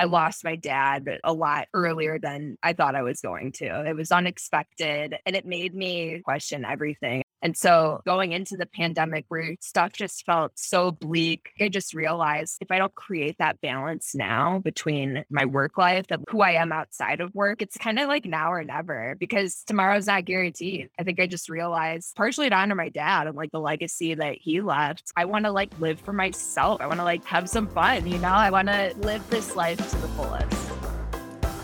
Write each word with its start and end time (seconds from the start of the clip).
I 0.00 0.04
lost 0.04 0.44
my 0.44 0.56
dad 0.56 1.18
a 1.22 1.32
lot 1.34 1.68
earlier 1.74 2.18
than 2.18 2.56
I 2.62 2.72
thought 2.72 2.94
I 2.94 3.02
was 3.02 3.20
going 3.20 3.52
to. 3.52 3.84
It 3.86 3.94
was 3.94 4.10
unexpected 4.10 5.14
and 5.26 5.36
it 5.36 5.44
made 5.44 5.74
me 5.74 6.22
question 6.24 6.64
everything. 6.64 7.22
And 7.42 7.56
so 7.56 8.00
going 8.04 8.32
into 8.32 8.56
the 8.56 8.66
pandemic 8.66 9.24
where 9.28 9.56
stuff 9.60 9.92
just 9.92 10.24
felt 10.26 10.52
so 10.56 10.90
bleak, 10.90 11.50
I 11.60 11.68
just 11.68 11.94
realized 11.94 12.58
if 12.60 12.70
I 12.70 12.78
don't 12.78 12.94
create 12.94 13.36
that 13.38 13.60
balance 13.60 14.14
now 14.14 14.58
between 14.58 15.24
my 15.30 15.44
work 15.44 15.78
life 15.78 16.06
and 16.10 16.24
who 16.28 16.42
I 16.42 16.52
am 16.52 16.72
outside 16.72 17.20
of 17.20 17.34
work, 17.34 17.62
it's 17.62 17.78
kind 17.78 17.98
of 17.98 18.08
like 18.08 18.24
now 18.24 18.52
or 18.52 18.62
never 18.62 19.16
because 19.18 19.62
tomorrow's 19.66 20.06
not 20.06 20.24
guaranteed. 20.24 20.88
I 20.98 21.02
think 21.02 21.20
I 21.20 21.26
just 21.26 21.48
realized 21.48 22.14
partially 22.14 22.48
to 22.48 22.54
honor 22.54 22.74
my 22.74 22.88
dad 22.88 23.26
and 23.26 23.36
like 23.36 23.52
the 23.52 23.60
legacy 23.60 24.14
that 24.14 24.36
he 24.38 24.60
left. 24.60 25.12
I 25.16 25.24
want 25.24 25.44
to 25.46 25.52
like 25.52 25.70
live 25.80 26.00
for 26.00 26.12
myself. 26.12 26.80
I 26.80 26.86
want 26.86 27.00
to 27.00 27.04
like 27.04 27.24
have 27.24 27.48
some 27.48 27.68
fun, 27.68 28.06
you 28.06 28.18
know? 28.18 28.28
I 28.28 28.50
want 28.50 28.68
to 28.68 28.94
live 28.98 29.28
this 29.30 29.56
life 29.56 29.78
to 29.78 29.96
the 29.96 30.08
fullest. 30.08 30.59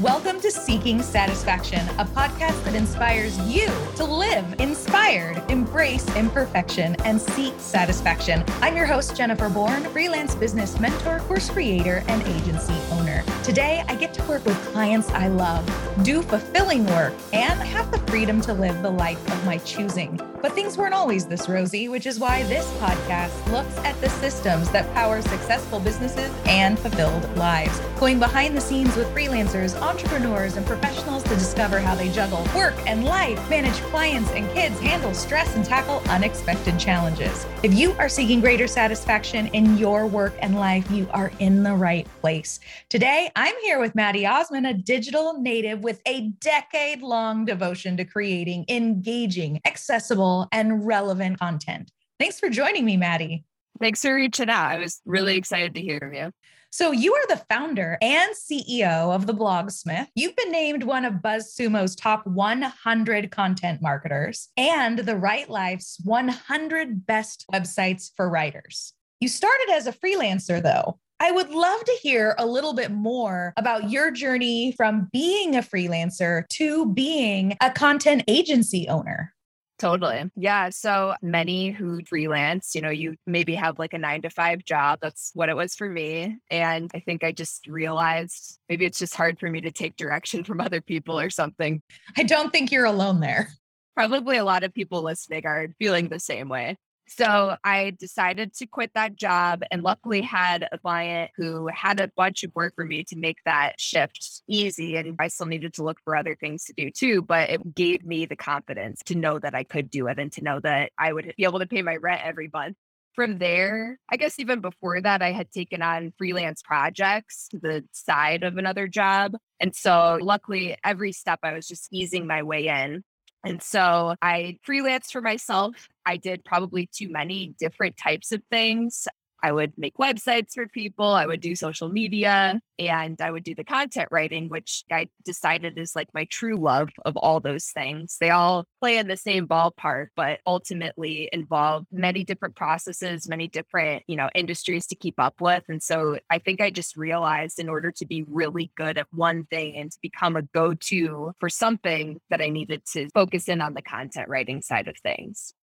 Welcome 0.01 0.43
to 0.43 0.51
Seeking 0.51 1.01
Satisfaction, 1.01 1.81
a 1.99 2.05
podcast 2.05 2.63
that 2.65 2.75
inspires 2.75 3.39
you 3.49 3.67
to 3.95 4.05
live 4.05 4.61
inspired, 4.61 5.43
embrace 5.51 6.07
imperfection, 6.15 6.97
and 7.07 7.19
seek 7.19 7.55
satisfaction. 7.57 8.45
I'm 8.61 8.77
your 8.77 8.85
host, 8.85 9.17
Jennifer 9.17 9.49
Bourn, 9.49 9.85
freelance 9.85 10.35
business 10.35 10.79
mentor, 10.79 11.21
course 11.21 11.49
creator, 11.49 12.05
and 12.09 12.23
agency 12.25 12.75
owner. 12.91 13.06
Today, 13.43 13.85
I 13.89 13.95
get 13.95 14.13
to 14.15 14.23
work 14.25 14.45
with 14.45 14.57
clients 14.73 15.09
I 15.11 15.29
love, 15.29 15.65
do 16.03 16.23
fulfilling 16.23 16.87
work, 16.87 17.15
and 17.33 17.61
have 17.61 17.91
the 17.91 17.99
freedom 18.11 18.41
to 18.43 18.53
live 18.53 18.83
the 18.83 18.91
life 18.91 19.25
of 19.31 19.45
my 19.45 19.59
choosing. 19.59 20.21
But 20.43 20.53
things 20.53 20.77
weren't 20.77 20.95
always 20.95 21.27
this 21.27 21.49
rosy, 21.49 21.89
which 21.89 22.07
is 22.07 22.19
why 22.19 22.43
this 22.45 22.71
podcast 22.75 23.53
looks 23.53 23.77
at 23.79 24.01
the 24.01 24.09
systems 24.11 24.71
that 24.71 24.93
power 24.95 25.23
successful 25.23 25.81
businesses 25.81 26.31
and 26.45 26.79
fulfilled 26.79 27.37
lives, 27.37 27.81
going 27.99 28.19
behind 28.19 28.57
the 28.57 28.61
scenes 28.61 28.95
with 28.97 29.09
freelancers 29.15 29.81
entrepreneurs 29.81 30.57
and 30.57 30.67
professionals 30.67 31.23
to 31.25 31.31
discover 31.31 31.79
how 31.79 31.95
they 31.95 32.09
juggle 32.11 32.47
work 32.55 32.75
and 32.87 33.05
life, 33.05 33.51
manage 33.51 33.81
clients 33.91 34.31
and 34.33 34.49
kids, 34.53 34.79
handle 34.81 35.15
stress, 35.15 35.55
and 35.57 35.65
tackle 35.65 36.03
unexpected 36.11 36.79
challenges. 36.79 37.47
If 37.63 37.75
you 37.75 37.93
are 37.93 38.09
seeking 38.09 38.41
greater 38.41 38.67
satisfaction 38.67 39.47
in 39.49 39.79
your 39.79 40.07
work 40.07 40.35
and 40.41 40.57
life, 40.57 40.89
you 40.91 41.09
are 41.13 41.33
in 41.39 41.63
the 41.63 41.75
right 41.75 42.07
place. 42.21 42.61
Today, 42.89 43.06
I'm 43.09 43.55
here 43.63 43.79
with 43.79 43.95
Maddy 43.95 44.27
Osman, 44.27 44.67
a 44.67 44.75
digital 44.75 45.41
native 45.41 45.85
with 45.85 46.03
a 46.09 46.31
decade 46.41 47.03
long 47.03 47.45
devotion 47.45 47.97
to 47.99 48.05
creating 48.05 48.65
engaging, 48.69 49.61
accessible, 49.65 50.49
and 50.51 50.85
relevant 50.85 51.39
content. 51.39 51.93
Thanks 52.19 52.41
for 52.41 52.51
joining 52.51 52.85
me, 52.85 52.97
Maddie. 52.97 53.45
Thanks 53.79 54.03
for 54.03 54.13
reaching 54.13 54.51
out. 54.51 54.73
I 54.73 54.79
was 54.79 55.01
really 55.05 55.37
excited 55.37 55.75
to 55.75 55.81
hear 55.81 56.01
from 56.01 56.15
you. 56.15 56.33
So, 56.73 56.91
you 56.91 57.15
are 57.15 57.27
the 57.29 57.45
founder 57.49 57.97
and 58.03 58.35
CEO 58.35 59.15
of 59.15 59.29
the 59.29 59.35
Blogsmith. 59.35 60.09
You've 60.17 60.35
been 60.35 60.51
named 60.51 60.83
one 60.83 61.05
of 61.05 61.15
BuzzSumo's 61.15 61.95
top 61.95 62.27
100 62.27 63.31
content 63.31 63.81
marketers 63.81 64.49
and 64.57 64.99
the 64.99 65.17
Write 65.17 65.49
Life's 65.49 65.99
100 66.03 67.07
best 67.07 67.45
websites 67.53 68.11
for 68.17 68.29
writers. 68.29 68.95
You 69.21 69.29
started 69.29 69.69
as 69.73 69.87
a 69.87 69.93
freelancer, 69.93 70.61
though. 70.61 70.99
I 71.19 71.33
would 71.33 71.51
love 71.51 71.83
to 71.85 71.99
hear 72.03 72.35
a 72.39 72.45
little 72.45 72.75
bit 72.75 72.91
more 72.91 73.55
about 73.57 73.91
your 73.91 74.11
journey 74.11 74.73
from 74.77 75.09
being 75.13 75.57
a 75.57 75.61
freelancer 75.63 76.47
to 76.51 76.93
being 76.93 77.57
a 77.63 77.71
content 77.71 78.25
agency 78.29 78.87
owner. 78.89 79.33
Totally. 79.79 80.31
Yeah. 80.37 80.71
So 80.71 81.15
many 81.21 81.71
who 81.71 82.03
freelance, 82.05 82.75
you 82.75 82.81
know, 82.81 82.91
you 82.91 83.17
maybe 83.27 83.55
have 83.55 83.79
like 83.79 83.93
a 83.93 83.99
nine 83.99 84.23
to 84.23 84.31
five 84.31 84.65
job. 84.65 85.01
That's 85.03 85.31
what 85.35 85.51
it 85.51 85.57
was 85.57 85.75
for 85.75 85.89
me. 85.89 86.39
And 86.51 86.91
I 86.95 87.01
think 87.01 87.23
I 87.23 87.33
just 87.33 87.67
realized 87.67 88.59
maybe 88.71 88.87
it's 88.87 88.99
just 88.99 89.15
hard 89.15 89.39
for 89.39 89.51
me 89.51 89.61
to 89.63 89.71
take 89.71 89.97
direction 89.97 90.45
from 90.45 90.61
other 90.61 90.81
people 90.81 91.19
or 91.19 91.29
something. 91.29 91.83
I 92.17 92.23
don't 92.23 92.53
think 92.53 92.73
you're 92.73 92.87
alone 92.87 93.21
there. 93.21 93.51
Probably 93.95 94.37
a 94.37 94.45
lot 94.45 94.65
of 94.65 94.75
people 94.75 95.03
listening 95.03 95.47
are 95.47 95.69
feeling 95.79 96.09
the 96.09 96.21
same 96.21 96.49
way. 96.49 96.77
So 97.09 97.57
I 97.63 97.91
decided 97.99 98.53
to 98.55 98.67
quit 98.67 98.91
that 98.95 99.17
job 99.17 99.63
and 99.71 99.83
luckily 99.83 100.23
had 100.23 100.69
a 100.73 100.79
client 100.79 101.31
who 101.37 101.69
had 101.69 102.01
a 102.01 102.11
bunch 102.17 102.43
of 102.43 102.53
work 102.55 102.75
for 102.75 102.85
me 102.85 103.05
to 103.05 103.17
make 103.17 103.39
that 103.45 103.81
shift 103.81 104.43
easy. 104.49 104.97
And 104.97 105.15
I 105.21 105.29
still 105.29 105.47
needed 105.47 105.75
to 105.75 105.85
look 105.85 105.99
for 106.05 106.17
other 106.17 106.35
things 106.35 106.65
to 106.65 106.73
do 106.73 106.91
too, 106.91 107.23
but 107.23 107.51
it 107.51 107.75
gave 107.75 108.05
me 108.05 108.27
the 108.27 108.37
confidence 108.37 109.03
to 109.07 109.15
know 109.15 109.39
that 109.39 109.55
I 109.55 109.63
could 109.63 109.89
do 109.89 110.09
it 110.09 110.19
and 110.19 110.33
to 110.33 110.43
know 110.43 110.59
that 110.61 110.91
I 110.99 111.13
would 111.13 111.33
be 111.37 111.45
able 111.45 111.61
to 111.61 111.67
pay 111.67 111.83
my 111.83 111.97
rent 111.97 112.23
every 112.25 112.51
month. 112.53 112.77
From 113.15 113.39
there, 113.39 113.99
I 114.11 114.19
guess 114.19 114.39
even 114.39 114.61
before 114.61 115.01
that, 115.01 115.23
I 115.23 115.33
had 115.33 115.51
taken 115.51 115.81
on 115.81 116.13
freelance 116.19 116.61
projects 116.63 117.49
to 117.49 117.59
the 117.59 117.83
side 117.93 118.43
of 118.43 118.59
another 118.59 118.89
job. 118.89 119.33
And 119.59 119.75
so 119.75 120.19
luckily, 120.21 120.77
every 120.85 121.13
step 121.13 121.39
I 121.43 121.55
was 121.55 121.67
just 121.67 121.89
easing 121.91 122.27
my 122.27 122.43
way 122.43 122.67
in. 122.69 123.05
And 123.47 123.63
so 123.63 124.17
I 124.21 124.59
freelanced 124.67 125.13
for 125.13 125.21
myself. 125.21 125.89
I 126.05 126.17
did 126.17 126.45
probably 126.45 126.89
too 126.93 127.09
many 127.09 127.55
different 127.61 127.97
types 127.97 128.33
of 128.33 128.43
things. 128.51 129.07
I 129.43 129.53
would 129.53 129.73
make 129.77 129.97
websites 129.97 130.55
for 130.55 130.67
people, 130.67 131.07
I 131.07 131.27
would 131.27 131.41
do 131.41 131.55
social 131.55 131.89
media, 131.89 132.61
and 132.79 133.21
I 133.21 133.31
would 133.31 133.45
do 133.45 133.55
the 133.55 133.65
content 133.65 134.09
writing, 134.11 134.49
which 134.49 134.85
I 134.91 135.09
decided 135.25 135.79
is 135.79 135.97
like 135.97 136.09
my 136.13 136.25
true 136.25 136.57
love 136.57 136.91
of 137.05 137.17
all 137.17 137.41
those 137.41 137.67
things. 137.67 138.17
They 138.21 138.31
all 138.31 138.67
play 138.81 138.99
in 138.99 139.09
the 139.09 139.17
same 139.17 139.47
ballpark, 139.47 140.09
but 140.17 140.41
ultimately 140.47 141.29
involve 141.33 141.87
many 141.91 142.25
different 142.25 142.57
processes, 142.57 143.29
many 143.29 143.49
different, 143.49 144.03
you 144.07 144.17
know, 144.17 144.29
industries 144.35 144.87
to 144.89 144.95
keep 144.95 145.19
up 145.19 145.41
with. 145.41 145.65
And 145.69 145.83
so 145.83 146.19
I 146.31 146.39
think 146.39 146.61
I 146.61 146.71
just 146.71 146.97
realized 146.97 147.59
in 147.59 147.69
order 147.69 147.93
to 147.93 148.07
be 148.07 148.25
really 148.25 148.71
good 148.77 148.99
at 148.99 149.07
one 149.13 149.45
thing 149.45 149.77
and 149.77 149.91
to 149.91 149.99
become 150.03 150.37
a 150.37 150.43
go 150.43 150.75
to 150.75 151.33
for 151.41 151.49
something 151.49 152.21
that 152.31 152.41
I 152.41 152.49
needed 152.49 152.83
to 152.93 153.09
focus 153.11 153.49
in 153.49 153.61
on 153.61 153.75
the 153.75 153.83
content 153.83 154.29
writing 154.29 154.63
side 154.63 154.89
of 154.89 154.97
things. 154.99 155.55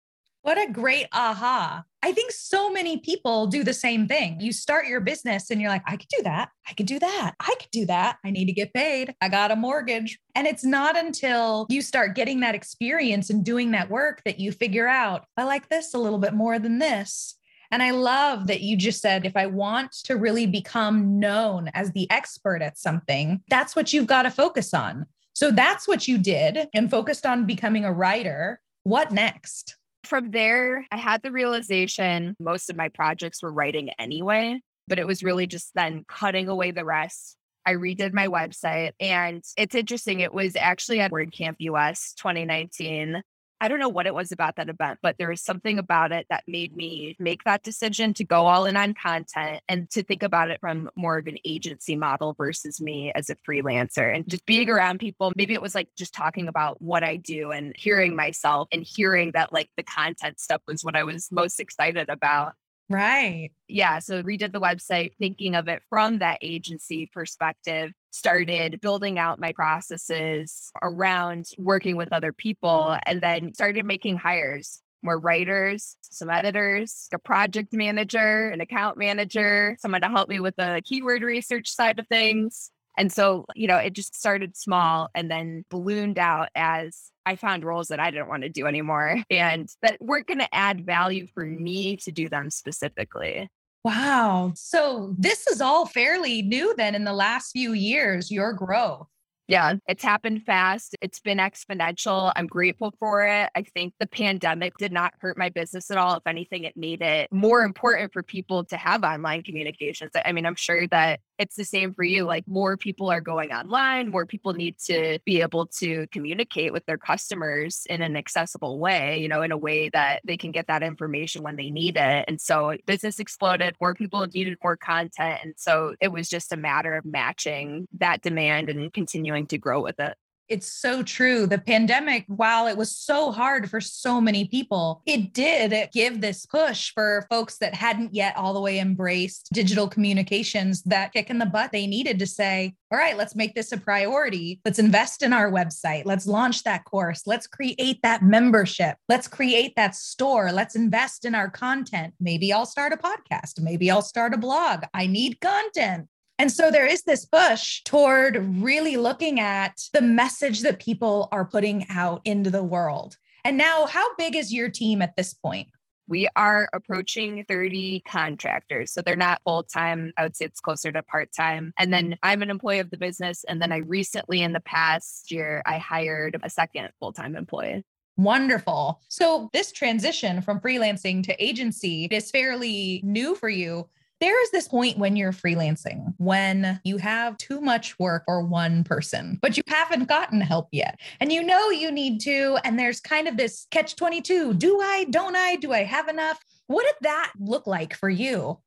What 0.42 0.58
a 0.58 0.70
great 0.70 1.06
aha. 1.12 1.84
I 2.04 2.12
think 2.12 2.32
so 2.32 2.68
many 2.68 2.98
people 2.98 3.46
do 3.46 3.62
the 3.62 3.72
same 3.72 4.08
thing. 4.08 4.40
You 4.40 4.52
start 4.52 4.86
your 4.86 5.00
business 5.00 5.50
and 5.50 5.60
you're 5.60 5.70
like, 5.70 5.84
I 5.86 5.96
could 5.96 6.08
do 6.08 6.22
that. 6.24 6.48
I 6.68 6.74
could 6.74 6.86
do 6.86 6.98
that. 6.98 7.34
I 7.38 7.54
could 7.60 7.70
do 7.70 7.86
that. 7.86 8.18
I 8.24 8.30
need 8.30 8.46
to 8.46 8.52
get 8.52 8.74
paid. 8.74 9.14
I 9.20 9.28
got 9.28 9.52
a 9.52 9.56
mortgage. 9.56 10.18
And 10.34 10.48
it's 10.48 10.64
not 10.64 10.96
until 10.96 11.66
you 11.70 11.80
start 11.80 12.16
getting 12.16 12.40
that 12.40 12.56
experience 12.56 13.30
and 13.30 13.44
doing 13.44 13.70
that 13.70 13.88
work 13.88 14.20
that 14.24 14.40
you 14.40 14.50
figure 14.50 14.88
out, 14.88 15.26
I 15.36 15.44
like 15.44 15.68
this 15.68 15.94
a 15.94 15.98
little 15.98 16.18
bit 16.18 16.34
more 16.34 16.58
than 16.58 16.80
this. 16.80 17.36
And 17.70 17.82
I 17.82 17.92
love 17.92 18.48
that 18.48 18.62
you 18.62 18.76
just 18.76 19.00
said, 19.00 19.24
if 19.24 19.36
I 19.36 19.46
want 19.46 19.92
to 20.04 20.16
really 20.16 20.46
become 20.46 21.20
known 21.20 21.70
as 21.72 21.92
the 21.92 22.10
expert 22.10 22.62
at 22.62 22.78
something, 22.78 23.42
that's 23.48 23.76
what 23.76 23.92
you've 23.92 24.08
got 24.08 24.22
to 24.22 24.30
focus 24.30 24.74
on. 24.74 25.06
So 25.34 25.50
that's 25.50 25.88
what 25.88 26.06
you 26.06 26.18
did 26.18 26.68
and 26.74 26.90
focused 26.90 27.24
on 27.24 27.46
becoming 27.46 27.84
a 27.84 27.92
writer. 27.92 28.60
What 28.82 29.12
next? 29.12 29.76
From 30.04 30.30
there, 30.30 30.84
I 30.90 30.96
had 30.96 31.22
the 31.22 31.30
realization 31.30 32.36
most 32.40 32.70
of 32.70 32.76
my 32.76 32.88
projects 32.88 33.42
were 33.42 33.52
writing 33.52 33.90
anyway, 33.98 34.60
but 34.88 34.98
it 34.98 35.06
was 35.06 35.22
really 35.22 35.46
just 35.46 35.70
then 35.74 36.04
cutting 36.08 36.48
away 36.48 36.72
the 36.72 36.84
rest. 36.84 37.36
I 37.64 37.74
redid 37.74 38.12
my 38.12 38.26
website 38.26 38.92
and 38.98 39.42
it's 39.56 39.74
interesting. 39.74 40.20
It 40.20 40.34
was 40.34 40.56
actually 40.56 41.00
at 41.00 41.12
WordCamp 41.12 41.56
US 41.60 42.14
2019. 42.14 43.22
I 43.62 43.68
don't 43.68 43.78
know 43.78 43.88
what 43.88 44.08
it 44.08 44.14
was 44.14 44.32
about 44.32 44.56
that 44.56 44.68
event, 44.68 44.98
but 45.02 45.18
there 45.18 45.28
was 45.28 45.40
something 45.40 45.78
about 45.78 46.10
it 46.10 46.26
that 46.30 46.42
made 46.48 46.76
me 46.76 47.14
make 47.20 47.44
that 47.44 47.62
decision 47.62 48.12
to 48.14 48.24
go 48.24 48.46
all 48.46 48.66
in 48.66 48.76
on 48.76 48.92
content 48.92 49.62
and 49.68 49.88
to 49.90 50.02
think 50.02 50.24
about 50.24 50.50
it 50.50 50.58
from 50.60 50.90
more 50.96 51.16
of 51.16 51.28
an 51.28 51.38
agency 51.44 51.94
model 51.94 52.34
versus 52.34 52.80
me 52.80 53.12
as 53.14 53.30
a 53.30 53.36
freelancer 53.48 54.12
and 54.12 54.28
just 54.28 54.44
being 54.46 54.68
around 54.68 54.98
people. 54.98 55.32
Maybe 55.36 55.54
it 55.54 55.62
was 55.62 55.76
like 55.76 55.88
just 55.96 56.12
talking 56.12 56.48
about 56.48 56.82
what 56.82 57.04
I 57.04 57.14
do 57.14 57.52
and 57.52 57.72
hearing 57.78 58.16
myself 58.16 58.66
and 58.72 58.82
hearing 58.82 59.30
that 59.34 59.52
like 59.52 59.70
the 59.76 59.84
content 59.84 60.40
stuff 60.40 60.60
was 60.66 60.82
what 60.82 60.96
I 60.96 61.04
was 61.04 61.30
most 61.30 61.60
excited 61.60 62.08
about. 62.08 62.54
Right. 62.92 63.50
Yeah. 63.68 64.00
So 64.00 64.22
redid 64.22 64.52
the 64.52 64.60
website 64.60 65.12
thinking 65.18 65.54
of 65.54 65.66
it 65.68 65.82
from 65.88 66.18
that 66.18 66.38
agency 66.42 67.10
perspective, 67.12 67.90
started 68.10 68.80
building 68.82 69.18
out 69.18 69.40
my 69.40 69.52
processes 69.52 70.70
around 70.82 71.46
working 71.56 71.96
with 71.96 72.12
other 72.12 72.32
people, 72.32 72.96
and 73.06 73.20
then 73.20 73.54
started 73.54 73.86
making 73.86 74.18
hires 74.18 74.82
more 75.02 75.18
writers, 75.18 75.96
some 76.02 76.30
editors, 76.30 77.08
a 77.12 77.18
project 77.18 77.72
manager, 77.72 78.50
an 78.50 78.60
account 78.60 78.98
manager, 78.98 79.76
someone 79.80 80.00
to 80.02 80.08
help 80.08 80.28
me 80.28 80.38
with 80.38 80.54
the 80.56 80.80
keyword 80.84 81.22
research 81.22 81.68
side 81.68 81.98
of 81.98 82.06
things. 82.08 82.70
And 82.96 83.12
so, 83.12 83.46
you 83.54 83.66
know, 83.66 83.76
it 83.76 83.94
just 83.94 84.14
started 84.14 84.56
small 84.56 85.08
and 85.14 85.30
then 85.30 85.64
ballooned 85.70 86.18
out 86.18 86.48
as 86.54 87.10
I 87.24 87.36
found 87.36 87.64
roles 87.64 87.88
that 87.88 88.00
I 88.00 88.10
didn't 88.10 88.28
want 88.28 88.42
to 88.42 88.48
do 88.48 88.66
anymore 88.66 89.22
and 89.30 89.68
that 89.82 89.98
weren't 90.00 90.26
going 90.26 90.40
to 90.40 90.54
add 90.54 90.84
value 90.84 91.26
for 91.34 91.44
me 91.44 91.96
to 91.98 92.12
do 92.12 92.28
them 92.28 92.50
specifically. 92.50 93.48
Wow. 93.84 94.52
So 94.54 95.14
this 95.18 95.46
is 95.48 95.60
all 95.60 95.86
fairly 95.86 96.42
new 96.42 96.74
then 96.76 96.94
in 96.94 97.04
the 97.04 97.12
last 97.12 97.50
few 97.50 97.72
years, 97.72 98.30
your 98.30 98.52
growth. 98.52 99.08
Yeah, 99.48 99.74
it's 99.88 100.04
happened 100.04 100.44
fast. 100.44 100.96
It's 101.02 101.18
been 101.18 101.38
exponential. 101.38 102.32
I'm 102.36 102.46
grateful 102.46 102.94
for 102.98 103.26
it. 103.26 103.50
I 103.54 103.62
think 103.74 103.92
the 103.98 104.06
pandemic 104.06 104.76
did 104.78 104.92
not 104.92 105.14
hurt 105.18 105.36
my 105.36 105.48
business 105.48 105.90
at 105.90 105.98
all. 105.98 106.14
If 106.14 106.26
anything, 106.26 106.64
it 106.64 106.76
made 106.76 107.02
it 107.02 107.30
more 107.32 107.62
important 107.62 108.12
for 108.12 108.22
people 108.22 108.64
to 108.66 108.76
have 108.76 109.02
online 109.02 109.42
communications. 109.42 110.12
I 110.24 110.32
mean, 110.32 110.46
I'm 110.46 110.54
sure 110.54 110.86
that 110.88 111.20
it's 111.42 111.56
the 111.56 111.64
same 111.64 111.92
for 111.92 112.04
you. 112.04 112.24
Like 112.24 112.46
more 112.46 112.76
people 112.76 113.10
are 113.10 113.20
going 113.20 113.52
online, 113.52 114.10
more 114.10 114.24
people 114.24 114.54
need 114.54 114.78
to 114.86 115.18
be 115.24 115.42
able 115.42 115.66
to 115.78 116.06
communicate 116.12 116.72
with 116.72 116.86
their 116.86 116.96
customers 116.96 117.84
in 117.90 118.00
an 118.00 118.16
accessible 118.16 118.78
way, 118.78 119.18
you 119.18 119.28
know, 119.28 119.42
in 119.42 119.50
a 119.50 119.56
way 119.56 119.88
that 119.90 120.22
they 120.24 120.36
can 120.36 120.52
get 120.52 120.68
that 120.68 120.82
information 120.82 121.42
when 121.42 121.56
they 121.56 121.68
need 121.68 121.96
it. 121.96 122.24
And 122.28 122.40
so 122.40 122.76
business 122.86 123.18
exploded, 123.18 123.74
more 123.80 123.94
people 123.94 124.24
needed 124.32 124.56
more 124.62 124.76
content. 124.76 125.40
And 125.42 125.54
so 125.56 125.94
it 126.00 126.12
was 126.12 126.28
just 126.28 126.52
a 126.52 126.56
matter 126.56 126.94
of 126.94 127.04
matching 127.04 127.88
that 127.98 128.22
demand 128.22 128.68
and 128.68 128.92
continuing 128.92 129.48
to 129.48 129.58
grow 129.58 129.82
with 129.82 129.98
it. 129.98 130.16
It's 130.52 130.70
so 130.70 131.02
true. 131.02 131.46
The 131.46 131.56
pandemic, 131.56 132.24
while 132.26 132.66
it 132.66 132.76
was 132.76 132.94
so 132.94 133.32
hard 133.32 133.70
for 133.70 133.80
so 133.80 134.20
many 134.20 134.44
people, 134.44 135.00
it 135.06 135.32
did 135.32 135.88
give 135.92 136.20
this 136.20 136.44
push 136.44 136.92
for 136.92 137.26
folks 137.30 137.56
that 137.56 137.74
hadn't 137.74 138.14
yet 138.14 138.36
all 138.36 138.52
the 138.52 138.60
way 138.60 138.78
embraced 138.78 139.48
digital 139.54 139.88
communications 139.88 140.82
that 140.82 141.14
kick 141.14 141.30
in 141.30 141.38
the 141.38 141.46
butt 141.46 141.72
they 141.72 141.86
needed 141.86 142.18
to 142.18 142.26
say, 142.26 142.74
all 142.92 142.98
right, 142.98 143.16
let's 143.16 143.34
make 143.34 143.54
this 143.54 143.72
a 143.72 143.78
priority. 143.78 144.60
Let's 144.66 144.78
invest 144.78 145.22
in 145.22 145.32
our 145.32 145.50
website. 145.50 146.02
Let's 146.04 146.26
launch 146.26 146.64
that 146.64 146.84
course. 146.84 147.22
Let's 147.24 147.46
create 147.46 148.02
that 148.02 148.22
membership. 148.22 148.98
Let's 149.08 149.28
create 149.28 149.72
that 149.76 149.94
store. 149.94 150.52
Let's 150.52 150.76
invest 150.76 151.24
in 151.24 151.34
our 151.34 151.48
content. 151.48 152.12
Maybe 152.20 152.52
I'll 152.52 152.66
start 152.66 152.92
a 152.92 152.98
podcast. 152.98 153.58
Maybe 153.58 153.90
I'll 153.90 154.02
start 154.02 154.34
a 154.34 154.36
blog. 154.38 154.84
I 154.92 155.06
need 155.06 155.40
content. 155.40 156.08
And 156.38 156.50
so 156.50 156.70
there 156.70 156.86
is 156.86 157.02
this 157.02 157.24
push 157.24 157.82
toward 157.84 158.36
really 158.62 158.96
looking 158.96 159.38
at 159.38 159.80
the 159.92 160.02
message 160.02 160.60
that 160.62 160.80
people 160.80 161.28
are 161.30 161.44
putting 161.44 161.86
out 161.88 162.20
into 162.24 162.50
the 162.50 162.64
world. 162.64 163.16
And 163.44 163.56
now, 163.56 163.86
how 163.86 164.14
big 164.16 164.36
is 164.36 164.52
your 164.52 164.68
team 164.68 165.02
at 165.02 165.16
this 165.16 165.34
point? 165.34 165.68
We 166.08 166.28
are 166.36 166.68
approaching 166.72 167.44
30 167.48 168.02
contractors. 168.06 168.92
So 168.92 169.02
they're 169.02 169.16
not 169.16 169.40
full 169.44 169.62
time. 169.62 170.12
I 170.16 170.24
would 170.24 170.36
say 170.36 170.44
it's 170.44 170.60
closer 170.60 170.92
to 170.92 171.02
part 171.02 171.30
time. 171.32 171.72
And 171.78 171.92
then 171.92 172.16
I'm 172.22 172.42
an 172.42 172.50
employee 172.50 172.80
of 172.80 172.90
the 172.90 172.98
business. 172.98 173.44
And 173.48 173.62
then 173.62 173.72
I 173.72 173.78
recently, 173.78 174.42
in 174.42 174.52
the 174.52 174.60
past 174.60 175.30
year, 175.30 175.62
I 175.64 175.78
hired 175.78 176.38
a 176.42 176.50
second 176.50 176.90
full 176.98 177.12
time 177.12 177.36
employee. 177.36 177.84
Wonderful. 178.16 179.00
So, 179.08 179.48
this 179.52 179.72
transition 179.72 180.42
from 180.42 180.60
freelancing 180.60 181.22
to 181.24 181.42
agency 181.42 182.06
is 182.10 182.30
fairly 182.30 183.00
new 183.02 183.34
for 183.34 183.48
you 183.48 183.88
there 184.22 184.40
is 184.44 184.50
this 184.52 184.68
point 184.68 184.98
when 184.98 185.16
you're 185.16 185.32
freelancing 185.32 186.14
when 186.18 186.80
you 186.84 186.96
have 186.98 187.36
too 187.38 187.60
much 187.60 187.98
work 187.98 188.22
for 188.26 188.42
one 188.42 188.84
person, 188.84 189.38
but 189.42 189.56
you 189.56 189.62
haven't 189.66 190.08
gotten 190.08 190.40
help 190.40 190.68
yet. 190.70 191.00
And 191.20 191.32
you 191.32 191.42
know 191.42 191.70
you 191.70 191.90
need 191.90 192.20
to. 192.20 192.58
And 192.64 192.78
there's 192.78 193.00
kind 193.00 193.26
of 193.26 193.36
this 193.36 193.66
catch 193.70 193.96
22 193.96 194.54
do 194.54 194.80
I, 194.80 195.04
don't 195.10 195.34
I, 195.34 195.56
do 195.56 195.72
I 195.72 195.82
have 195.82 196.08
enough? 196.08 196.38
What 196.68 196.84
did 196.84 196.94
that 197.02 197.32
look 197.40 197.66
like 197.66 197.94
for 197.94 198.08
you? 198.08 198.58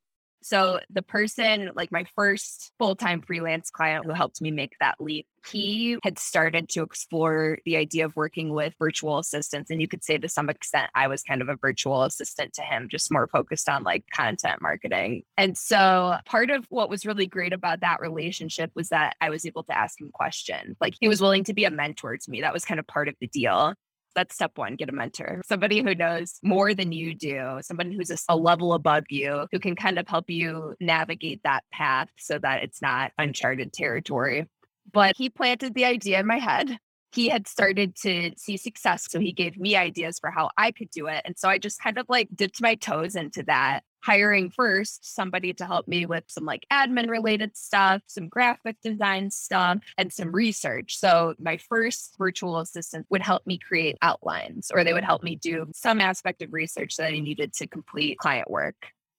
So 0.46 0.78
the 0.90 1.02
person, 1.02 1.72
like 1.74 1.90
my 1.90 2.04
first 2.14 2.70
full-time 2.78 3.20
freelance 3.20 3.68
client 3.68 4.04
who 4.04 4.12
helped 4.12 4.40
me 4.40 4.52
make 4.52 4.76
that 4.78 4.94
leap, 5.00 5.26
he 5.50 5.98
had 6.04 6.20
started 6.20 6.68
to 6.68 6.84
explore 6.84 7.58
the 7.64 7.76
idea 7.76 8.04
of 8.04 8.14
working 8.14 8.50
with 8.50 8.72
virtual 8.78 9.18
assistants. 9.18 9.72
And 9.72 9.80
you 9.80 9.88
could 9.88 10.04
say 10.04 10.18
to 10.18 10.28
some 10.28 10.48
extent, 10.48 10.88
I 10.94 11.08
was 11.08 11.24
kind 11.24 11.42
of 11.42 11.48
a 11.48 11.56
virtual 11.56 12.04
assistant 12.04 12.52
to 12.54 12.62
him, 12.62 12.88
just 12.88 13.10
more 13.10 13.26
focused 13.26 13.68
on 13.68 13.82
like 13.82 14.04
content 14.12 14.62
marketing. 14.62 15.24
And 15.36 15.58
so 15.58 16.16
part 16.26 16.50
of 16.50 16.64
what 16.68 16.90
was 16.90 17.04
really 17.04 17.26
great 17.26 17.52
about 17.52 17.80
that 17.80 18.00
relationship 18.00 18.70
was 18.76 18.90
that 18.90 19.16
I 19.20 19.30
was 19.30 19.46
able 19.46 19.64
to 19.64 19.76
ask 19.76 20.00
him 20.00 20.12
questions. 20.12 20.76
Like 20.80 20.94
he 21.00 21.08
was 21.08 21.20
willing 21.20 21.42
to 21.44 21.54
be 21.54 21.64
a 21.64 21.72
mentor 21.72 22.16
to 22.16 22.30
me. 22.30 22.42
That 22.42 22.52
was 22.52 22.64
kind 22.64 22.78
of 22.78 22.86
part 22.86 23.08
of 23.08 23.16
the 23.20 23.26
deal 23.26 23.74
that's 24.16 24.34
step 24.34 24.52
one 24.56 24.74
get 24.74 24.88
a 24.88 24.92
mentor 24.92 25.40
somebody 25.46 25.82
who 25.82 25.94
knows 25.94 26.40
more 26.42 26.74
than 26.74 26.90
you 26.90 27.14
do 27.14 27.58
somebody 27.60 27.94
who's 27.94 28.10
a, 28.10 28.16
a, 28.28 28.36
level 28.36 28.72
above 28.72 29.04
you 29.10 29.46
who 29.52 29.58
can 29.58 29.76
kind 29.76 29.98
of 29.98 30.08
help 30.08 30.28
you 30.28 30.74
navigate 30.80 31.40
that 31.44 31.62
path 31.72 32.08
so 32.18 32.38
that 32.38 32.62
it's 32.62 32.80
not 32.80 33.12
uncharted 33.18 33.72
territory. 33.72 34.46
But 34.92 35.16
he 35.16 35.28
planted 35.28 35.74
the 35.74 35.84
idea 35.84 36.20
in 36.20 36.26
my 36.26 36.38
head 36.38 36.78
he 37.16 37.28
had 37.28 37.48
started 37.48 37.96
to 37.96 38.30
see 38.36 38.56
success 38.56 39.06
so 39.10 39.18
he 39.18 39.32
gave 39.32 39.58
me 39.58 39.74
ideas 39.74 40.18
for 40.18 40.30
how 40.30 40.50
i 40.56 40.70
could 40.70 40.90
do 40.90 41.06
it 41.06 41.22
and 41.24 41.36
so 41.36 41.48
i 41.48 41.58
just 41.58 41.80
kind 41.80 41.98
of 41.98 42.06
like 42.08 42.28
dipped 42.34 42.60
my 42.60 42.74
toes 42.74 43.16
into 43.16 43.42
that 43.42 43.80
hiring 44.06 44.48
first 44.50 45.16
somebody 45.16 45.52
to 45.52 45.66
help 45.66 45.88
me 45.88 46.06
with 46.06 46.22
some 46.28 46.44
like 46.44 46.64
admin 46.72 47.10
related 47.10 47.56
stuff, 47.56 48.00
some 48.06 48.28
graphic 48.28 48.76
design 48.80 49.28
stuff, 49.32 49.78
and 49.98 50.12
some 50.12 50.30
research. 50.30 50.96
So 50.96 51.34
my 51.40 51.56
first 51.56 52.14
virtual 52.16 52.60
assistant 52.60 53.04
would 53.10 53.22
help 53.22 53.44
me 53.48 53.58
create 53.58 53.96
outlines 54.02 54.70
or 54.72 54.84
they 54.84 54.92
would 54.92 55.02
help 55.02 55.24
me 55.24 55.34
do 55.34 55.66
some 55.74 56.00
aspect 56.00 56.40
of 56.42 56.52
research 56.52 56.96
that 56.98 57.08
I 57.08 57.18
needed 57.18 57.52
to 57.54 57.66
complete 57.66 58.18
client 58.18 58.48
work. 58.48 58.76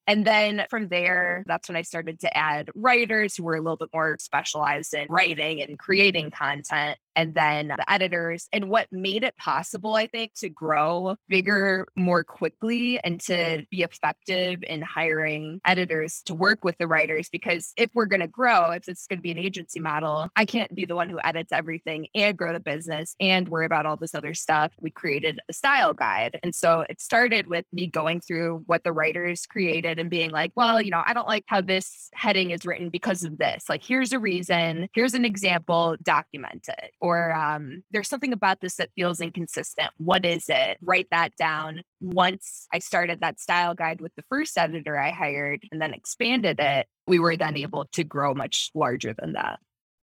And 0.10 0.24
then 0.24 0.66
from 0.70 0.88
there, 0.88 1.44
that's 1.48 1.68
when 1.68 1.76
I 1.76 1.82
started 1.82 2.22
to 2.22 2.38
add 2.38 2.70
writers 2.74 3.36
who 3.36 3.44
were 3.44 3.58
a 3.58 3.62
little 3.62 3.76
bit 3.76 3.90
more 3.94 4.16
specialized 4.22 4.94
in 4.94 5.08
writing 5.10 5.62
and 5.62 5.78
creating 5.78 6.32
content 6.32 6.98
and 7.18 7.34
then 7.34 7.70
the 7.70 7.92
editors. 7.92 8.48
And 8.54 8.70
what 8.70 8.88
made 8.92 9.24
it 9.24 9.36
possible, 9.38 9.96
I 9.96 10.08
think, 10.08 10.34
to 10.36 10.50
grow 10.50 11.16
bigger 11.28 11.88
more 11.96 12.24
quickly 12.24 13.00
and 13.04 13.20
to 13.22 13.66
be 13.72 13.82
effective 13.82 14.64
in 14.64 14.84
hiring 14.84 15.60
editors 15.66 16.22
to 16.26 16.36
work 16.36 16.64
with 16.64 16.78
the 16.78 16.88
writers. 16.88 17.28
Because 17.30 17.74
if 17.76 17.90
we're 17.94 18.06
going 18.06 18.22
to 18.22 18.28
grow, 18.28 18.72
if 18.72 18.88
it's 18.88 19.08
going 19.08 19.18
to 19.18 19.24
be 19.24 19.32
an 19.32 19.40
agency 19.40 19.80
model, 19.80 20.30
I 20.36 20.46
can't 20.46 20.74
be 20.74 20.86
the 20.86 20.96
one 20.96 21.10
who 21.10 21.20
edits 21.24 21.52
everything 21.52 22.08
and 22.14 22.38
grow 22.38 22.54
the 22.54 22.60
business 22.60 23.16
and 23.20 23.50
worry 23.50 23.66
about 23.66 23.88
all 23.88 23.98
this 23.98 24.14
other 24.14 24.36
stuff. 24.36 24.72
We 24.80 24.92
created 24.92 25.40
a 25.50 25.54
style 25.54 25.94
guide. 25.94 26.40
And 26.44 26.54
so 26.54 26.86
it 26.88 27.02
started 27.02 27.48
with 27.48 27.66
me 27.74 27.88
going 27.88 28.22
through 28.22 28.64
what 28.68 28.84
the 28.84 28.92
writers 28.92 29.48
created 29.48 29.98
and 29.98 30.10
being 30.10 30.30
like, 30.30 30.52
well, 30.56 30.80
you 30.80 30.92
know, 30.92 31.02
I 31.04 31.14
don't 31.14 31.28
like 31.28 31.46
how 31.48 31.62
this 31.62 32.10
heading 32.14 32.52
is 32.52 32.64
written 32.64 32.90
because 32.90 33.24
of 33.24 33.40
this. 33.40 33.66
Like, 33.68 33.84
here's 33.84 34.14
a 34.14 34.20
reason, 34.20 34.88
here's 34.94 35.16
an 35.16 35.26
example, 35.26 35.96
document 36.04 36.68
it 36.68 36.92
or 37.08 37.34
um, 37.34 37.84
there's 37.92 38.10
something 38.10 38.34
about 38.34 38.60
this 38.60 38.76
that 38.76 38.90
feels 38.96 39.22
inconsistent. 39.22 39.90
What 39.98 40.26
is 40.26 40.46
it? 40.50 40.78
Write 40.82 41.08
that 41.12 41.36
down. 41.38 41.82
Once 42.02 42.68
I 42.74 42.80
started 42.80 43.22
that 43.22 43.40
style 43.40 43.74
guide 43.74 44.02
with 44.02 44.14
the 44.16 44.26
first 44.30 44.58
editor 44.58 45.00
I 45.00 45.12
hired 45.12 45.64
and 45.72 45.82
then 45.82 45.94
expanded 45.94 46.60
it, 46.60 46.88
we 47.08 47.20
were 47.20 47.38
then 47.38 47.56
able 47.56 47.86
to 47.94 48.04
grow 48.04 48.34
much 48.34 48.72
larger 48.76 49.16
than 49.18 49.34
that. 49.34 49.60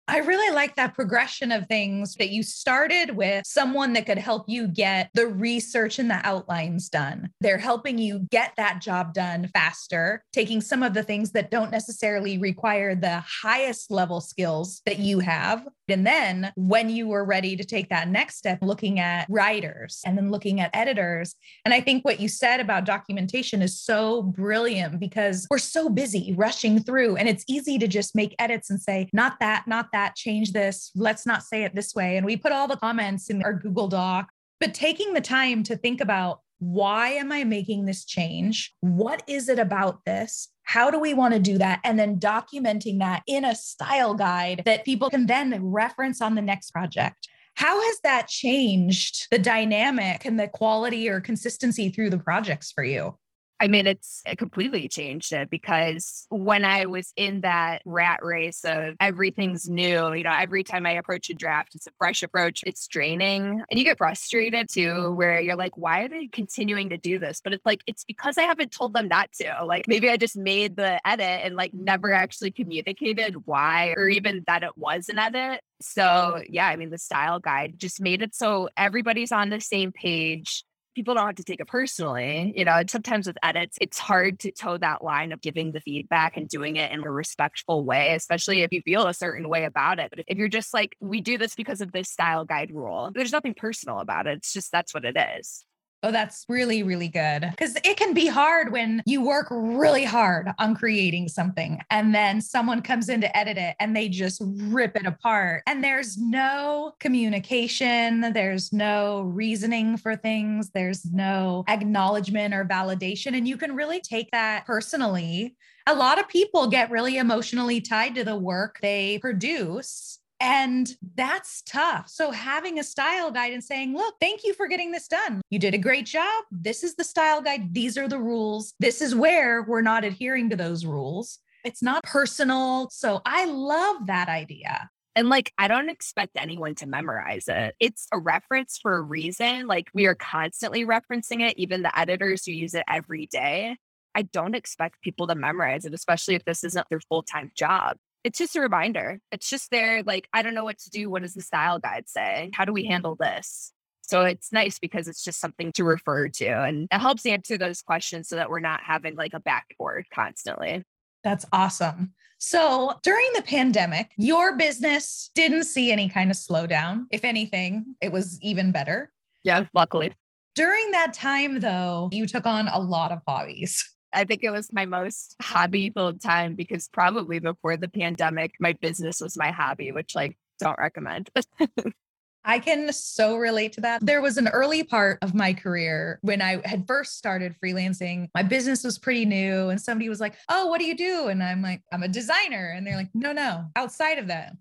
I 0.07 0.19
really 0.19 0.55
like 0.55 0.77
that 0.77 0.95
progression 0.95 1.51
of 1.51 1.67
things 1.67 2.15
that 2.17 2.29
you 2.29 2.43
started 2.43 3.17
with 3.17 3.47
someone 3.47 3.95
that 3.95 4.05
could 4.05 4.19
help 4.19 4.45
you 4.49 4.69
get 4.69 5.09
the 5.15 5.27
research 5.27 5.99
and 5.99 6.11
the 6.11 6.21
outlines 6.25 6.91
done. 6.91 7.31
They're 7.41 7.57
helping 7.57 7.97
you 7.97 8.27
get 8.31 8.53
that 8.59 8.83
job 8.83 9.15
done 9.15 9.49
faster, 9.55 10.23
taking 10.33 10.61
some 10.61 10.83
of 10.83 10.93
the 10.93 11.03
things 11.03 11.33
that 11.33 11.51
don't 11.51 11.71
necessarily 11.71 12.37
require 12.37 12.95
the 12.95 13.25
highest 13.43 13.91
level 13.91 14.21
skills 14.21 14.83
that 14.85 14.99
you 14.99 15.21
have. 15.21 15.67
And 15.89 16.07
then 16.07 16.53
when 16.57 16.89
you 16.89 17.09
were 17.09 17.25
ready 17.25 17.57
to 17.57 17.65
take 17.65 17.89
that 17.91 18.09
next 18.09 18.37
step, 18.37 18.59
looking 18.63 18.99
at 18.99 19.27
writers 19.29 20.01
and 20.05 20.17
then 20.17 20.31
looking 20.31 20.61
at 20.61 20.71
editors. 20.75 21.35
And 21.65 21.75
I 21.75 21.81
think 21.81 22.05
what 22.05 22.21
you 22.21 22.29
said 22.29 22.61
about 22.61 22.85
documentation 22.85 23.63
is 23.63 23.81
so 23.81 24.23
brilliant 24.23 24.99
because 24.99 25.47
we're 25.51 25.59
so 25.59 25.89
busy 25.89 26.35
rushing 26.37 26.81
through 26.81 27.17
and 27.17 27.29
it's 27.29 27.45
easy 27.49 27.79
to 27.79 27.89
just 27.89 28.15
make 28.15 28.35
edits 28.39 28.71
and 28.71 28.81
say, 28.81 29.09
not 29.13 29.39
that, 29.41 29.65
not 29.67 29.89
that, 29.93 30.17
change 30.17 30.53
this, 30.53 30.91
let's 30.95 31.27
not 31.27 31.43
say 31.43 31.65
it 31.65 31.75
this 31.75 31.95
way. 31.95 32.17
And 32.17 32.25
we 32.25 32.37
put 32.37 32.53
all 32.53 32.69
the 32.69 32.77
comments 32.77 33.31
in 33.31 33.43
our 33.43 33.53
Google 33.53 33.89
Doc. 33.89 34.29
But 34.61 34.73
taking 34.73 35.13
the 35.13 35.21
time 35.21 35.63
to 35.65 35.77
think 35.77 36.01
about 36.01 36.41
why 36.59 37.11
am 37.11 37.33
I 37.33 37.45
making 37.45 37.85
this 37.85 38.05
change? 38.05 38.73
What 38.81 39.23
is 39.27 39.49
it 39.49 39.59
about 39.59 40.05
this? 40.07 40.49
How 40.65 40.91
do 40.91 40.99
we 40.99 41.15
want 41.15 41.35
to 41.35 41.41
do 41.41 41.59
that? 41.59 41.81
And 41.85 41.99
then 41.99 42.19
documenting 42.19 42.99
that 42.99 43.23
in 43.27 43.45
a 43.45 43.55
style 43.55 44.15
guide 44.15 44.63
that 44.65 44.85
people 44.85 45.11
can 45.11 45.27
then 45.27 45.63
reference 45.63 46.21
on 46.21 46.35
the 46.35 46.43
next 46.43 46.71
project. 46.71 47.29
How 47.55 47.81
has 47.81 48.01
that 48.03 48.27
changed 48.27 49.29
the 49.31 49.39
dynamic 49.39 50.25
and 50.25 50.41
the 50.41 50.49
quality 50.49 51.09
or 51.09 51.21
consistency 51.21 51.89
through 51.89 52.11
the 52.11 52.19
projects 52.19 52.73
for 52.73 52.83
you? 52.83 53.17
I 53.61 53.69
mean, 53.69 53.87
it's 53.87 54.21
it 54.27 54.37
completely 54.37 54.89
changed 54.89 55.33
it 55.33 55.49
because 55.49 56.27
when 56.29 56.65
I 56.65 56.87
was 56.87 57.13
in 57.17 57.43
that 57.43 57.83
rat 57.85 58.21
race 58.23 58.65
of 58.65 58.97
everything's 59.01 59.69
new, 59.69 60.13
you 60.13 60.25
know, 60.25 60.35
every 60.37 60.65
time 60.65 60.87
I 60.87 60.93
approach 60.93 61.31
a 61.31 61.35
draft, 61.35 61.75
it's 61.75 61.87
a 61.87 61.93
fresh 61.97 62.23
approach, 62.23 62.63
it's 62.67 62.87
draining. 62.89 63.63
And 63.71 63.79
you 63.79 63.85
get 63.85 63.99
frustrated 63.99 64.69
too, 64.69 65.13
where 65.13 65.41
you're 65.41 65.57
like, 65.57 65.77
why 65.77 66.03
are 66.03 66.09
they 66.09 66.27
continuing 66.27 66.91
to 66.91 66.97
do 66.97 67.19
this? 67.19 67.41
But 67.43 67.53
it's 67.53 67.65
like, 67.65 67.83
it's 67.87 68.05
because 68.05 68.39
I 68.39 68.43
haven't 68.43 68.73
told 68.73 68.93
them 68.93 69.09
not 69.09 69.31
to. 69.41 69.65
Like 69.65 69.87
maybe 69.87 70.11
I 70.11 70.17
just 70.17 70.37
made 70.37 70.77
the 70.77 71.01
edit 71.07 71.41
and 71.45 71.55
like 71.55 71.73
never 71.73 72.13
actually 72.13 72.51
communicated 72.51 73.47
why 73.47 73.95
or 73.97 74.09
even 74.09 74.43
that 74.49 74.65
it 74.65 74.77
was 74.77 75.09
an 75.09 75.19
edit. 75.19 75.61
So, 75.81 76.43
yeah, 76.49 76.67
I 76.67 76.77
mean, 76.77 76.91
the 76.91 76.99
style 76.99 77.39
guide 77.39 77.75
just 77.79 78.01
made 78.01 78.21
it 78.21 78.35
so 78.35 78.69
everybody's 78.77 79.33
on 79.33 79.51
the 79.51 79.61
same 79.61 79.93
page 79.93 80.65
people 80.95 81.15
don't 81.15 81.27
have 81.27 81.37
to 81.37 81.45
take 81.45 81.61
it 81.61 81.67
personally. 81.67 82.53
You 82.57 82.65
know, 82.65 82.83
sometimes 82.89 83.27
with 83.27 83.37
edits, 83.43 83.77
it's 83.81 83.99
hard 83.99 84.39
to 84.41 84.53
toe 84.53 84.79
that 84.79 85.03
line 85.05 85.33
of 85.33 85.41
giving 85.41 85.73
the 85.73 85.81
feedback 85.81 86.37
and 86.37 86.49
doing 86.49 86.77
it 86.77 86.93
in 86.93 87.05
a 87.05 87.11
respectful 87.11 87.85
way, 87.85 88.15
especially 88.15 88.63
if 88.63 88.73
you 88.73 88.83
feel 88.83 89.07
a 89.07 89.15
certain 89.15 89.49
way 89.49 89.65
about 89.65 89.99
it. 89.99 90.11
But 90.11 90.25
if 90.27 90.39
you're 90.39 90.49
just 90.49 90.75
like, 90.75 90.97
we 91.01 91.21
do 91.21 91.39
this 91.39 91.55
because 91.55 91.81
of 91.81 91.93
this 91.93 92.09
style 92.09 92.45
guide 92.45 92.71
rule, 92.73 93.11
there's 93.15 93.33
nothing 93.33 93.55
personal 93.55 94.01
about 94.01 94.27
it. 94.27 94.39
It's 94.39 94.53
just 94.53 94.73
that's 94.73 94.95
what 94.95 95.05
it 95.05 95.17
is. 95.39 95.65
Oh, 96.05 96.11
that's 96.11 96.45
really, 96.51 96.83
really 96.83 97.09
good. 97.09 97.47
Because 97.51 97.77
it 97.77 97.97
can 97.97 98.13
be 98.13 98.27
hard 98.27 98.73
when 98.73 99.03
you 99.07 99.23
work 99.23 99.47
really 99.51 100.05
hard 100.05 100.51
on 100.59 100.75
creating 100.75 101.29
something 101.29 101.81
and 101.91 102.15
then 102.15 102.43
someone 102.43 102.83
comes 102.83 103.09
in 103.09 103.23
to 103.23 103.35
edit 103.35 103.57
it 103.57 103.75
and 103.81 103.97
they 103.97 104.11
just 104.11 104.43
rip 104.45 104.97
it 104.97 105.07
apart. 105.07 105.63
And 105.67 105.83
there's 105.83 106.19
no 106.19 106.93
communication, 107.01 108.21
there's 108.35 108.71
no 108.71 109.23
reasoning 109.23 109.97
for 109.97 110.15
things, 110.15 110.69
there's 110.75 111.07
no 111.07 111.65
acknowledgement 111.69 112.53
or 112.53 112.67
validation. 112.67 113.35
And 113.35 113.49
you 113.49 113.57
can 113.57 113.75
really 113.75 114.01
take 114.03 114.31
that 114.33 114.67
personally. 114.67 115.57
A 115.87 115.95
lot 115.95 116.21
of 116.21 116.29
people 116.29 116.67
get 116.67 116.91
really 116.91 117.17
emotionally 117.17 117.81
tied 117.81 118.15
to 118.17 118.25
the 118.25 118.37
work 118.37 118.79
they 118.83 119.19
produce 119.21 120.19
and 120.41 120.91
that's 121.15 121.63
tough. 121.63 122.09
So 122.09 122.31
having 122.31 122.79
a 122.79 122.85
style 122.85 123.31
guide 123.31 123.53
and 123.53 123.63
saying, 123.63 123.95
look, 123.95 124.15
thank 124.21 124.45
you 124.45 124.55
for 124.55 124.67
getting 124.67 124.93
this 124.93 125.09
done. 125.09 125.41
You 125.51 125.59
did 125.59 125.75
a 125.75 125.79
great 125.79 126.07
job. 126.07 126.45
This 126.51 126.83
is 126.83 126.97
the 126.97 127.05
style 127.05 127.41
guide. 127.41 127.73
These 127.73 127.97
are 127.97 128.09
the 128.09 128.19
rules. 128.19 128.75
This 128.81 129.01
is 129.01 129.15
where 129.15 129.63
we're 129.63 129.83
not 129.83 130.05
adhering 130.05 130.51
to 130.51 130.57
those 130.57 130.85
rules. 130.85 131.39
It's 131.65 131.83
not 131.83 132.03
personal. 132.03 132.89
So 132.91 133.23
I 133.25 133.47
love 133.47 134.07
that 134.07 134.29
idea. 134.29 134.91
And 135.17 135.29
like, 135.29 135.53
I 135.57 135.69
don't 135.69 135.89
expect 135.89 136.33
anyone 136.37 136.75
to 136.77 136.87
memorize 136.87 137.45
it. 137.47 137.77
It's 137.79 138.09
a 138.13 138.19
reference 138.19 138.79
for 138.83 138.97
a 138.97 139.03
reason. 139.03 139.69
Like, 139.69 139.89
we 139.95 140.07
are 140.07 140.17
constantly 140.17 140.85
referencing 140.85 141.41
it, 141.41 141.57
even 141.57 141.83
the 141.83 141.97
editors 141.97 142.45
who 142.45 142.53
use 142.53 142.75
it 142.75 142.83
every 142.89 143.27
day. 143.27 143.77
I 144.17 144.23
don't 144.23 144.57
expect 144.57 145.03
people 145.03 145.29
to 145.29 145.37
memorize 145.37 145.85
it, 145.85 145.95
especially 145.95 146.35
if 146.35 146.45
this 146.45 146.65
isn't 146.65 146.89
their 146.91 147.01
full 147.09 147.23
time 147.23 147.53
job 147.55 147.97
it's 148.25 148.39
just 148.39 148.57
a 148.57 148.61
reminder. 148.61 149.21
It's 149.31 149.49
just 149.49 149.71
there, 149.71 150.03
like, 150.03 150.29
I 150.33 150.43
don't 150.43 150.55
know 150.55 150.65
what 150.65 150.79
to 150.79 150.91
do. 150.91 151.11
What 151.11 151.23
does 151.23 151.35
the 151.35 151.43
style 151.43 151.79
guide 151.79 152.09
say? 152.09 152.51
How 152.55 152.65
do 152.65 152.73
we 152.73 152.85
handle 152.85 153.17
this? 153.17 153.73
So 154.01 154.23
it's 154.23 154.53
nice 154.53 154.79
because 154.79 155.09
it's 155.09 155.23
just 155.23 155.41
something 155.41 155.73
to 155.73 155.85
refer 155.85 156.29
to 156.29 156.47
and 156.47 156.89
it 156.91 156.99
helps 156.99 157.25
answer 157.25 157.57
those 157.57 157.81
questions 157.81 158.29
so 158.29 158.37
that 158.37 158.51
we're 158.51 158.61
not 158.61 158.81
having 158.83 159.15
like 159.15 159.33
a 159.33 159.41
backboard 159.41 160.07
constantly. 160.13 160.85
That's 161.23 161.47
awesome. 161.53 162.13
So 162.39 162.93
during 163.03 163.27
the 163.35 163.43
pandemic, 163.43 164.11
your 164.19 164.59
business 164.59 165.31
didn't 165.35 165.65
see 165.65 165.91
any 165.91 166.11
kind 166.11 166.31
of 166.31 166.37
slowdown. 166.37 167.05
If 167.11 167.25
anything, 167.25 167.97
it 168.03 168.13
was 168.13 168.39
even 168.43 168.73
better. 168.73 169.11
Yeah, 169.43 169.65
luckily. 169.73 170.13
During 170.55 170.91
that 170.91 171.15
time, 171.15 171.61
though, 171.61 172.11
you 172.13 172.27
took 172.27 172.45
on 172.45 172.69
a 172.69 172.79
lot 172.79 173.11
of 173.11 173.21
hobbies. 173.27 173.91
I 174.15 174.25
think 174.25 174.45
it 174.45 174.51
was 174.51 174.73
my 174.73 174.87
most 174.87 175.37
hobby 175.43 175.91
filled 175.91 176.21
time 176.23 176.55
because 176.55 176.89
probably 176.89 177.41
before 177.41 177.77
the 177.77 177.89
pandemic, 177.89 178.53
my 178.61 178.73
business 178.75 179.21
was 179.21 179.37
my 179.37 179.51
hobby, 179.51 179.93
which 179.93 180.15
like 180.15 180.39
don't 180.59 180.79
recommend. 180.79 181.31
I 182.45 182.59
can 182.59 182.93
so 182.93 183.37
relate 183.37 183.73
to 183.75 183.81
that. 183.83 184.05
There 184.05 184.21
was 184.21 184.37
an 184.37 184.49
early 184.49 184.85
part 184.85 185.19
of 185.23 185.35
my 185.35 185.55
career 185.55 186.19
when 186.21 186.43
I 186.43 186.61
had 186.67 186.87
first 186.87 187.17
started 187.17 187.55
freelancing. 187.63 188.29
My 188.35 188.43
business 188.43 188.85
was 188.85 188.99
pretty 188.99 189.25
new, 189.25 189.71
and 189.71 189.81
somebody 189.81 190.11
was 190.11 190.21
like, 190.21 190.35
Oh, 190.51 190.67
what 190.67 190.79
do 190.79 190.85
you 190.85 190.97
do? 190.97 191.29
And 191.29 191.43
I'm 191.43 191.63
like, 191.63 191.83
I'm 191.91 192.03
a 192.03 192.09
designer. 192.09 192.75
And 192.77 192.87
they're 192.87 192.97
like, 192.97 193.09
No, 193.15 193.33
no, 193.33 193.65
outside 193.77 194.19
of 194.19 194.27
that. 194.27 194.53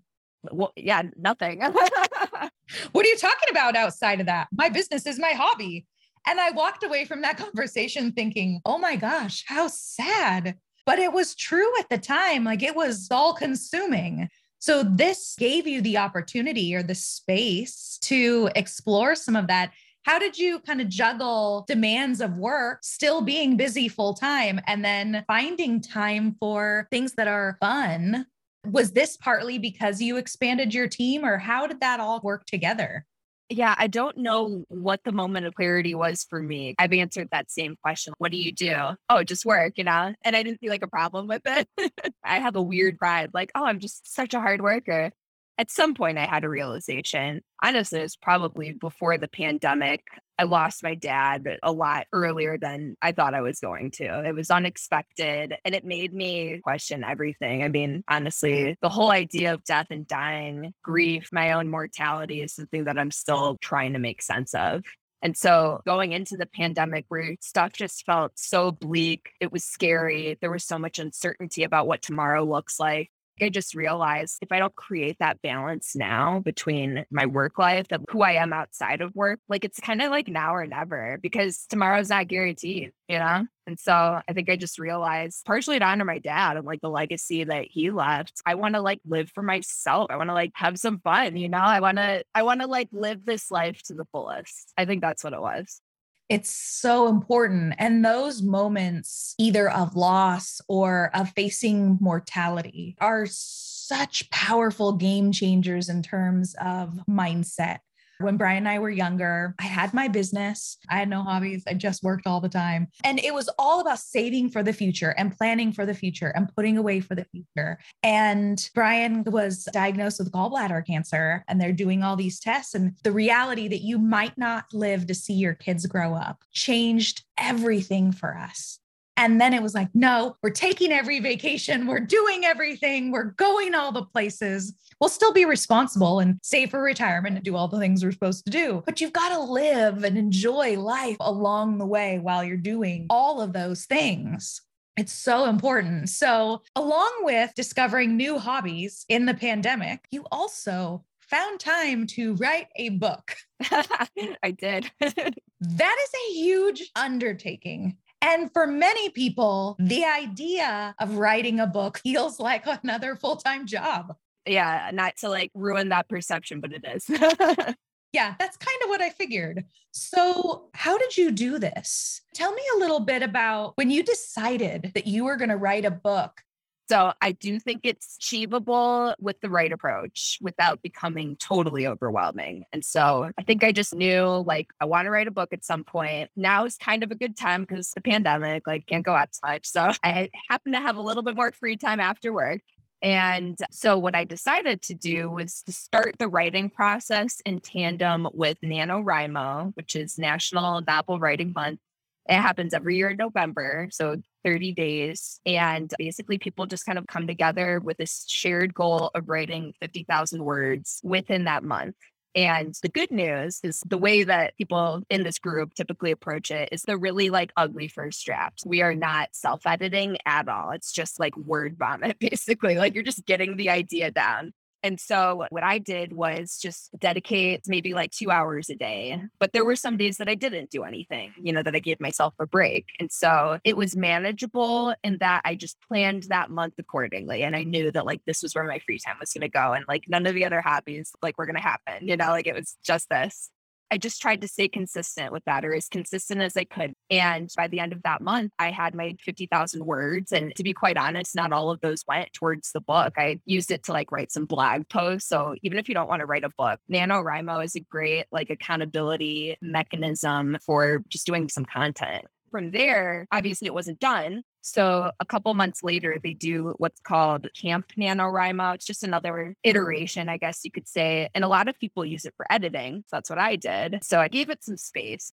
Well, 0.50 0.72
yeah, 0.76 1.02
nothing. 1.16 1.60
what 2.92 3.06
are 3.06 3.08
you 3.08 3.18
talking 3.18 3.50
about 3.50 3.76
outside 3.76 4.20
of 4.20 4.26
that? 4.26 4.48
My 4.52 4.68
business 4.68 5.06
is 5.06 5.18
my 5.18 5.32
hobby. 5.32 5.86
And 6.26 6.40
I 6.40 6.50
walked 6.50 6.84
away 6.84 7.04
from 7.04 7.22
that 7.22 7.36
conversation 7.44 8.12
thinking, 8.12 8.60
oh 8.64 8.78
my 8.78 8.96
gosh, 8.96 9.44
how 9.46 9.68
sad. 9.68 10.56
But 10.86 10.98
it 10.98 11.12
was 11.12 11.34
true 11.34 11.70
at 11.78 11.88
the 11.88 11.98
time. 11.98 12.44
Like 12.44 12.62
it 12.62 12.76
was 12.76 13.08
all 13.10 13.34
consuming. 13.34 14.28
So 14.58 14.82
this 14.82 15.34
gave 15.38 15.66
you 15.66 15.82
the 15.82 15.98
opportunity 15.98 16.74
or 16.74 16.82
the 16.82 16.94
space 16.94 17.98
to 18.02 18.48
explore 18.54 19.14
some 19.14 19.36
of 19.36 19.46
that. 19.48 19.72
How 20.04 20.18
did 20.18 20.38
you 20.38 20.60
kind 20.60 20.80
of 20.80 20.88
juggle 20.88 21.64
demands 21.66 22.20
of 22.20 22.36
work, 22.38 22.80
still 22.82 23.22
being 23.22 23.56
busy 23.56 23.88
full 23.88 24.14
time, 24.14 24.60
and 24.66 24.84
then 24.84 25.24
finding 25.26 25.80
time 25.80 26.36
for 26.38 26.88
things 26.90 27.12
that 27.14 27.28
are 27.28 27.56
fun? 27.60 28.26
Was 28.66 28.92
this 28.92 29.16
partly 29.16 29.58
because 29.58 30.00
you 30.00 30.16
expanded 30.16 30.72
your 30.72 30.88
team, 30.88 31.24
or 31.24 31.38
how 31.38 31.66
did 31.66 31.80
that 31.80 32.00
all 32.00 32.20
work 32.22 32.44
together? 32.46 33.06
Yeah, 33.50 33.74
I 33.76 33.88
don't 33.88 34.16
know 34.16 34.46
oh. 34.46 34.64
what 34.68 35.00
the 35.04 35.12
moment 35.12 35.46
of 35.46 35.54
clarity 35.54 35.94
was 35.94 36.26
for 36.28 36.42
me. 36.42 36.74
I've 36.78 36.92
answered 36.92 37.28
that 37.30 37.50
same 37.50 37.76
question. 37.82 38.14
What 38.18 38.32
do 38.32 38.38
you 38.38 38.52
do? 38.52 38.74
Oh, 39.08 39.22
just 39.22 39.44
work, 39.44 39.74
you 39.76 39.84
know? 39.84 40.14
And 40.24 40.34
I 40.34 40.42
didn't 40.42 40.60
see 40.60 40.70
like 40.70 40.82
a 40.82 40.88
problem 40.88 41.26
with 41.26 41.42
it. 41.44 41.68
I 42.24 42.38
have 42.38 42.56
a 42.56 42.62
weird 42.62 42.98
pride, 42.98 43.30
like, 43.34 43.52
oh, 43.54 43.64
I'm 43.64 43.80
just 43.80 44.12
such 44.12 44.34
a 44.34 44.40
hard 44.40 44.62
worker 44.62 45.12
at 45.58 45.70
some 45.70 45.94
point 45.94 46.18
I 46.18 46.26
had 46.26 46.44
a 46.44 46.48
realization. 46.48 47.40
Honestly, 47.62 48.00
it's 48.00 48.16
probably 48.16 48.72
before 48.72 49.18
the 49.18 49.28
pandemic. 49.28 50.02
I 50.38 50.44
lost 50.44 50.82
my 50.82 50.96
dad 50.96 51.46
a 51.62 51.70
lot 51.70 52.06
earlier 52.12 52.58
than 52.58 52.96
I 53.00 53.12
thought 53.12 53.34
I 53.34 53.40
was 53.40 53.60
going 53.60 53.92
to. 53.92 54.26
It 54.26 54.34
was 54.34 54.50
unexpected 54.50 55.54
and 55.64 55.74
it 55.74 55.84
made 55.84 56.12
me 56.12 56.60
question 56.64 57.04
everything. 57.04 57.62
I 57.62 57.68
mean, 57.68 58.02
honestly, 58.08 58.76
the 58.82 58.88
whole 58.88 59.12
idea 59.12 59.54
of 59.54 59.62
death 59.64 59.86
and 59.90 60.06
dying, 60.08 60.74
grief, 60.82 61.28
my 61.32 61.52
own 61.52 61.68
mortality 61.68 62.42
is 62.42 62.54
something 62.54 62.84
that 62.84 62.98
I'm 62.98 63.12
still 63.12 63.56
trying 63.60 63.92
to 63.92 64.00
make 64.00 64.22
sense 64.22 64.54
of. 64.54 64.82
And 65.22 65.34
so 65.34 65.80
going 65.86 66.12
into 66.12 66.36
the 66.36 66.44
pandemic 66.46 67.06
where 67.08 67.36
stuff 67.40 67.72
just 67.72 68.04
felt 68.04 68.32
so 68.34 68.72
bleak, 68.72 69.30
it 69.40 69.50
was 69.50 69.64
scary. 69.64 70.36
There 70.40 70.50
was 70.50 70.64
so 70.64 70.78
much 70.78 70.98
uncertainty 70.98 71.62
about 71.62 71.86
what 71.86 72.02
tomorrow 72.02 72.44
looks 72.44 72.78
like. 72.78 73.10
I 73.40 73.48
just 73.48 73.74
realized 73.74 74.38
if 74.42 74.52
I 74.52 74.58
don't 74.58 74.74
create 74.74 75.18
that 75.18 75.42
balance 75.42 75.96
now 75.96 76.40
between 76.40 77.04
my 77.10 77.26
work 77.26 77.58
life 77.58 77.86
and 77.90 78.04
who 78.08 78.22
I 78.22 78.32
am 78.32 78.52
outside 78.52 79.00
of 79.00 79.14
work, 79.14 79.40
like 79.48 79.64
it's 79.64 79.80
kind 79.80 80.00
of 80.02 80.10
like 80.10 80.28
now 80.28 80.54
or 80.54 80.66
never 80.66 81.18
because 81.20 81.66
tomorrow's 81.68 82.10
not 82.10 82.28
guaranteed, 82.28 82.92
you 83.08 83.18
know? 83.18 83.46
And 83.66 83.78
so 83.78 83.92
I 83.92 84.32
think 84.32 84.48
I 84.50 84.56
just 84.56 84.78
realized 84.78 85.44
partially 85.46 85.78
to 85.78 85.84
honor 85.84 86.04
my 86.04 86.18
dad 86.18 86.56
and 86.56 86.66
like 86.66 86.80
the 86.80 86.90
legacy 86.90 87.44
that 87.44 87.66
he 87.68 87.90
left. 87.90 88.40
I 88.46 88.54
want 88.54 88.74
to 88.74 88.80
like 88.80 89.00
live 89.06 89.30
for 89.34 89.42
myself. 89.42 90.10
I 90.10 90.16
want 90.16 90.30
to 90.30 90.34
like 90.34 90.52
have 90.54 90.78
some 90.78 91.00
fun, 91.00 91.36
you 91.36 91.48
know? 91.48 91.58
I 91.58 91.80
want 91.80 91.98
to, 91.98 92.24
I 92.34 92.42
want 92.42 92.60
to 92.60 92.66
like 92.66 92.88
live 92.92 93.24
this 93.24 93.50
life 93.50 93.82
to 93.84 93.94
the 93.94 94.04
fullest. 94.12 94.72
I 94.76 94.84
think 94.84 95.00
that's 95.00 95.24
what 95.24 95.32
it 95.32 95.40
was. 95.40 95.80
It's 96.28 96.54
so 96.54 97.08
important. 97.08 97.74
And 97.78 98.04
those 98.04 98.42
moments, 98.42 99.34
either 99.38 99.70
of 99.70 99.94
loss 99.94 100.60
or 100.68 101.10
of 101.14 101.30
facing 101.30 101.98
mortality, 102.00 102.96
are 103.00 103.26
such 103.28 104.30
powerful 104.30 104.92
game 104.92 105.32
changers 105.32 105.88
in 105.88 106.02
terms 106.02 106.54
of 106.60 106.98
mindset. 107.08 107.78
When 108.18 108.36
Brian 108.36 108.58
and 108.58 108.68
I 108.68 108.78
were 108.78 108.90
younger, 108.90 109.54
I 109.58 109.64
had 109.64 109.92
my 109.92 110.08
business. 110.08 110.78
I 110.88 110.98
had 110.98 111.08
no 111.08 111.22
hobbies. 111.22 111.64
I 111.66 111.74
just 111.74 112.02
worked 112.02 112.26
all 112.26 112.40
the 112.40 112.48
time. 112.48 112.88
And 113.02 113.18
it 113.18 113.34
was 113.34 113.50
all 113.58 113.80
about 113.80 113.98
saving 113.98 114.50
for 114.50 114.62
the 114.62 114.72
future 114.72 115.14
and 115.18 115.36
planning 115.36 115.72
for 115.72 115.84
the 115.84 115.94
future 115.94 116.28
and 116.28 116.54
putting 116.54 116.78
away 116.78 117.00
for 117.00 117.14
the 117.14 117.26
future. 117.26 117.78
And 118.02 118.68
Brian 118.74 119.24
was 119.24 119.64
diagnosed 119.72 120.18
with 120.18 120.32
gallbladder 120.32 120.86
cancer, 120.86 121.44
and 121.48 121.60
they're 121.60 121.72
doing 121.72 122.02
all 122.02 122.16
these 122.16 122.38
tests. 122.38 122.74
And 122.74 122.96
the 123.02 123.12
reality 123.12 123.68
that 123.68 123.82
you 123.82 123.98
might 123.98 124.38
not 124.38 124.72
live 124.72 125.06
to 125.08 125.14
see 125.14 125.34
your 125.34 125.54
kids 125.54 125.86
grow 125.86 126.14
up 126.14 126.44
changed 126.52 127.24
everything 127.38 128.12
for 128.12 128.36
us. 128.36 128.78
And 129.16 129.40
then 129.40 129.54
it 129.54 129.62
was 129.62 129.74
like, 129.74 129.88
no, 129.94 130.36
we're 130.42 130.50
taking 130.50 130.92
every 130.92 131.20
vacation. 131.20 131.86
We're 131.86 132.00
doing 132.00 132.44
everything. 132.44 133.10
We're 133.10 133.32
going 133.32 133.74
all 133.74 133.92
the 133.92 134.04
places. 134.04 134.74
We'll 135.00 135.10
still 135.10 135.32
be 135.32 135.44
responsible 135.44 136.18
and 136.20 136.38
save 136.42 136.70
for 136.70 136.82
retirement 136.82 137.36
and 137.36 137.44
do 137.44 137.56
all 137.56 137.68
the 137.68 137.78
things 137.78 138.04
we're 138.04 138.12
supposed 138.12 138.44
to 138.46 138.50
do. 138.50 138.82
But 138.86 139.00
you've 139.00 139.12
got 139.12 139.30
to 139.30 139.40
live 139.40 140.04
and 140.04 140.18
enjoy 140.18 140.78
life 140.78 141.16
along 141.20 141.78
the 141.78 141.86
way 141.86 142.18
while 142.18 142.42
you're 142.42 142.56
doing 142.56 143.06
all 143.08 143.40
of 143.40 143.52
those 143.52 143.84
things. 143.84 144.60
It's 144.96 145.12
so 145.12 145.46
important. 145.46 146.08
So, 146.08 146.62
along 146.76 147.12
with 147.22 147.52
discovering 147.56 148.16
new 148.16 148.38
hobbies 148.38 149.04
in 149.08 149.26
the 149.26 149.34
pandemic, 149.34 150.06
you 150.12 150.24
also 150.30 151.04
found 151.20 151.58
time 151.58 152.06
to 152.06 152.34
write 152.34 152.68
a 152.76 152.90
book. 152.90 153.34
I 153.62 154.52
did. 154.56 154.90
that 155.00 155.96
is 155.98 156.10
a 156.14 156.32
huge 156.34 156.90
undertaking. 156.94 157.96
And 158.24 158.50
for 158.54 158.66
many 158.66 159.10
people, 159.10 159.76
the 159.78 160.04
idea 160.06 160.94
of 160.98 161.18
writing 161.18 161.60
a 161.60 161.66
book 161.66 161.98
feels 161.98 162.40
like 162.40 162.64
another 162.66 163.16
full 163.16 163.36
time 163.36 163.66
job. 163.66 164.14
Yeah, 164.46 164.90
not 164.94 165.16
to 165.18 165.28
like 165.28 165.50
ruin 165.54 165.90
that 165.90 166.08
perception, 166.08 166.60
but 166.60 166.72
it 166.72 166.84
is. 166.86 167.04
yeah, 168.12 168.34
that's 168.38 168.56
kind 168.56 168.82
of 168.82 168.88
what 168.88 169.02
I 169.02 169.10
figured. 169.10 169.64
So, 169.92 170.70
how 170.72 170.96
did 170.96 171.18
you 171.18 171.32
do 171.32 171.58
this? 171.58 172.22
Tell 172.34 172.52
me 172.52 172.62
a 172.74 172.78
little 172.78 173.00
bit 173.00 173.22
about 173.22 173.72
when 173.76 173.90
you 173.90 174.02
decided 174.02 174.92
that 174.94 175.06
you 175.06 175.24
were 175.24 175.36
going 175.36 175.50
to 175.50 175.56
write 175.58 175.84
a 175.84 175.90
book. 175.90 176.40
So 176.88 177.12
I 177.20 177.32
do 177.32 177.58
think 177.58 177.80
it's 177.84 178.16
achievable 178.16 179.14
with 179.18 179.40
the 179.40 179.48
right 179.48 179.72
approach 179.72 180.38
without 180.42 180.82
becoming 180.82 181.36
totally 181.36 181.86
overwhelming. 181.86 182.64
And 182.72 182.84
so 182.84 183.30
I 183.38 183.42
think 183.42 183.64
I 183.64 183.72
just 183.72 183.94
knew 183.94 184.44
like 184.46 184.68
I 184.80 184.84
want 184.84 185.06
to 185.06 185.10
write 185.10 185.28
a 185.28 185.30
book 185.30 185.52
at 185.52 185.64
some 185.64 185.84
point. 185.84 186.30
Now 186.36 186.66
is 186.66 186.76
kind 186.76 187.02
of 187.02 187.10
a 187.10 187.14
good 187.14 187.36
time 187.36 187.62
because 187.62 187.90
the 187.92 188.02
pandemic, 188.02 188.66
like 188.66 188.86
can't 188.86 189.04
go 189.04 189.14
outside. 189.14 189.64
So 189.64 189.92
I 190.04 190.30
happen 190.48 190.72
to 190.72 190.80
have 190.80 190.96
a 190.96 191.02
little 191.02 191.22
bit 191.22 191.36
more 191.36 191.52
free 191.52 191.76
time 191.76 192.00
after 192.00 192.32
work. 192.32 192.60
And 193.02 193.58
so, 193.70 193.98
what 193.98 194.14
I 194.14 194.24
decided 194.24 194.80
to 194.82 194.94
do 194.94 195.30
was 195.30 195.62
to 195.66 195.72
start 195.72 196.16
the 196.18 196.26
writing 196.26 196.70
process 196.70 197.38
in 197.44 197.60
tandem 197.60 198.26
with 198.32 198.58
NaNoWriMo, 198.62 199.76
which 199.76 199.94
is 199.94 200.16
National 200.16 200.80
Novel 200.80 201.18
Writing 201.18 201.52
Month. 201.54 201.80
It 202.28 202.40
happens 202.40 202.74
every 202.74 202.96
year 202.96 203.10
in 203.10 203.16
November. 203.16 203.88
So, 203.90 204.16
30 204.44 204.72
days. 204.72 205.40
And 205.46 205.90
basically, 205.98 206.38
people 206.38 206.66
just 206.66 206.84
kind 206.84 206.98
of 206.98 207.06
come 207.06 207.26
together 207.26 207.80
with 207.80 207.96
this 207.96 208.24
shared 208.28 208.74
goal 208.74 209.10
of 209.14 209.28
writing 209.28 209.72
50,000 209.80 210.44
words 210.44 211.00
within 211.02 211.44
that 211.44 211.64
month. 211.64 211.96
And 212.36 212.74
the 212.82 212.88
good 212.88 213.12
news 213.12 213.60
is 213.62 213.80
the 213.86 213.98
way 213.98 214.24
that 214.24 214.56
people 214.56 215.02
in 215.08 215.22
this 215.22 215.38
group 215.38 215.74
typically 215.74 216.10
approach 216.10 216.50
it 216.50 216.68
is 216.72 216.82
the 216.82 216.98
really 216.98 217.30
like 217.30 217.52
ugly 217.56 217.86
first 217.86 218.24
drafts. 218.26 218.66
We 218.66 218.82
are 218.82 218.94
not 218.94 219.28
self 219.32 219.66
editing 219.66 220.18
at 220.26 220.48
all. 220.48 220.72
It's 220.72 220.92
just 220.92 221.20
like 221.20 221.36
word 221.36 221.76
vomit, 221.78 222.18
basically. 222.20 222.76
Like 222.76 222.94
you're 222.94 223.04
just 223.04 223.24
getting 223.24 223.56
the 223.56 223.70
idea 223.70 224.10
down. 224.10 224.52
And 224.84 225.00
so 225.00 225.46
what 225.48 225.64
I 225.64 225.78
did 225.78 226.12
was 226.12 226.58
just 226.60 226.90
dedicate 226.98 227.62
maybe 227.66 227.94
like 227.94 228.10
two 228.10 228.30
hours 228.30 228.68
a 228.68 228.76
day. 228.76 229.18
But 229.40 229.54
there 229.54 229.64
were 229.64 229.76
some 229.76 229.96
days 229.96 230.18
that 230.18 230.28
I 230.28 230.34
didn't 230.34 230.70
do 230.70 230.84
anything, 230.84 231.32
you 231.40 231.54
know, 231.54 231.62
that 231.62 231.74
I 231.74 231.78
gave 231.78 232.00
myself 232.00 232.34
a 232.38 232.46
break. 232.46 232.84
And 233.00 233.10
so 233.10 233.58
it 233.64 233.78
was 233.78 233.96
manageable 233.96 234.94
in 235.02 235.16
that 235.18 235.40
I 235.46 235.54
just 235.54 235.78
planned 235.88 236.24
that 236.24 236.50
month 236.50 236.74
accordingly. 236.78 237.42
And 237.44 237.56
I 237.56 237.62
knew 237.64 237.90
that 237.92 238.04
like 238.04 238.20
this 238.26 238.42
was 238.42 238.54
where 238.54 238.64
my 238.64 238.78
free 238.80 238.98
time 238.98 239.16
was 239.18 239.32
going 239.32 239.40
to 239.40 239.48
go. 239.48 239.72
And 239.72 239.86
like 239.88 240.04
none 240.06 240.26
of 240.26 240.34
the 240.34 240.44
other 240.44 240.60
hobbies 240.60 241.12
like 241.22 241.38
were 241.38 241.46
going 241.46 241.56
to 241.56 241.62
happen, 241.62 242.06
you 242.06 242.18
know, 242.18 242.28
like 242.28 242.46
it 242.46 242.54
was 242.54 242.76
just 242.84 243.08
this. 243.08 243.50
I 243.94 243.96
just 243.96 244.20
tried 244.20 244.40
to 244.40 244.48
stay 244.48 244.66
consistent 244.66 245.30
with 245.30 245.44
that 245.44 245.64
or 245.64 245.72
as 245.72 245.86
consistent 245.86 246.40
as 246.40 246.56
I 246.56 246.64
could. 246.64 246.94
And 247.10 247.48
by 247.56 247.68
the 247.68 247.78
end 247.78 247.92
of 247.92 248.02
that 248.02 248.20
month, 248.20 248.50
I 248.58 248.72
had 248.72 248.92
my 248.92 249.14
50,000 249.20 249.86
words. 249.86 250.32
And 250.32 250.52
to 250.56 250.64
be 250.64 250.72
quite 250.72 250.96
honest, 250.96 251.36
not 251.36 251.52
all 251.52 251.70
of 251.70 251.80
those 251.80 252.02
went 252.08 252.32
towards 252.32 252.72
the 252.72 252.80
book. 252.80 253.12
I 253.16 253.38
used 253.44 253.70
it 253.70 253.84
to 253.84 253.92
like 253.92 254.10
write 254.10 254.32
some 254.32 254.46
blog 254.46 254.88
posts. 254.88 255.28
So 255.28 255.54
even 255.62 255.78
if 255.78 255.88
you 255.88 255.94
don't 255.94 256.08
want 256.08 256.20
to 256.20 256.26
write 256.26 256.42
a 256.42 256.50
book, 256.58 256.80
NaNoWriMo 256.90 257.64
is 257.64 257.76
a 257.76 257.80
great 257.82 258.26
like 258.32 258.50
accountability 258.50 259.58
mechanism 259.62 260.58
for 260.66 261.04
just 261.08 261.24
doing 261.24 261.48
some 261.48 261.64
content. 261.64 262.24
From 262.50 262.72
there, 262.72 263.28
obviously 263.30 263.66
it 263.66 263.74
wasn't 263.74 264.00
done. 264.00 264.42
So 264.64 265.10
a 265.20 265.24
couple 265.26 265.52
months 265.52 265.82
later, 265.82 266.18
they 266.22 266.32
do 266.32 266.74
what's 266.78 267.00
called 267.00 267.48
Camp 267.54 267.92
NaNoWriMo. 267.98 268.74
It's 268.74 268.86
just 268.86 269.04
another 269.04 269.54
iteration, 269.62 270.30
I 270.30 270.38
guess 270.38 270.60
you 270.64 270.70
could 270.70 270.88
say. 270.88 271.28
And 271.34 271.44
a 271.44 271.48
lot 271.48 271.68
of 271.68 271.78
people 271.78 272.04
use 272.04 272.24
it 272.24 272.32
for 272.36 272.46
editing. 272.50 273.04
So 273.08 273.16
that's 273.16 273.28
what 273.28 273.38
I 273.38 273.56
did. 273.56 273.98
So 274.02 274.20
I 274.20 274.28
gave 274.28 274.48
it 274.48 274.64
some 274.64 274.78
space. 274.78 275.32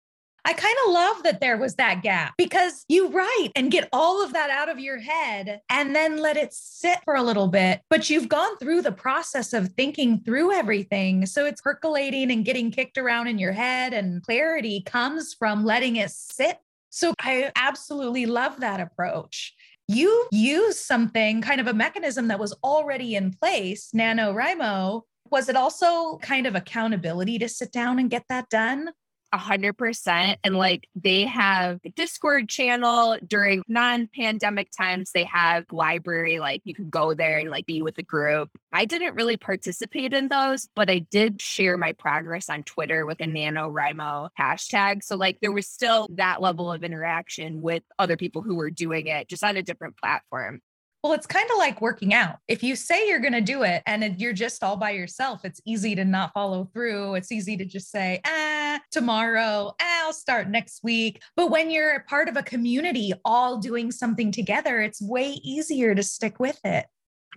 I 0.45 0.53
kind 0.53 0.75
of 0.85 0.93
love 0.93 1.23
that 1.23 1.41
there 1.41 1.57
was 1.57 1.75
that 1.75 2.03
gap 2.03 2.35
because 2.37 2.85
you 2.87 3.09
write 3.09 3.49
and 3.53 3.69
get 3.69 3.89
all 3.91 4.23
of 4.23 4.31
that 4.31 4.49
out 4.49 4.69
of 4.69 4.79
your 4.79 4.97
head 4.97 5.59
and 5.69 5.93
then 5.93 6.19
let 6.21 6.37
it 6.37 6.53
sit 6.53 6.99
for 7.03 7.15
a 7.15 7.21
little 7.21 7.49
bit. 7.49 7.81
But 7.89 8.09
you've 8.09 8.29
gone 8.29 8.57
through 8.57 8.83
the 8.83 8.93
process 8.93 9.51
of 9.51 9.73
thinking 9.73 10.21
through 10.21 10.53
everything. 10.53 11.25
So 11.25 11.43
it's 11.43 11.59
percolating 11.59 12.31
and 12.31 12.45
getting 12.45 12.71
kicked 12.71 12.97
around 12.97 13.27
in 13.27 13.39
your 13.39 13.51
head, 13.51 13.91
and 13.91 14.23
clarity 14.23 14.83
comes 14.85 15.33
from 15.33 15.65
letting 15.65 15.97
it 15.97 16.11
sit 16.11 16.59
so 16.89 17.13
I 17.19 17.51
absolutely 17.55 18.25
love 18.25 18.59
that 18.59 18.79
approach. 18.79 19.53
You 19.87 20.27
use 20.31 20.79
something, 20.79 21.41
kind 21.41 21.61
of 21.61 21.67
a 21.67 21.73
mechanism 21.73 22.27
that 22.27 22.39
was 22.39 22.53
already 22.63 23.15
in 23.15 23.31
place, 23.31 23.89
NaNoWriMo. 23.95 25.01
Was 25.31 25.49
it 25.49 25.55
also 25.55 26.17
kind 26.17 26.45
of 26.45 26.55
accountability 26.55 27.39
to 27.39 27.49
sit 27.49 27.71
down 27.71 27.99
and 27.99 28.09
get 28.09 28.23
that 28.29 28.49
done? 28.49 28.89
A 29.33 29.37
hundred 29.37 29.73
percent. 29.73 30.39
And 30.43 30.55
like 30.55 30.87
they 30.95 31.23
have 31.23 31.81
Discord 31.95 32.47
channel 32.47 33.17
during 33.27 33.61
non-pandemic 33.67 34.69
times. 34.71 35.11
They 35.11 35.25
have 35.25 35.65
library, 35.71 36.39
like 36.39 36.61
you 36.63 36.73
can 36.73 36.89
go 36.89 37.13
there 37.13 37.39
and 37.39 37.49
like 37.49 37.65
be 37.65 37.81
with 37.81 37.97
a 37.97 38.03
group. 38.03 38.49
I 38.71 38.85
didn't 38.85 39.15
really 39.15 39.35
participate 39.35 40.13
in 40.13 40.29
those, 40.29 40.69
but 40.75 40.89
I 40.89 40.99
did 40.99 41.41
share 41.41 41.77
my 41.77 41.91
progress 41.91 42.49
on 42.49 42.63
Twitter 42.63 43.05
with 43.05 43.19
a 43.19 43.25
NaNoWriMo 43.25 44.29
hashtag. 44.39 45.03
So 45.03 45.17
like 45.17 45.39
there 45.41 45.51
was 45.51 45.67
still 45.67 46.07
that 46.15 46.41
level 46.41 46.71
of 46.71 46.85
interaction 46.85 47.61
with 47.61 47.83
other 47.99 48.15
people 48.15 48.41
who 48.41 48.55
were 48.55 48.71
doing 48.71 49.07
it 49.07 49.27
just 49.27 49.43
on 49.43 49.57
a 49.57 49.63
different 49.63 49.97
platform. 49.97 50.61
Well, 51.07 51.15
it's 51.15 51.25
kind 51.25 51.49
of 51.49 51.57
like 51.57 51.79
working 51.79 52.13
out. 52.13 52.39
If 52.49 52.61
you 52.63 52.75
say 52.75 53.07
you're 53.07 53.21
going 53.21 53.31
to 53.31 53.39
do 53.39 53.63
it 53.63 53.81
and 53.85 54.19
you're 54.19 54.33
just 54.33 54.61
all 54.61 54.75
by 54.75 54.91
yourself, 54.91 55.45
it's 55.45 55.61
easy 55.65 55.95
to 55.95 56.03
not 56.03 56.33
follow 56.33 56.65
through. 56.73 57.15
It's 57.15 57.31
easy 57.31 57.55
to 57.55 57.63
just 57.63 57.89
say, 57.89 58.19
ah, 58.25 58.81
tomorrow, 58.91 59.73
ah, 59.79 60.03
I'll 60.03 60.11
start 60.11 60.49
next 60.49 60.83
week. 60.83 61.21
But 61.37 61.49
when 61.49 61.71
you're 61.71 61.93
a 61.93 62.03
part 62.03 62.27
of 62.27 62.35
a 62.35 62.43
community 62.43 63.13
all 63.23 63.57
doing 63.57 63.89
something 63.89 64.33
together, 64.33 64.81
it's 64.81 65.01
way 65.01 65.39
easier 65.45 65.95
to 65.95 66.03
stick 66.03 66.41
with 66.41 66.59
it. 66.65 66.87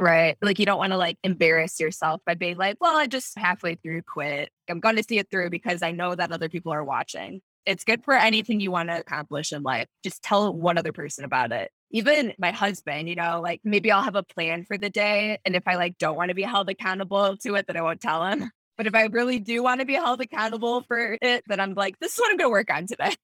Right. 0.01 0.37
Like 0.43 0.59
you 0.59 0.67
don't 0.67 0.79
want 0.79 0.91
to 0.91 0.99
like 0.99 1.19
embarrass 1.23 1.79
yourself 1.79 2.23
by 2.27 2.35
being 2.35 2.57
like, 2.57 2.77
well, 2.81 2.97
I 2.97 3.07
just 3.07 3.39
halfway 3.39 3.77
through 3.77 4.03
quit. 4.03 4.51
I'm 4.69 4.81
going 4.81 4.97
to 4.97 5.05
see 5.05 5.19
it 5.19 5.31
through 5.31 5.51
because 5.51 5.81
I 5.81 5.93
know 5.93 6.17
that 6.17 6.33
other 6.33 6.49
people 6.49 6.73
are 6.73 6.83
watching. 6.83 7.41
It's 7.67 7.85
good 7.85 8.03
for 8.05 8.15
anything 8.15 8.59
you 8.59 8.73
want 8.73 8.89
to 8.89 8.99
accomplish 8.99 9.53
in 9.53 9.63
life. 9.63 9.87
Just 10.03 10.25
tell 10.25 10.53
one 10.53 10.77
other 10.77 10.93
person 10.93 11.25
about 11.25 11.53
it 11.53 11.71
even 11.91 12.33
my 12.39 12.53
husband, 12.53 13.09
you 13.09 13.15
know, 13.15 13.41
like 13.41 13.61
maybe 13.65 13.91
I'll 13.91 14.03
have 14.03 14.17
a 14.17 14.23
plan 14.23 14.65
for 14.65 14.79
the 14.79 14.91
day. 14.91 15.39
And 15.45 15.57
if 15.57 15.67
I 15.67 15.77
like 15.77 15.99
don't 15.99 16.17
want 16.17 16.29
to 16.29 16.35
be 16.35 16.43
held 16.43 16.69
accountable 16.69 17.37
to 17.39 17.55
it, 17.57 17.67
then 17.67 17.77
I 17.77 17.83
won't 17.83 18.01
tell 18.01 18.25
him. 18.25 18.51
But 18.77 18.87
if 18.87 18.95
I 18.95 19.03
really 19.13 19.39
do 19.39 19.63
want 19.63 19.81
to 19.81 19.87
be 19.87 19.93
held 19.93 20.23
accountable 20.23 20.81
for 20.89 21.19
it, 21.21 21.45
then 21.47 21.61
I'm 21.61 21.75
like, 21.75 21.99
this 21.99 22.15
is 22.15 22.19
what 22.19 22.31
I'm 22.31 22.39
going 22.39 22.49
to 22.49 22.51
work 22.51 22.73
on 22.73 22.87
today. 22.87 23.15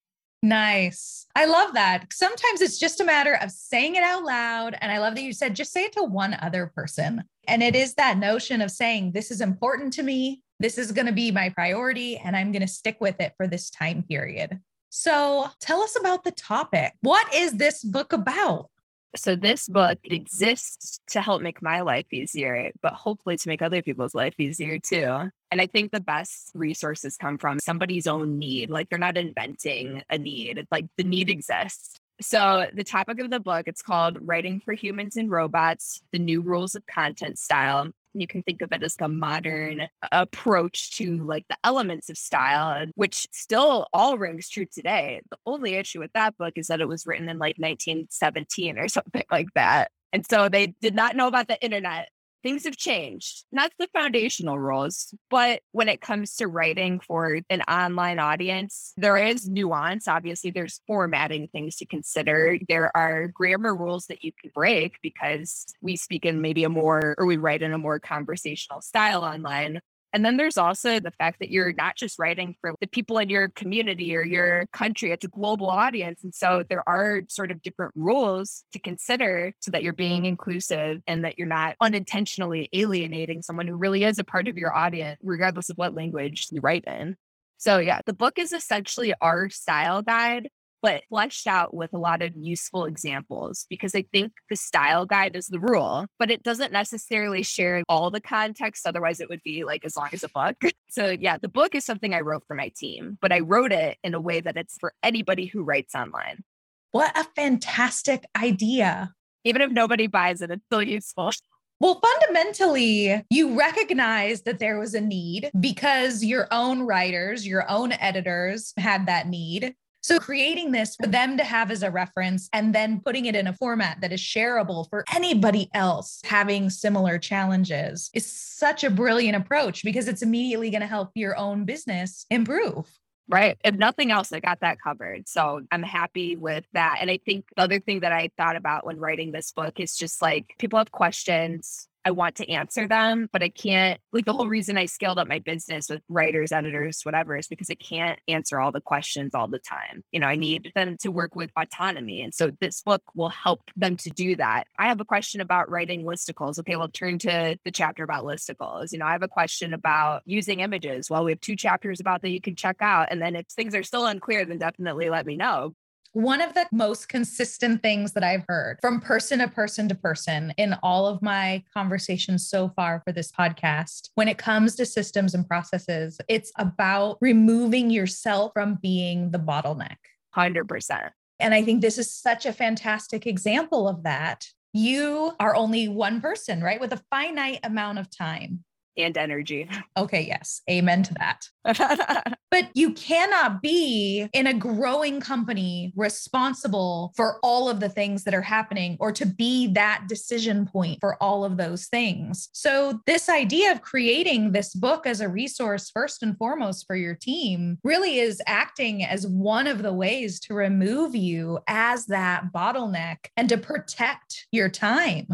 Nice. 0.43 1.25
I 1.35 1.45
love 1.45 1.73
that. 1.73 2.05
Sometimes 2.13 2.61
it's 2.61 2.77
just 2.77 3.01
a 3.01 3.03
matter 3.03 3.33
of 3.41 3.49
saying 3.49 3.95
it 3.95 4.03
out 4.03 4.23
loud. 4.23 4.77
And 4.79 4.91
I 4.91 4.99
love 4.99 5.15
that 5.15 5.23
you 5.23 5.33
said 5.33 5.55
just 5.55 5.73
say 5.73 5.85
it 5.85 5.93
to 5.93 6.03
one 6.03 6.37
other 6.43 6.71
person. 6.75 7.23
And 7.47 7.63
it 7.63 7.75
is 7.75 7.95
that 7.95 8.19
notion 8.19 8.61
of 8.61 8.69
saying, 8.69 9.13
this 9.13 9.31
is 9.31 9.41
important 9.41 9.93
to 9.93 10.03
me. 10.03 10.43
This 10.59 10.77
is 10.77 10.91
going 10.91 11.07
to 11.07 11.13
be 11.13 11.31
my 11.31 11.49
priority, 11.49 12.17
and 12.17 12.35
I'm 12.35 12.51
going 12.51 12.63
to 12.63 12.67
stick 12.67 12.97
with 12.99 13.19
it 13.21 13.33
for 13.37 13.47
this 13.47 13.69
time 13.69 14.03
period. 14.03 14.59
So 14.89 15.47
tell 15.59 15.81
us 15.81 15.97
about 15.99 16.23
the 16.23 16.31
topic. 16.31 16.93
What 17.01 17.33
is 17.33 17.53
this 17.53 17.83
book 17.83 18.13
about? 18.13 18.69
So 19.15 19.35
this 19.35 19.67
book 19.67 19.97
exists 20.03 20.99
to 21.07 21.21
help 21.21 21.41
make 21.41 21.61
my 21.61 21.81
life 21.81 22.05
easier, 22.11 22.71
but 22.81 22.93
hopefully 22.93 23.37
to 23.37 23.49
make 23.49 23.61
other 23.61 23.81
people's 23.81 24.13
life 24.13 24.35
easier 24.37 24.79
too. 24.79 25.31
And 25.49 25.61
I 25.61 25.67
think 25.67 25.91
the 25.91 26.01
best 26.01 26.51
resources 26.53 27.17
come 27.17 27.37
from 27.37 27.59
somebody's 27.59 28.05
own 28.05 28.37
need. 28.37 28.69
Like 28.69 28.89
they're 28.89 28.99
not 28.99 29.17
inventing 29.17 30.03
a 30.09 30.17
need. 30.17 30.57
It's 30.57 30.71
like 30.71 30.85
the 30.97 31.03
need 31.03 31.29
exists. 31.29 31.99
So 32.19 32.67
the 32.73 32.83
topic 32.83 33.19
of 33.19 33.29
the 33.29 33.39
book, 33.39 33.67
it's 33.67 33.81
called 33.81 34.17
Writing 34.21 34.59
for 34.59 34.73
Humans 34.73 35.17
and 35.17 35.29
Robots: 35.29 36.01
The 36.11 36.19
New 36.19 36.41
Rules 36.41 36.75
of 36.75 36.85
Content 36.87 37.37
Style 37.37 37.91
you 38.13 38.27
can 38.27 38.43
think 38.43 38.61
of 38.61 38.71
it 38.71 38.83
as 38.83 38.95
a 38.99 39.07
modern 39.07 39.87
approach 40.11 40.97
to 40.97 41.23
like 41.23 41.45
the 41.49 41.57
elements 41.63 42.09
of 42.09 42.17
style, 42.17 42.85
which 42.95 43.27
still 43.31 43.87
all 43.93 44.17
rings 44.17 44.49
true 44.49 44.65
today. 44.65 45.21
The 45.29 45.37
only 45.45 45.75
issue 45.75 45.99
with 45.99 46.13
that 46.13 46.37
book 46.37 46.53
is 46.55 46.67
that 46.67 46.81
it 46.81 46.87
was 46.87 47.05
written 47.05 47.29
in 47.29 47.37
like 47.37 47.57
1917 47.57 48.77
or 48.77 48.87
something 48.87 49.25
like 49.31 49.47
that. 49.55 49.91
And 50.13 50.25
so 50.25 50.49
they 50.49 50.67
did 50.81 50.95
not 50.95 51.15
know 51.15 51.27
about 51.27 51.47
the 51.47 51.61
internet 51.63 52.09
things 52.47 52.63
have 52.63 52.77
changed. 52.77 53.43
Not 53.51 53.73
the 53.77 53.89
foundational 53.91 54.57
rules, 54.57 55.13
but 55.29 55.59
when 55.73 55.89
it 55.89 55.99
comes 55.99 56.37
to 56.37 56.47
writing 56.47 57.01
for 57.01 57.41
an 57.49 57.61
online 57.63 58.19
audience, 58.19 58.93
there 58.95 59.17
is 59.17 59.49
nuance. 59.49 60.07
Obviously, 60.07 60.51
there's 60.51 60.79
formatting 60.87 61.49
things 61.49 61.75
to 61.75 61.85
consider. 61.85 62.57
There 62.69 62.95
are 62.95 63.27
grammar 63.27 63.75
rules 63.75 64.05
that 64.05 64.23
you 64.23 64.31
can 64.39 64.51
break 64.55 64.95
because 65.01 65.65
we 65.81 65.97
speak 65.97 66.23
in 66.23 66.39
maybe 66.39 66.63
a 66.63 66.69
more, 66.69 67.15
or 67.17 67.25
we 67.25 67.35
write 67.35 67.61
in 67.61 67.73
a 67.73 67.77
more 67.77 67.99
conversational 67.99 68.79
style 68.79 69.25
online. 69.25 69.81
And 70.13 70.23
then 70.23 70.37
there's 70.37 70.57
also 70.57 70.99
the 70.99 71.11
fact 71.11 71.39
that 71.39 71.51
you're 71.51 71.73
not 71.73 71.95
just 71.95 72.17
writing 72.17 72.55
for 72.61 72.73
the 72.79 72.87
people 72.87 73.17
in 73.17 73.29
your 73.29 73.49
community 73.49 74.15
or 74.15 74.23
your 74.23 74.65
country, 74.71 75.11
it's 75.11 75.25
a 75.25 75.29
global 75.29 75.69
audience. 75.69 76.23
And 76.23 76.33
so 76.33 76.63
there 76.69 76.87
are 76.87 77.23
sort 77.27 77.51
of 77.51 77.61
different 77.61 77.91
rules 77.95 78.63
to 78.71 78.79
consider 78.79 79.53
so 79.59 79.71
that 79.71 79.83
you're 79.83 79.93
being 79.93 80.25
inclusive 80.25 81.01
and 81.07 81.25
that 81.25 81.37
you're 81.37 81.47
not 81.47 81.75
unintentionally 81.81 82.69
alienating 82.73 83.41
someone 83.41 83.67
who 83.67 83.75
really 83.75 84.03
is 84.03 84.17
a 84.17 84.23
part 84.23 84.47
of 84.47 84.57
your 84.57 84.75
audience, 84.75 85.19
regardless 85.23 85.69
of 85.69 85.77
what 85.77 85.93
language 85.93 86.47
you 86.51 86.61
write 86.61 86.85
in. 86.85 87.15
So, 87.57 87.79
yeah, 87.79 88.01
the 88.05 88.13
book 88.13 88.37
is 88.37 88.53
essentially 88.53 89.13
our 89.19 89.49
style 89.49 90.01
guide 90.03 90.49
but 90.87 91.03
fleshed 91.09 91.47
out 91.47 91.73
with 91.73 91.91
a 91.93 91.97
lot 91.97 92.21
of 92.21 92.31
useful 92.37 92.85
examples 92.85 93.65
because 93.69 93.93
I 93.93 94.05
think 94.13 94.31
the 94.49 94.55
style 94.55 95.05
guide 95.05 95.35
is 95.35 95.47
the 95.47 95.59
rule, 95.59 96.05
but 96.17 96.31
it 96.31 96.43
doesn't 96.43 96.71
necessarily 96.71 97.43
share 97.43 97.83
all 97.89 98.09
the 98.09 98.21
context. 98.21 98.87
Otherwise, 98.87 99.19
it 99.19 99.27
would 99.27 99.43
be 99.43 99.65
like 99.65 99.83
as 99.83 99.97
long 99.97 100.07
as 100.13 100.23
a 100.23 100.29
book. 100.29 100.55
So, 100.89 101.09
yeah, 101.09 101.37
the 101.37 101.49
book 101.49 101.75
is 101.75 101.83
something 101.83 102.13
I 102.13 102.21
wrote 102.21 102.43
for 102.47 102.55
my 102.55 102.71
team, 102.75 103.17
but 103.21 103.33
I 103.33 103.41
wrote 103.41 103.73
it 103.73 103.97
in 104.05 104.13
a 104.13 104.21
way 104.21 104.39
that 104.39 104.55
it's 104.55 104.77
for 104.79 104.93
anybody 105.03 105.45
who 105.45 105.61
writes 105.61 105.93
online. 105.93 106.45
What 106.91 107.15
a 107.15 107.25
fantastic 107.35 108.23
idea. 108.41 109.11
Even 109.43 109.61
if 109.61 109.71
nobody 109.71 110.07
buys 110.07 110.41
it, 110.41 110.49
it's 110.49 110.63
still 110.65 110.81
useful. 110.81 111.31
Well, 111.79 112.01
fundamentally, 112.01 113.23
you 113.29 113.55
recognize 113.55 114.41
that 114.43 114.57
there 114.57 114.79
was 114.79 114.95
a 114.95 115.01
need 115.01 115.51
because 115.59 116.23
your 116.23 116.47
own 116.49 116.81
writers, 116.81 117.45
your 117.45 117.69
own 117.69 117.91
editors 117.91 118.73
had 118.77 119.05
that 119.05 119.27
need. 119.27 119.75
So 120.07 120.19
creating 120.19 120.71
this 120.71 120.95
for 120.95 121.05
them 121.05 121.35
to 121.35 121.43
have 121.43 121.69
as 121.69 121.83
a 121.83 121.91
reference 121.91 122.47
and 122.53 122.73
then 122.73 123.01
putting 123.01 123.25
it 123.25 123.35
in 123.35 123.47
a 123.47 123.51
format 123.51 123.99
that 123.99 124.13
is 124.13 124.21
shareable 124.21 124.89
for 124.89 125.03
anybody 125.13 125.69
else 125.73 126.21
having 126.23 126.69
similar 126.69 127.19
challenges 127.19 128.09
is 128.13 128.25
such 128.25 128.85
a 128.85 128.89
brilliant 128.89 129.35
approach 129.35 129.83
because 129.83 130.07
it's 130.07 130.21
immediately 130.21 130.69
going 130.69 130.79
to 130.79 130.87
help 130.87 131.11
your 131.13 131.37
own 131.37 131.65
business 131.65 132.25
improve. 132.29 132.89
Right. 133.27 133.57
If 133.65 133.75
nothing 133.75 134.11
else, 134.11 134.31
I 134.31 134.39
got 134.39 134.61
that 134.61 134.77
covered. 134.81 135.27
So 135.27 135.59
I'm 135.73 135.83
happy 135.83 136.37
with 136.37 136.63
that. 136.71 136.99
And 137.01 137.11
I 137.11 137.19
think 137.25 137.43
the 137.57 137.63
other 137.63 137.81
thing 137.81 137.99
that 137.99 138.13
I 138.13 138.29
thought 138.37 138.55
about 138.55 138.85
when 138.85 138.99
writing 138.99 139.33
this 139.33 139.51
book 139.51 139.77
is 139.77 139.97
just 139.97 140.21
like 140.21 140.55
people 140.57 140.79
have 140.79 140.93
questions. 140.93 141.89
I 142.07 142.11
want 142.11 142.35
to 142.35 142.49
answer 142.49 142.87
them, 142.87 143.27
but 143.33 143.43
I 143.43 143.49
can't. 143.49 143.99
Like 144.13 144.23
the 144.23 144.31
whole 144.31 144.47
reason 144.47 144.77
I 144.77 144.85
scaled 144.85 145.19
up 145.19 145.27
my 145.27 145.39
business 145.39 145.89
with 145.89 146.01
writers, 146.07 146.53
editors, 146.53 147.01
whatever, 147.03 147.35
is 147.35 147.49
because 147.49 147.69
I 147.69 147.75
can't 147.75 148.17
answer 148.29 148.61
all 148.61 148.71
the 148.71 148.79
questions 148.79 149.35
all 149.35 149.49
the 149.49 149.59
time. 149.59 150.05
You 150.13 150.21
know, 150.21 150.27
I 150.27 150.37
need 150.37 150.71
them 150.73 150.95
to 151.01 151.11
work 151.11 151.35
with 151.35 151.51
autonomy. 151.57 152.21
And 152.21 152.33
so 152.33 152.51
this 152.61 152.81
book 152.81 153.01
will 153.13 153.27
help 153.27 153.59
them 153.75 153.97
to 153.97 154.09
do 154.09 154.37
that. 154.37 154.67
I 154.79 154.87
have 154.87 155.01
a 155.01 155.05
question 155.05 155.41
about 155.41 155.69
writing 155.69 156.05
listicles. 156.05 156.57
Okay, 156.59 156.77
well, 156.77 156.87
turn 156.87 157.19
to 157.19 157.57
the 157.65 157.71
chapter 157.71 158.05
about 158.05 158.23
listicles. 158.23 158.93
You 158.93 158.99
know, 158.99 159.05
I 159.05 159.11
have 159.11 159.23
a 159.23 159.27
question 159.27 159.73
about 159.73 160.21
using 160.25 160.61
images. 160.61 161.09
Well, 161.09 161.25
we 161.25 161.31
have 161.31 161.41
two 161.41 161.57
chapters 161.57 161.99
about 161.99 162.21
that 162.21 162.29
you 162.29 162.39
can 162.39 162.55
check 162.55 162.77
out. 162.79 163.09
And 163.11 163.21
then 163.21 163.35
if 163.35 163.47
things 163.47 163.75
are 163.75 163.83
still 163.83 164.05
unclear, 164.05 164.45
then 164.45 164.59
definitely 164.59 165.09
let 165.09 165.25
me 165.25 165.35
know. 165.35 165.73
One 166.13 166.41
of 166.41 166.53
the 166.53 166.65
most 166.71 167.09
consistent 167.09 167.83
things 167.83 168.13
that 168.13 168.23
I've 168.23 168.45
heard 168.47 168.77
from 168.81 168.99
person 168.99 169.39
to 169.39 169.47
person 169.47 169.87
to 169.89 169.95
person 169.95 170.53
in 170.57 170.75
all 170.81 171.05
of 171.05 171.21
my 171.21 171.63
conversations 171.73 172.49
so 172.49 172.69
far 172.69 173.01
for 173.05 173.11
this 173.11 173.31
podcast, 173.31 174.09
when 174.15 174.27
it 174.27 174.37
comes 174.37 174.75
to 174.75 174.85
systems 174.85 175.33
and 175.33 175.47
processes, 175.47 176.19
it's 176.27 176.51
about 176.57 177.17
removing 177.21 177.89
yourself 177.89 178.51
from 178.53 178.79
being 178.81 179.31
the 179.31 179.39
bottleneck. 179.39 179.97
100%. 180.35 181.11
And 181.39 181.53
I 181.53 181.63
think 181.63 181.81
this 181.81 181.97
is 181.97 182.11
such 182.11 182.45
a 182.45 182.53
fantastic 182.53 183.27
example 183.27 183.87
of 183.87 184.03
that. 184.03 184.45
You 184.73 185.33
are 185.39 185.55
only 185.55 185.87
one 185.87 186.21
person, 186.21 186.61
right? 186.61 186.79
With 186.79 186.93
a 186.93 187.01
finite 187.09 187.59
amount 187.63 187.99
of 187.99 188.15
time 188.15 188.63
and 188.97 189.17
energy. 189.17 189.69
Okay, 189.97 190.27
yes. 190.27 190.61
Amen 190.69 191.01
to 191.03 191.15
that. 191.15 192.35
but 192.51 192.69
you 192.75 192.93
cannot 192.93 193.63
be 193.63 194.27
in 194.31 194.45
a 194.45 194.53
growing 194.53 195.19
company 195.19 195.91
responsible 195.95 197.13
for 197.15 197.39
all 197.41 197.67
of 197.67 197.79
the 197.79 197.89
things 197.89 198.23
that 198.23 198.35
are 198.35 198.41
happening 198.41 198.95
or 198.99 199.11
to 199.11 199.25
be 199.25 199.67
that 199.73 200.03
decision 200.07 200.67
point 200.67 200.99
for 200.99 201.21
all 201.21 201.43
of 201.43 201.57
those 201.57 201.87
things. 201.87 202.49
So, 202.53 202.99
this 203.07 203.27
idea 203.27 203.71
of 203.71 203.81
creating 203.81 204.51
this 204.51 204.75
book 204.75 205.07
as 205.07 205.19
a 205.19 205.29
resource, 205.29 205.89
first 205.89 206.21
and 206.21 206.37
foremost, 206.37 206.85
for 206.85 206.95
your 206.95 207.15
team 207.15 207.79
really 207.83 208.19
is 208.19 208.41
acting 208.45 209.03
as 209.03 209.25
one 209.25 209.65
of 209.65 209.81
the 209.81 209.93
ways 209.93 210.39
to 210.41 210.53
remove 210.53 211.15
you 211.15 211.59
as 211.67 212.05
that 212.05 212.53
bottleneck 212.53 213.17
and 213.35 213.49
to 213.49 213.57
protect 213.57 214.45
your 214.51 214.69
time. 214.69 215.27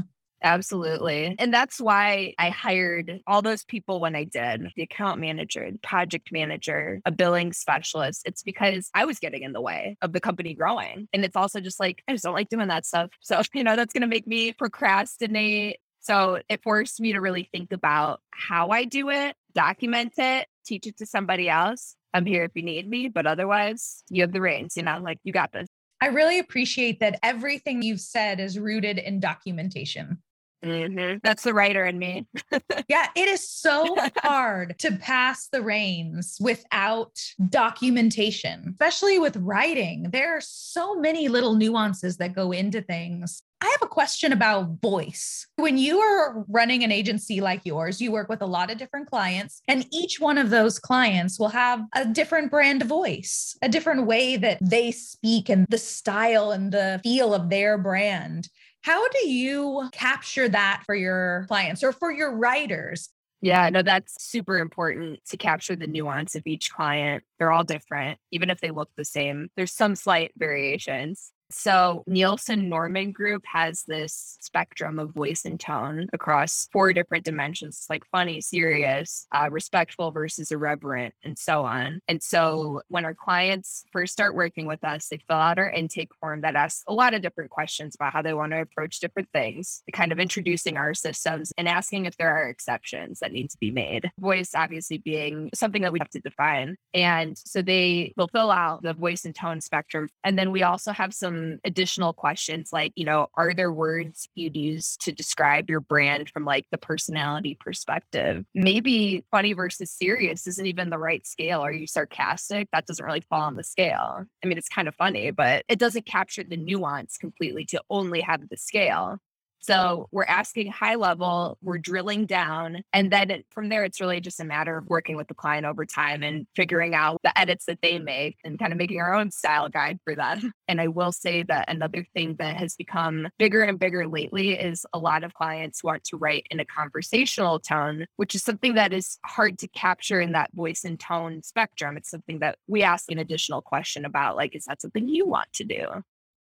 Absolutely. 0.44 1.36
And 1.40 1.54
that's 1.54 1.80
why 1.80 2.34
I 2.38 2.50
hired 2.50 3.22
all 3.28 3.42
those 3.42 3.64
people 3.64 4.02
when 4.02 4.14
I 4.14 4.26
did 4.26 4.68
the 4.76 4.84
account 4.84 5.22
manager, 5.22 5.70
the 5.72 5.80
project 5.80 6.32
manager, 6.34 7.00
a 7.06 7.12
billing 7.12 7.54
specialist. 7.54 8.24
It's 8.26 8.44
because 8.44 8.90
I 8.94 9.06
was 9.06 9.20
getting 9.20 9.44
in 9.44 9.54
the 9.54 9.62
way 9.62 9.96
of 10.02 10.12
the 10.12 10.20
company 10.20 10.54
growing. 10.54 11.08
And 11.14 11.24
it's 11.24 11.38
also 11.38 11.62
just 11.62 11.80
like, 11.80 12.04
I 12.10 12.12
just 12.12 12.26
don't 12.26 12.34
like 12.34 12.50
doing 12.50 12.68
that 12.68 12.86
stuff. 12.86 13.10
So, 13.26 13.42
you 13.54 13.64
know, 13.64 13.76
that's 13.78 13.94
going 13.94 14.02
to 14.02 14.08
make 14.08 14.28
me 14.28 14.52
procrastinate. 14.52 15.78
So 16.02 16.42
it 16.50 16.62
forced 16.62 17.00
me 17.00 17.14
to 17.14 17.20
really 17.20 17.48
think 17.54 17.72
about 17.72 18.20
how 18.32 18.70
I 18.70 18.84
do 18.84 19.10
it, 19.10 19.36
document 19.56 20.14
it, 20.18 20.48
teach 20.66 20.86
it 20.86 20.98
to 20.98 21.06
somebody 21.06 21.50
else. 21.50 21.96
I'm 22.14 22.26
here 22.26 22.44
if 22.44 22.52
you 22.54 22.64
need 22.64 22.90
me, 22.90 23.08
but 23.08 23.26
otherwise, 23.26 24.04
you 24.10 24.22
have 24.24 24.34
the 24.34 24.42
reins, 24.42 24.76
you 24.76 24.84
know, 24.84 25.00
like 25.02 25.20
you 25.24 25.32
got 25.32 25.54
this. 25.54 25.68
I 26.02 26.08
really 26.08 26.38
appreciate 26.38 27.00
that 27.00 27.18
everything 27.24 27.82
you've 27.82 28.02
said 28.02 28.42
is 28.42 28.60
rooted 28.60 28.98
in 28.98 29.22
documentation. 29.22 30.22
Mm-hmm. 30.64 31.18
That's 31.24 31.44
the 31.44 31.54
writer 31.54 31.86
in 31.86 32.00
me. 32.00 32.26
yeah, 32.88 33.08
it 33.16 33.28
is 33.28 33.48
so 33.48 33.96
hard 34.18 34.76
to 34.80 34.94
pass 34.94 35.48
the 35.50 35.62
reins 35.62 36.38
without 36.40 37.20
documentation, 37.50 38.70
especially 38.70 39.20
with 39.20 39.36
writing. 39.38 40.10
There 40.12 40.38
are 40.38 40.42
so 40.42 40.96
many 40.96 41.28
little 41.28 41.56
nuances 41.56 42.18
that 42.18 42.34
go 42.34 42.52
into 42.52 42.82
things. 42.82 43.44
I 43.64 43.68
have 43.68 43.82
a 43.82 43.88
question 43.88 44.34
about 44.34 44.82
voice. 44.82 45.48
When 45.56 45.78
you 45.78 46.00
are 46.00 46.44
running 46.50 46.84
an 46.84 46.92
agency 46.92 47.40
like 47.40 47.62
yours, 47.64 48.02
you 48.02 48.12
work 48.12 48.28
with 48.28 48.42
a 48.42 48.46
lot 48.46 48.70
of 48.70 48.78
different 48.78 49.10
clients, 49.10 49.62
and 49.70 49.88
each 49.90 50.20
one 50.20 50.38
of 50.38 50.50
those 50.50 50.80
clients 50.80 51.40
will 51.40 51.50
have 51.50 51.82
a 51.94 52.06
different 52.06 52.52
brand 52.52 52.84
voice, 52.84 53.58
a 53.62 53.70
different 53.70 54.06
way 54.06 54.36
that 54.36 54.58
they 54.62 54.92
speak, 54.92 55.48
and 55.48 55.66
the 55.70 55.78
style 55.78 56.52
and 56.52 56.74
the 56.74 57.00
feel 57.04 57.34
of 57.34 57.50
their 57.50 57.78
brand. 57.78 58.50
How 58.84 59.08
do 59.08 59.30
you 59.30 59.90
capture 59.94 60.50
that 60.50 60.84
for 60.86 60.94
your 60.94 61.46
clients 61.48 61.84
or 61.84 61.94
for 61.94 62.12
your 62.12 62.36
writers? 62.36 63.10
Yeah, 63.42 63.70
no, 63.70 63.82
that's 63.82 64.22
super 64.22 64.58
important 64.58 65.20
to 65.30 65.38
capture 65.38 65.76
the 65.76 65.88
nuance 65.88 66.36
of 66.36 66.44
each 66.46 66.72
client. 66.72 67.24
They're 67.40 67.52
all 67.52 67.64
different, 67.64 68.20
even 68.32 68.50
if 68.50 68.60
they 68.60 68.72
look 68.72 68.90
the 68.98 69.06
same. 69.06 69.50
There's 69.56 69.72
some 69.72 69.96
slight 69.96 70.32
variations. 70.38 71.32
So, 71.54 72.04
Nielsen 72.08 72.68
Norman 72.68 73.12
Group 73.12 73.44
has 73.46 73.84
this 73.84 74.38
spectrum 74.42 74.98
of 74.98 75.14
voice 75.14 75.46
and 75.46 75.60
tone 75.60 76.08
across 76.12 76.68
four 76.74 76.94
different 76.94 77.26
dimensions 77.26 77.86
like 77.90 78.04
funny, 78.12 78.42
serious, 78.42 79.28
uh, 79.32 79.50
respectful 79.52 80.12
versus 80.12 80.52
irreverent, 80.52 81.14
and 81.24 81.38
so 81.38 81.64
on. 81.64 82.02
And 82.08 82.22
so, 82.24 82.82
when 82.88 83.06
our 83.06 83.14
clients 83.14 83.86
first 83.92 84.14
start 84.14 84.36
working 84.36 84.66
with 84.66 84.84
us, 84.84 85.08
they 85.08 85.20
fill 85.28 85.38
out 85.38 85.60
our 85.60 85.70
intake 85.70 86.14
form 86.20 86.42
that 86.42 86.56
asks 86.56 86.84
a 86.88 86.94
lot 86.94 87.14
of 87.14 87.22
different 87.22 87.52
questions 87.52 87.96
about 87.96 88.14
how 88.14 88.24
they 88.24 88.34
want 88.34 88.52
to 88.52 88.62
approach 88.62 89.00
different 89.00 89.30
things, 89.32 89.84
kind 89.94 90.12
of 90.12 90.20
introducing 90.20 90.76
our 90.76 90.96
systems 90.96 91.54
and 91.58 91.68
asking 91.68 92.06
if 92.06 92.18
there 92.18 92.36
are 92.36 92.50
exceptions 92.50 93.20
that 93.20 93.32
need 93.32 93.50
to 93.52 93.58
be 93.60 93.70
made. 93.70 94.12
Voice, 94.20 94.52
obviously, 94.56 94.98
being 94.98 95.52
something 95.54 95.84
that 95.84 95.94
we 95.94 96.00
have 96.00 96.10
to 96.10 96.20
define. 96.20 96.78
And 96.96 97.38
so, 97.38 97.62
they 97.62 98.14
will 98.18 98.28
fill 98.28 98.50
out 98.50 98.82
the 98.82 98.94
voice 98.94 99.24
and 99.24 99.36
tone 99.36 99.62
spectrum. 99.62 100.10
And 100.24 100.38
then 100.38 100.52
we 100.52 100.64
also 100.64 100.92
have 100.92 101.14
some 101.14 101.43
additional 101.66 102.14
questions 102.14 102.72
like, 102.72 102.92
you 102.96 103.06
know, 103.06 103.28
are 103.36 103.54
there 103.54 103.72
words 103.72 104.28
you'd 104.36 104.56
use 104.56 104.98
to 104.98 105.12
describe 105.12 105.70
your 105.70 105.80
brand 105.80 106.30
from 106.30 106.46
like 106.46 106.66
the 106.72 106.78
personality 106.78 107.58
perspective? 107.60 108.46
Maybe 108.54 109.24
funny 109.32 109.54
versus 109.54 109.92
serious 109.92 110.48
isn't 110.48 110.66
even 110.66 110.90
the 110.90 110.98
right 110.98 111.26
scale. 111.26 111.62
Are 111.62 111.72
you 111.72 111.88
sarcastic? 111.88 112.70
That 112.72 112.86
doesn't 112.86 113.06
really 113.06 113.22
fall 113.22 113.42
on 113.42 113.56
the 113.56 113.64
scale. 113.64 114.26
I 114.44 114.48
mean, 114.48 114.58
it's 114.58 114.70
kind 114.70 114.88
of 114.88 114.96
funny, 114.96 115.32
but 115.32 115.64
it 115.68 115.80
doesn't 115.80 116.06
capture 116.06 116.44
the 116.44 116.58
nuance 116.58 117.18
completely 117.18 117.66
to 117.66 117.82
only 117.90 118.22
have 118.22 118.50
the 118.50 118.58
scale. 118.58 119.20
So 119.64 119.74
oh. 119.76 120.08
we're 120.12 120.26
asking 120.26 120.72
high 120.72 120.96
level, 120.96 121.58
we're 121.62 121.76
mm-hmm. 121.76 121.82
drilling 121.82 122.26
down. 122.26 122.84
And 122.92 123.12
then 123.12 123.32
it, 123.32 123.46
from 123.50 123.70
there, 123.70 123.86
it's 123.86 124.02
really 124.02 124.20
just 124.20 124.40
a 124.42 124.44
matter 124.44 124.78
of 124.78 124.88
working 124.88 125.16
with 125.16 125.30
the 125.30 125.34
client 125.34 125.66
over 125.66 125.86
time 125.86 126.22
and 126.22 126.46
figuring 126.54 126.94
out 126.94 127.20
the 127.24 127.38
edits 127.38 127.66
that 127.66 127.80
they 127.82 127.98
make 127.98 128.38
and 128.44 128.60
kind 128.60 128.74
of 128.74 128.78
making 128.78 129.00
our 129.00 129.14
own 129.14 129.32
style 129.32 129.70
guide 129.70 130.00
for 130.04 130.16
that. 130.16 130.42
And 130.70 130.80
I 130.80 130.88
will 130.88 131.12
say 131.12 131.44
that 131.44 131.70
another 131.70 132.06
thing 132.14 132.36
that 132.40 132.56
has 132.56 132.76
become 132.76 133.28
bigger 133.38 133.64
and 133.64 133.78
bigger 133.78 134.08
lately 134.08 134.54
is 134.54 134.86
a 134.94 134.98
lot 134.98 135.24
of 135.24 135.34
clients 135.34 135.84
want 135.84 136.04
to 136.06 136.18
write 136.18 136.48
in 136.50 136.60
a 136.60 136.66
conversational 136.66 137.60
tone, 137.60 138.06
which 138.16 138.34
is 138.34 138.44
something 138.44 138.74
that 138.76 138.94
is 138.94 139.20
hard 139.26 139.60
to 139.60 139.68
capture 139.68 140.22
in 140.22 140.32
that 140.32 140.52
voice 140.54 140.84
and 140.84 141.00
tone 141.00 141.44
spectrum. 141.44 141.98
It's 141.98 142.10
something 142.10 142.40
that 142.40 142.58
we 142.68 142.82
ask 142.82 143.12
an 143.12 143.20
additional 143.20 143.62
question 143.62 144.06
about, 144.06 144.36
like, 144.36 144.56
is 144.56 144.66
that 144.66 144.82
something 144.82 145.08
you 145.08 145.28
want 145.28 145.52
to 145.54 145.64
do? 145.64 146.04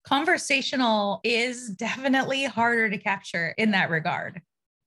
Conversational 0.04 1.20
is 1.24 1.70
definitely 1.70 2.44
harder 2.44 2.90
to 2.90 2.98
capture 2.98 3.54
in 3.56 3.72
that 3.72 3.90
regard. 3.90 4.40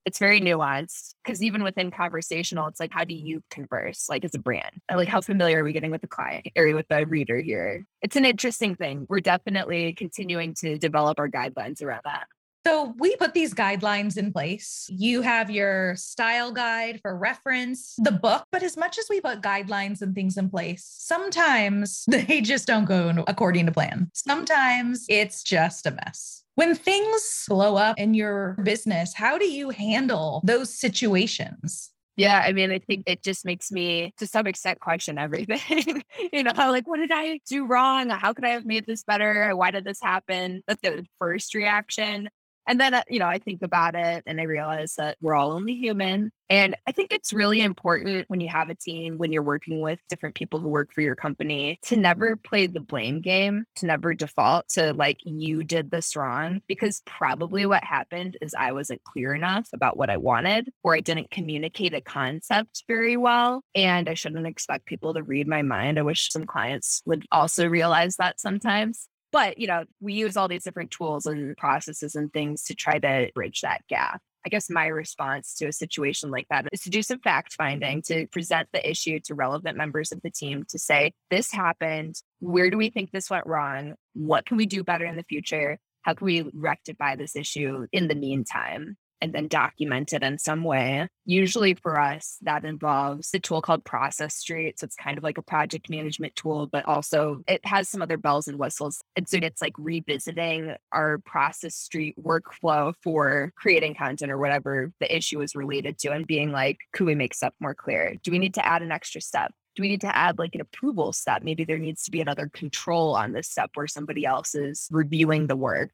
It's 0.04 0.20
very 0.20 0.40
nuanced 0.40 1.14
because 1.24 1.42
even 1.42 1.64
within 1.64 1.90
conversational, 1.90 2.68
it's 2.68 2.78
like, 2.78 2.92
how 2.92 3.02
do 3.02 3.14
you 3.14 3.42
converse 3.50 4.08
like 4.08 4.24
as 4.24 4.36
a 4.36 4.38
brand? 4.38 4.70
Like, 4.88 5.08
how 5.08 5.20
familiar 5.20 5.62
are 5.62 5.64
we 5.64 5.72
getting 5.72 5.90
with 5.90 6.00
the 6.00 6.06
client 6.06 6.46
or 6.56 6.72
with 6.74 6.86
the 6.88 7.04
reader 7.06 7.40
here? 7.40 7.84
It's 8.02 8.14
an 8.14 8.24
interesting 8.24 8.76
thing. 8.76 9.06
We're 9.08 9.18
definitely 9.18 9.94
continuing 9.94 10.54
to 10.60 10.78
develop 10.78 11.18
our 11.18 11.28
guidelines 11.28 11.82
around 11.82 12.02
that. 12.04 12.28
So 12.66 12.94
we 12.98 13.14
put 13.14 13.32
these 13.32 13.54
guidelines 13.54 14.16
in 14.16 14.32
place. 14.32 14.88
You 14.90 15.22
have 15.22 15.52
your 15.52 15.94
style 15.94 16.50
guide 16.50 16.98
for 17.00 17.16
reference, 17.16 17.94
the 17.96 18.10
book, 18.10 18.44
but 18.50 18.64
as 18.64 18.76
much 18.76 18.98
as 18.98 19.06
we 19.08 19.20
put 19.20 19.40
guidelines 19.40 20.02
and 20.02 20.16
things 20.16 20.36
in 20.36 20.50
place, 20.50 20.84
sometimes 20.84 22.04
they 22.08 22.40
just 22.40 22.66
don't 22.66 22.84
go 22.84 23.22
according 23.28 23.66
to 23.66 23.72
plan. 23.72 24.10
Sometimes 24.14 25.06
it's 25.08 25.44
just 25.44 25.86
a 25.86 25.92
mess. 25.92 26.42
When 26.56 26.74
things 26.74 27.44
blow 27.46 27.76
up 27.76 28.00
in 28.00 28.14
your 28.14 28.56
business, 28.64 29.14
how 29.14 29.38
do 29.38 29.48
you 29.48 29.70
handle 29.70 30.40
those 30.42 30.74
situations? 30.74 31.92
Yeah, 32.16 32.42
I 32.44 32.52
mean, 32.52 32.72
I 32.72 32.80
think 32.80 33.04
it 33.06 33.22
just 33.22 33.44
makes 33.44 33.70
me 33.70 34.12
to 34.16 34.26
some 34.26 34.48
extent 34.48 34.80
question 34.80 35.18
everything. 35.18 36.02
you 36.32 36.42
know, 36.42 36.52
like, 36.56 36.88
what 36.88 36.96
did 36.96 37.12
I 37.12 37.38
do 37.48 37.64
wrong? 37.64 38.08
How 38.08 38.32
could 38.32 38.44
I 38.44 38.50
have 38.50 38.64
made 38.64 38.86
this 38.86 39.04
better? 39.04 39.54
Why 39.54 39.70
did 39.70 39.84
this 39.84 40.00
happen? 40.02 40.64
That's 40.66 40.80
the 40.80 41.06
first 41.20 41.54
reaction. 41.54 42.28
And 42.66 42.80
then, 42.80 42.94
uh, 42.94 43.02
you 43.08 43.18
know, 43.18 43.26
I 43.26 43.38
think 43.38 43.62
about 43.62 43.94
it 43.94 44.24
and 44.26 44.40
I 44.40 44.44
realize 44.44 44.94
that 44.96 45.16
we're 45.20 45.34
all 45.34 45.52
only 45.52 45.74
human. 45.74 46.32
And 46.48 46.76
I 46.86 46.92
think 46.92 47.12
it's 47.12 47.32
really 47.32 47.60
important 47.60 48.24
when 48.28 48.40
you 48.40 48.48
have 48.48 48.70
a 48.70 48.74
team, 48.74 49.18
when 49.18 49.32
you're 49.32 49.42
working 49.42 49.80
with 49.80 49.98
different 50.08 50.36
people 50.36 50.60
who 50.60 50.68
work 50.68 50.92
for 50.92 51.00
your 51.00 51.16
company, 51.16 51.78
to 51.86 51.96
never 51.96 52.36
play 52.36 52.68
the 52.68 52.80
blame 52.80 53.20
game, 53.20 53.64
to 53.76 53.86
never 53.86 54.14
default 54.14 54.68
to 54.70 54.92
like, 54.92 55.18
you 55.24 55.64
did 55.64 55.90
this 55.90 56.14
wrong. 56.14 56.60
Because 56.68 57.02
probably 57.04 57.66
what 57.66 57.82
happened 57.82 58.36
is 58.40 58.54
I 58.56 58.72
wasn't 58.72 59.02
clear 59.02 59.34
enough 59.34 59.68
about 59.72 59.96
what 59.96 60.10
I 60.10 60.18
wanted, 60.18 60.70
or 60.84 60.94
I 60.94 61.00
didn't 61.00 61.30
communicate 61.30 61.94
a 61.94 62.00
concept 62.00 62.84
very 62.86 63.16
well. 63.16 63.62
And 63.74 64.08
I 64.08 64.14
shouldn't 64.14 64.46
expect 64.46 64.86
people 64.86 65.14
to 65.14 65.22
read 65.22 65.48
my 65.48 65.62
mind. 65.62 65.98
I 65.98 66.02
wish 66.02 66.30
some 66.30 66.46
clients 66.46 67.02
would 67.06 67.26
also 67.32 67.66
realize 67.66 68.16
that 68.16 68.40
sometimes. 68.40 69.08
But, 69.32 69.58
you 69.58 69.66
know, 69.66 69.84
we 70.00 70.14
use 70.14 70.36
all 70.36 70.48
these 70.48 70.64
different 70.64 70.90
tools 70.90 71.26
and 71.26 71.56
processes 71.56 72.14
and 72.14 72.32
things 72.32 72.64
to 72.64 72.74
try 72.74 72.98
to 72.98 73.30
bridge 73.34 73.60
that 73.60 73.82
gap. 73.88 74.20
I 74.44 74.48
guess 74.48 74.70
my 74.70 74.86
response 74.86 75.54
to 75.56 75.66
a 75.66 75.72
situation 75.72 76.30
like 76.30 76.46
that 76.50 76.66
is 76.72 76.82
to 76.82 76.90
do 76.90 77.02
some 77.02 77.18
fact 77.18 77.54
finding, 77.54 78.00
to 78.02 78.28
present 78.28 78.68
the 78.72 78.88
issue 78.88 79.18
to 79.24 79.34
relevant 79.34 79.76
members 79.76 80.12
of 80.12 80.22
the 80.22 80.30
team 80.30 80.64
to 80.68 80.78
say, 80.78 81.12
this 81.30 81.50
happened. 81.50 82.14
Where 82.38 82.70
do 82.70 82.76
we 82.76 82.88
think 82.88 83.10
this 83.10 83.28
went 83.28 83.46
wrong? 83.46 83.94
What 84.14 84.46
can 84.46 84.56
we 84.56 84.66
do 84.66 84.84
better 84.84 85.04
in 85.04 85.16
the 85.16 85.24
future? 85.24 85.78
How 86.02 86.14
can 86.14 86.26
we 86.26 86.48
rectify 86.54 87.16
this 87.16 87.34
issue 87.34 87.88
in 87.90 88.06
the 88.06 88.14
meantime? 88.14 88.96
And 89.20 89.32
then 89.32 89.48
document 89.48 90.12
it 90.12 90.22
in 90.22 90.38
some 90.38 90.64
way. 90.64 91.08
Usually 91.24 91.74
for 91.74 92.00
us, 92.00 92.38
that 92.42 92.64
involves 92.64 93.32
a 93.34 93.38
tool 93.38 93.62
called 93.62 93.84
Process 93.84 94.36
Street. 94.36 94.78
So 94.78 94.84
it's 94.84 94.96
kind 94.96 95.18
of 95.18 95.24
like 95.24 95.38
a 95.38 95.42
project 95.42 95.90
management 95.90 96.36
tool, 96.36 96.66
but 96.66 96.84
also 96.86 97.42
it 97.48 97.64
has 97.64 97.88
some 97.88 98.02
other 98.02 98.16
bells 98.16 98.48
and 98.48 98.58
whistles. 98.58 99.02
And 99.16 99.28
so 99.28 99.38
it's 99.42 99.62
like 99.62 99.74
revisiting 99.78 100.74
our 100.92 101.18
Process 101.18 101.74
Street 101.74 102.14
workflow 102.22 102.94
for 103.02 103.52
creating 103.56 103.94
content 103.94 104.30
or 104.30 104.38
whatever 104.38 104.92
the 105.00 105.14
issue 105.16 105.40
is 105.40 105.54
related 105.54 105.98
to 105.98 106.12
and 106.12 106.26
being 106.26 106.52
like, 106.52 106.78
could 106.92 107.06
we 107.06 107.14
make 107.14 107.34
stuff 107.34 107.54
more 107.60 107.74
clear? 107.74 108.14
Do 108.22 108.30
we 108.30 108.38
need 108.38 108.54
to 108.54 108.66
add 108.66 108.82
an 108.82 108.92
extra 108.92 109.20
step? 109.20 109.52
do 109.76 109.82
we 109.82 109.88
need 109.88 110.00
to 110.00 110.16
add 110.16 110.38
like 110.38 110.54
an 110.54 110.62
approval 110.62 111.12
step? 111.12 111.42
Maybe 111.42 111.64
there 111.64 111.78
needs 111.78 112.02
to 112.04 112.10
be 112.10 112.22
another 112.22 112.48
control 112.48 113.14
on 113.14 113.32
this 113.32 113.48
step 113.48 113.70
where 113.74 113.86
somebody 113.86 114.24
else 114.24 114.54
is 114.54 114.88
reviewing 114.90 115.46
the 115.46 115.56
work. 115.56 115.90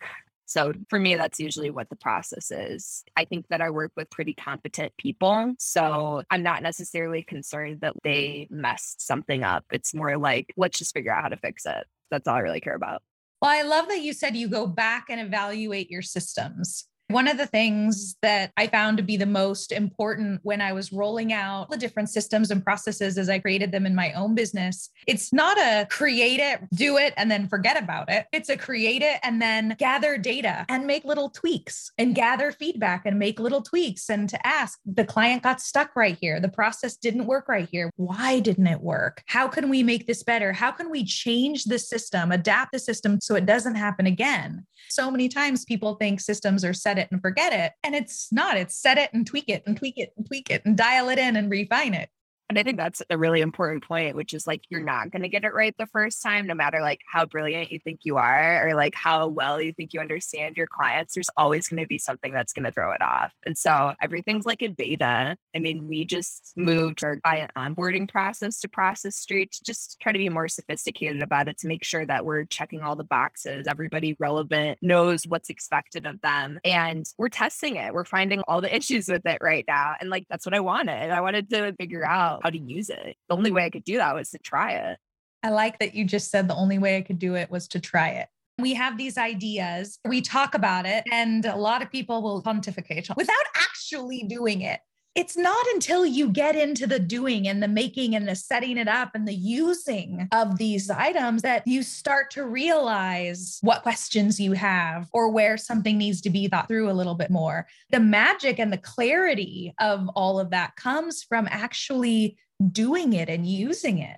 So 0.46 0.72
for 0.90 0.98
me, 0.98 1.14
that's 1.14 1.40
usually 1.40 1.70
what 1.70 1.88
the 1.88 1.96
process 1.96 2.50
is. 2.50 3.04
I 3.16 3.24
think 3.24 3.46
that 3.48 3.60
I 3.60 3.70
work 3.70 3.92
with 3.96 4.10
pretty 4.10 4.34
competent 4.34 4.92
people. 4.98 5.54
So 5.58 6.22
I'm 6.30 6.42
not 6.42 6.62
necessarily 6.62 7.22
concerned 7.22 7.80
that 7.80 7.94
they 8.04 8.48
messed 8.50 9.06
something 9.06 9.44
up. 9.44 9.64
It's 9.72 9.94
more 9.94 10.18
like, 10.18 10.52
let's 10.56 10.78
just 10.78 10.94
figure 10.94 11.12
out 11.12 11.22
how 11.22 11.28
to 11.28 11.36
fix 11.36 11.64
it. 11.64 11.86
That's 12.10 12.28
all 12.28 12.34
I 12.34 12.40
really 12.40 12.60
care 12.60 12.74
about. 12.74 13.02
Well, 13.40 13.50
I 13.50 13.62
love 13.62 13.88
that 13.88 14.02
you 14.02 14.12
said 14.12 14.36
you 14.36 14.48
go 14.48 14.66
back 14.66 15.06
and 15.08 15.20
evaluate 15.20 15.90
your 15.90 16.02
systems. 16.02 16.84
One 17.12 17.28
of 17.28 17.36
the 17.36 17.46
things 17.46 18.16
that 18.22 18.52
I 18.56 18.68
found 18.68 18.96
to 18.96 19.02
be 19.02 19.18
the 19.18 19.26
most 19.26 19.70
important 19.70 20.40
when 20.44 20.62
I 20.62 20.72
was 20.72 20.94
rolling 20.94 21.30
out 21.34 21.68
the 21.70 21.76
different 21.76 22.08
systems 22.08 22.50
and 22.50 22.64
processes 22.64 23.18
as 23.18 23.28
I 23.28 23.38
created 23.38 23.70
them 23.70 23.84
in 23.84 23.94
my 23.94 24.14
own 24.14 24.34
business, 24.34 24.88
it's 25.06 25.30
not 25.30 25.58
a 25.58 25.86
create 25.90 26.40
it, 26.40 26.60
do 26.74 26.96
it, 26.96 27.12
and 27.18 27.30
then 27.30 27.48
forget 27.48 27.80
about 27.80 28.10
it. 28.10 28.24
It's 28.32 28.48
a 28.48 28.56
create 28.56 29.02
it 29.02 29.20
and 29.22 29.42
then 29.42 29.76
gather 29.78 30.16
data 30.16 30.64
and 30.70 30.86
make 30.86 31.04
little 31.04 31.28
tweaks 31.28 31.92
and 31.98 32.14
gather 32.14 32.50
feedback 32.50 33.04
and 33.04 33.18
make 33.18 33.38
little 33.38 33.60
tweaks 33.60 34.08
and 34.08 34.26
to 34.30 34.46
ask 34.46 34.78
the 34.86 35.04
client 35.04 35.42
got 35.42 35.60
stuck 35.60 35.94
right 35.94 36.16
here. 36.18 36.40
The 36.40 36.48
process 36.48 36.96
didn't 36.96 37.26
work 37.26 37.46
right 37.46 37.68
here. 37.70 37.90
Why 37.96 38.40
didn't 38.40 38.66
it 38.66 38.80
work? 38.80 39.22
How 39.26 39.48
can 39.48 39.68
we 39.68 39.82
make 39.82 40.06
this 40.06 40.22
better? 40.22 40.54
How 40.54 40.70
can 40.70 40.90
we 40.90 41.04
change 41.04 41.64
the 41.64 41.78
system, 41.78 42.32
adapt 42.32 42.72
the 42.72 42.78
system 42.78 43.20
so 43.20 43.34
it 43.34 43.44
doesn't 43.44 43.74
happen 43.74 44.06
again? 44.06 44.64
So 44.88 45.10
many 45.10 45.28
times 45.28 45.64
people 45.64 45.94
think 45.96 46.20
systems 46.20 46.64
are 46.64 46.74
set 46.74 47.01
it 47.02 47.08
and 47.10 47.20
forget 47.20 47.52
it. 47.52 47.72
And 47.84 47.94
it's 47.94 48.32
not, 48.32 48.56
it's 48.56 48.74
set 48.74 48.96
it 48.96 49.10
and 49.12 49.26
tweak 49.26 49.48
it 49.48 49.62
and 49.66 49.76
tweak 49.76 49.98
it 49.98 50.14
and 50.16 50.26
tweak 50.26 50.48
it 50.50 50.62
and 50.64 50.76
dial 50.76 51.10
it 51.10 51.18
in 51.18 51.36
and 51.36 51.50
refine 51.50 51.94
it. 51.94 52.08
And 52.52 52.58
I 52.58 52.64
think 52.64 52.76
that's 52.76 53.00
a 53.08 53.16
really 53.16 53.40
important 53.40 53.82
point, 53.82 54.14
which 54.14 54.34
is 54.34 54.46
like 54.46 54.60
you're 54.68 54.82
not 54.82 55.10
going 55.10 55.22
to 55.22 55.28
get 55.30 55.42
it 55.42 55.54
right 55.54 55.74
the 55.78 55.86
first 55.86 56.22
time, 56.22 56.46
no 56.46 56.52
matter 56.52 56.82
like 56.82 57.00
how 57.10 57.24
brilliant 57.24 57.72
you 57.72 57.78
think 57.78 58.00
you 58.02 58.18
are 58.18 58.68
or 58.68 58.74
like 58.74 58.94
how 58.94 59.26
well 59.28 59.58
you 59.58 59.72
think 59.72 59.94
you 59.94 60.00
understand 60.00 60.58
your 60.58 60.66
clients. 60.66 61.14
There's 61.14 61.30
always 61.38 61.66
going 61.66 61.82
to 61.82 61.86
be 61.86 61.96
something 61.96 62.30
that's 62.30 62.52
going 62.52 62.66
to 62.66 62.70
throw 62.70 62.92
it 62.92 63.00
off. 63.00 63.32
And 63.46 63.56
so 63.56 63.94
everything's 64.02 64.44
like 64.44 64.60
in 64.60 64.74
beta. 64.74 65.34
I 65.56 65.58
mean, 65.60 65.88
we 65.88 66.04
just 66.04 66.52
moved 66.54 67.02
our 67.02 67.16
client 67.20 67.52
onboarding 67.56 68.06
process 68.06 68.60
to 68.60 68.68
Process 68.68 69.16
Street 69.16 69.52
to 69.52 69.64
just 69.64 69.98
try 69.98 70.12
to 70.12 70.18
be 70.18 70.28
more 70.28 70.46
sophisticated 70.46 71.22
about 71.22 71.48
it 71.48 71.56
to 71.60 71.68
make 71.68 71.84
sure 71.84 72.04
that 72.04 72.26
we're 72.26 72.44
checking 72.44 72.82
all 72.82 72.96
the 72.96 73.02
boxes. 73.02 73.66
Everybody 73.66 74.14
relevant 74.18 74.76
knows 74.82 75.26
what's 75.26 75.48
expected 75.48 76.04
of 76.04 76.20
them. 76.20 76.60
And 76.66 77.06
we're 77.16 77.30
testing 77.30 77.76
it. 77.76 77.94
We're 77.94 78.04
finding 78.04 78.42
all 78.42 78.60
the 78.60 78.76
issues 78.76 79.08
with 79.08 79.24
it 79.24 79.38
right 79.40 79.64
now. 79.66 79.94
And 79.98 80.10
like 80.10 80.26
that's 80.28 80.44
what 80.44 80.54
I 80.54 80.60
wanted. 80.60 81.10
I 81.10 81.22
wanted 81.22 81.48
to 81.48 81.72
figure 81.80 82.04
out 82.04 82.41
how 82.42 82.50
to 82.50 82.58
use 82.58 82.90
it. 82.90 83.16
The 83.28 83.36
only 83.36 83.50
way 83.50 83.64
I 83.64 83.70
could 83.70 83.84
do 83.84 83.96
that 83.98 84.14
was 84.14 84.30
to 84.30 84.38
try 84.38 84.72
it. 84.72 84.98
I 85.42 85.50
like 85.50 85.78
that 85.78 85.94
you 85.94 86.04
just 86.04 86.30
said 86.30 86.48
the 86.48 86.54
only 86.54 86.78
way 86.78 86.96
I 86.96 87.02
could 87.02 87.18
do 87.18 87.34
it 87.34 87.50
was 87.50 87.68
to 87.68 87.80
try 87.80 88.10
it. 88.10 88.28
We 88.58 88.74
have 88.74 88.98
these 88.98 89.16
ideas, 89.16 89.98
we 90.06 90.20
talk 90.20 90.54
about 90.54 90.86
it, 90.86 91.04
and 91.10 91.44
a 91.44 91.56
lot 91.56 91.82
of 91.82 91.90
people 91.90 92.22
will 92.22 92.42
pontificate 92.42 93.08
without 93.16 93.46
actually 93.56 94.24
doing 94.28 94.60
it. 94.60 94.80
It's 95.14 95.36
not 95.36 95.66
until 95.74 96.06
you 96.06 96.30
get 96.30 96.56
into 96.56 96.86
the 96.86 96.98
doing 96.98 97.46
and 97.46 97.62
the 97.62 97.68
making 97.68 98.16
and 98.16 98.26
the 98.26 98.34
setting 98.34 98.78
it 98.78 98.88
up 98.88 99.10
and 99.14 99.28
the 99.28 99.34
using 99.34 100.26
of 100.32 100.56
these 100.56 100.88
items 100.88 101.42
that 101.42 101.66
you 101.66 101.82
start 101.82 102.30
to 102.30 102.46
realize 102.46 103.58
what 103.60 103.82
questions 103.82 104.40
you 104.40 104.52
have 104.52 105.08
or 105.12 105.30
where 105.30 105.58
something 105.58 105.98
needs 105.98 106.22
to 106.22 106.30
be 106.30 106.48
thought 106.48 106.66
through 106.66 106.90
a 106.90 106.94
little 106.94 107.14
bit 107.14 107.30
more. 107.30 107.66
The 107.90 108.00
magic 108.00 108.58
and 108.58 108.72
the 108.72 108.78
clarity 108.78 109.74
of 109.78 110.08
all 110.16 110.40
of 110.40 110.48
that 110.50 110.76
comes 110.76 111.22
from 111.22 111.46
actually 111.50 112.38
doing 112.70 113.12
it 113.12 113.28
and 113.28 113.46
using 113.46 113.98
it. 113.98 114.16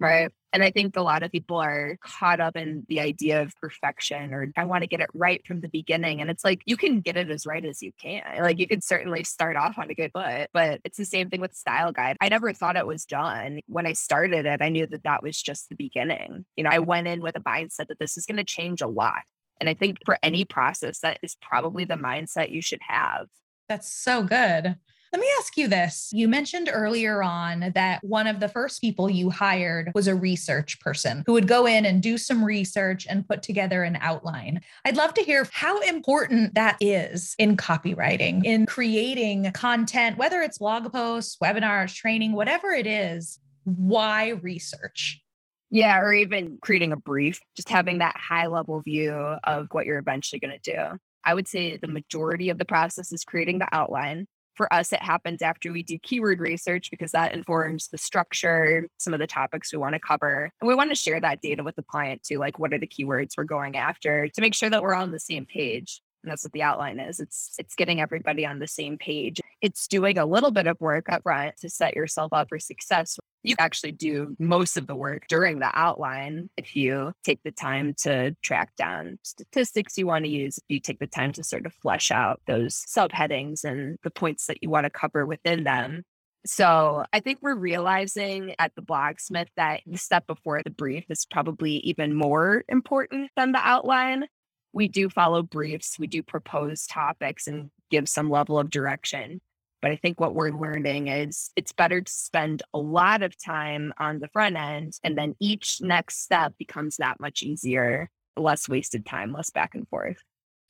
Right. 0.00 0.30
And 0.52 0.62
I 0.62 0.70
think 0.70 0.96
a 0.96 1.02
lot 1.02 1.22
of 1.22 1.30
people 1.30 1.58
are 1.58 1.98
caught 2.02 2.40
up 2.40 2.56
in 2.56 2.86
the 2.88 3.00
idea 3.00 3.42
of 3.42 3.54
perfection 3.60 4.32
or 4.32 4.50
I 4.56 4.64
want 4.64 4.82
to 4.82 4.88
get 4.88 5.00
it 5.00 5.10
right 5.12 5.44
from 5.46 5.60
the 5.60 5.68
beginning. 5.68 6.20
And 6.20 6.30
it's 6.30 6.44
like 6.44 6.62
you 6.64 6.76
can 6.76 7.00
get 7.00 7.16
it 7.16 7.30
as 7.30 7.46
right 7.46 7.64
as 7.64 7.82
you 7.82 7.92
can. 8.00 8.22
Like 8.40 8.58
you 8.58 8.66
can 8.66 8.80
certainly 8.80 9.24
start 9.24 9.56
off 9.56 9.76
on 9.78 9.90
a 9.90 9.94
good 9.94 10.12
foot, 10.12 10.48
but 10.54 10.80
it's 10.84 10.96
the 10.96 11.04
same 11.04 11.28
thing 11.28 11.40
with 11.40 11.54
Style 11.54 11.92
Guide. 11.92 12.16
I 12.20 12.28
never 12.28 12.52
thought 12.52 12.76
it 12.76 12.86
was 12.86 13.04
done. 13.04 13.60
When 13.66 13.86
I 13.86 13.92
started 13.92 14.46
it, 14.46 14.62
I 14.62 14.68
knew 14.70 14.86
that 14.86 15.04
that 15.04 15.22
was 15.22 15.40
just 15.40 15.68
the 15.68 15.76
beginning. 15.76 16.46
You 16.56 16.64
know, 16.64 16.70
I 16.70 16.78
went 16.78 17.08
in 17.08 17.20
with 17.20 17.36
a 17.36 17.40
mindset 17.40 17.88
that 17.88 17.98
this 17.98 18.16
is 18.16 18.24
going 18.24 18.38
to 18.38 18.44
change 18.44 18.80
a 18.80 18.86
lot. 18.86 19.22
And 19.60 19.68
I 19.68 19.74
think 19.74 19.98
for 20.06 20.18
any 20.22 20.44
process, 20.44 21.00
that 21.00 21.18
is 21.22 21.36
probably 21.42 21.84
the 21.84 21.94
mindset 21.94 22.50
you 22.50 22.62
should 22.62 22.80
have. 22.86 23.26
That's 23.68 23.92
so 23.92 24.22
good. 24.22 24.76
Let 25.12 25.20
me 25.20 25.26
ask 25.38 25.56
you 25.56 25.68
this. 25.68 26.10
You 26.12 26.28
mentioned 26.28 26.68
earlier 26.70 27.22
on 27.22 27.72
that 27.74 28.04
one 28.04 28.26
of 28.26 28.40
the 28.40 28.48
first 28.48 28.80
people 28.80 29.08
you 29.08 29.30
hired 29.30 29.90
was 29.94 30.06
a 30.06 30.14
research 30.14 30.78
person 30.80 31.22
who 31.26 31.32
would 31.32 31.48
go 31.48 31.66
in 31.66 31.86
and 31.86 32.02
do 32.02 32.18
some 32.18 32.44
research 32.44 33.06
and 33.08 33.26
put 33.26 33.42
together 33.42 33.84
an 33.84 33.96
outline. 34.02 34.60
I'd 34.84 34.96
love 34.98 35.14
to 35.14 35.22
hear 35.22 35.48
how 35.50 35.80
important 35.80 36.54
that 36.54 36.76
is 36.80 37.34
in 37.38 37.56
copywriting, 37.56 38.44
in 38.44 38.66
creating 38.66 39.50
content, 39.52 40.18
whether 40.18 40.42
it's 40.42 40.58
blog 40.58 40.92
posts, 40.92 41.38
webinars, 41.42 41.94
training, 41.94 42.32
whatever 42.32 42.70
it 42.70 42.86
is. 42.86 43.38
Why 43.64 44.30
research? 44.42 45.22
Yeah, 45.70 46.00
or 46.00 46.12
even 46.12 46.58
creating 46.60 46.92
a 46.92 46.96
brief, 46.96 47.40
just 47.56 47.68
having 47.68 47.98
that 47.98 48.16
high 48.16 48.46
level 48.46 48.80
view 48.80 49.12
of 49.12 49.68
what 49.72 49.86
you're 49.86 49.98
eventually 49.98 50.40
going 50.40 50.58
to 50.58 50.72
do. 50.74 50.98
I 51.24 51.34
would 51.34 51.48
say 51.48 51.76
the 51.76 51.88
majority 51.88 52.48
of 52.48 52.58
the 52.58 52.64
process 52.64 53.12
is 53.12 53.24
creating 53.24 53.58
the 53.58 53.68
outline, 53.72 54.26
for 54.58 54.70
us, 54.70 54.92
it 54.92 55.00
happens 55.00 55.40
after 55.40 55.72
we 55.72 55.82
do 55.82 55.98
keyword 55.98 56.40
research 56.40 56.90
because 56.90 57.12
that 57.12 57.32
informs 57.32 57.88
the 57.88 57.96
structure, 57.96 58.88
some 58.98 59.14
of 59.14 59.20
the 59.20 59.26
topics 59.26 59.72
we 59.72 59.78
want 59.78 59.94
to 59.94 60.00
cover. 60.00 60.50
And 60.60 60.68
we 60.68 60.74
want 60.74 60.90
to 60.90 60.96
share 60.96 61.20
that 61.20 61.40
data 61.40 61.62
with 61.62 61.76
the 61.76 61.82
client 61.84 62.22
too, 62.24 62.38
like 62.38 62.58
what 62.58 62.74
are 62.74 62.78
the 62.78 62.86
keywords 62.86 63.34
we're 63.38 63.44
going 63.44 63.76
after 63.76 64.28
to 64.28 64.40
make 64.42 64.54
sure 64.54 64.68
that 64.68 64.82
we're 64.82 64.94
on 64.94 65.12
the 65.12 65.20
same 65.20 65.46
page. 65.46 66.02
And 66.22 66.32
that's 66.32 66.44
what 66.44 66.52
the 66.52 66.62
outline 66.62 66.98
is. 66.98 67.20
It's 67.20 67.54
it's 67.58 67.76
getting 67.76 68.00
everybody 68.00 68.44
on 68.44 68.58
the 68.58 68.66
same 68.66 68.98
page. 68.98 69.40
It's 69.62 69.86
doing 69.86 70.18
a 70.18 70.26
little 70.26 70.50
bit 70.50 70.66
of 70.66 70.76
work 70.80 71.08
up 71.08 71.22
front 71.22 71.56
to 71.58 71.70
set 71.70 71.94
yourself 71.94 72.32
up 72.32 72.48
for 72.48 72.58
success 72.58 73.16
you 73.42 73.54
actually 73.58 73.92
do 73.92 74.36
most 74.38 74.76
of 74.76 74.86
the 74.86 74.94
work 74.94 75.26
during 75.28 75.58
the 75.58 75.70
outline 75.72 76.50
if 76.56 76.74
you 76.74 77.12
take 77.24 77.42
the 77.44 77.50
time 77.50 77.94
to 77.94 78.34
track 78.42 78.74
down 78.76 79.18
statistics 79.22 79.96
you 79.96 80.06
want 80.06 80.24
to 80.24 80.30
use, 80.30 80.58
if 80.58 80.64
you 80.68 80.80
take 80.80 80.98
the 80.98 81.06
time 81.06 81.32
to 81.32 81.44
sort 81.44 81.66
of 81.66 81.72
flesh 81.74 82.10
out 82.10 82.40
those 82.46 82.84
subheadings 82.88 83.64
and 83.64 83.98
the 84.02 84.10
points 84.10 84.46
that 84.46 84.62
you 84.62 84.70
want 84.70 84.84
to 84.84 84.90
cover 84.90 85.24
within 85.24 85.64
them. 85.64 86.02
So 86.46 87.04
I 87.12 87.20
think 87.20 87.38
we're 87.42 87.54
realizing 87.54 88.54
at 88.58 88.74
the 88.74 88.82
Blogsmith 88.82 89.48
that 89.56 89.82
the 89.86 89.98
step 89.98 90.26
before 90.26 90.62
the 90.62 90.70
brief 90.70 91.04
is 91.10 91.26
probably 91.26 91.78
even 91.78 92.14
more 92.14 92.64
important 92.68 93.30
than 93.36 93.52
the 93.52 93.60
outline. 93.66 94.26
We 94.72 94.88
do 94.88 95.08
follow 95.08 95.42
briefs, 95.42 95.98
we 95.98 96.06
do 96.06 96.22
propose 96.22 96.86
topics 96.86 97.46
and 97.46 97.70
give 97.90 98.08
some 98.08 98.30
level 98.30 98.58
of 98.58 98.70
direction. 98.70 99.40
But 99.80 99.92
I 99.92 99.96
think 99.96 100.20
what 100.20 100.34
we're 100.34 100.50
learning 100.50 101.08
is 101.08 101.50
it's 101.56 101.72
better 101.72 102.00
to 102.00 102.12
spend 102.12 102.62
a 102.74 102.78
lot 102.78 103.22
of 103.22 103.40
time 103.42 103.92
on 103.98 104.18
the 104.18 104.28
front 104.28 104.56
end, 104.56 104.94
and 105.04 105.16
then 105.16 105.34
each 105.40 105.80
next 105.80 106.22
step 106.22 106.54
becomes 106.58 106.96
that 106.96 107.20
much 107.20 107.42
easier, 107.42 108.10
less 108.36 108.68
wasted 108.68 109.06
time, 109.06 109.32
less 109.32 109.50
back 109.50 109.74
and 109.74 109.88
forth. 109.88 110.18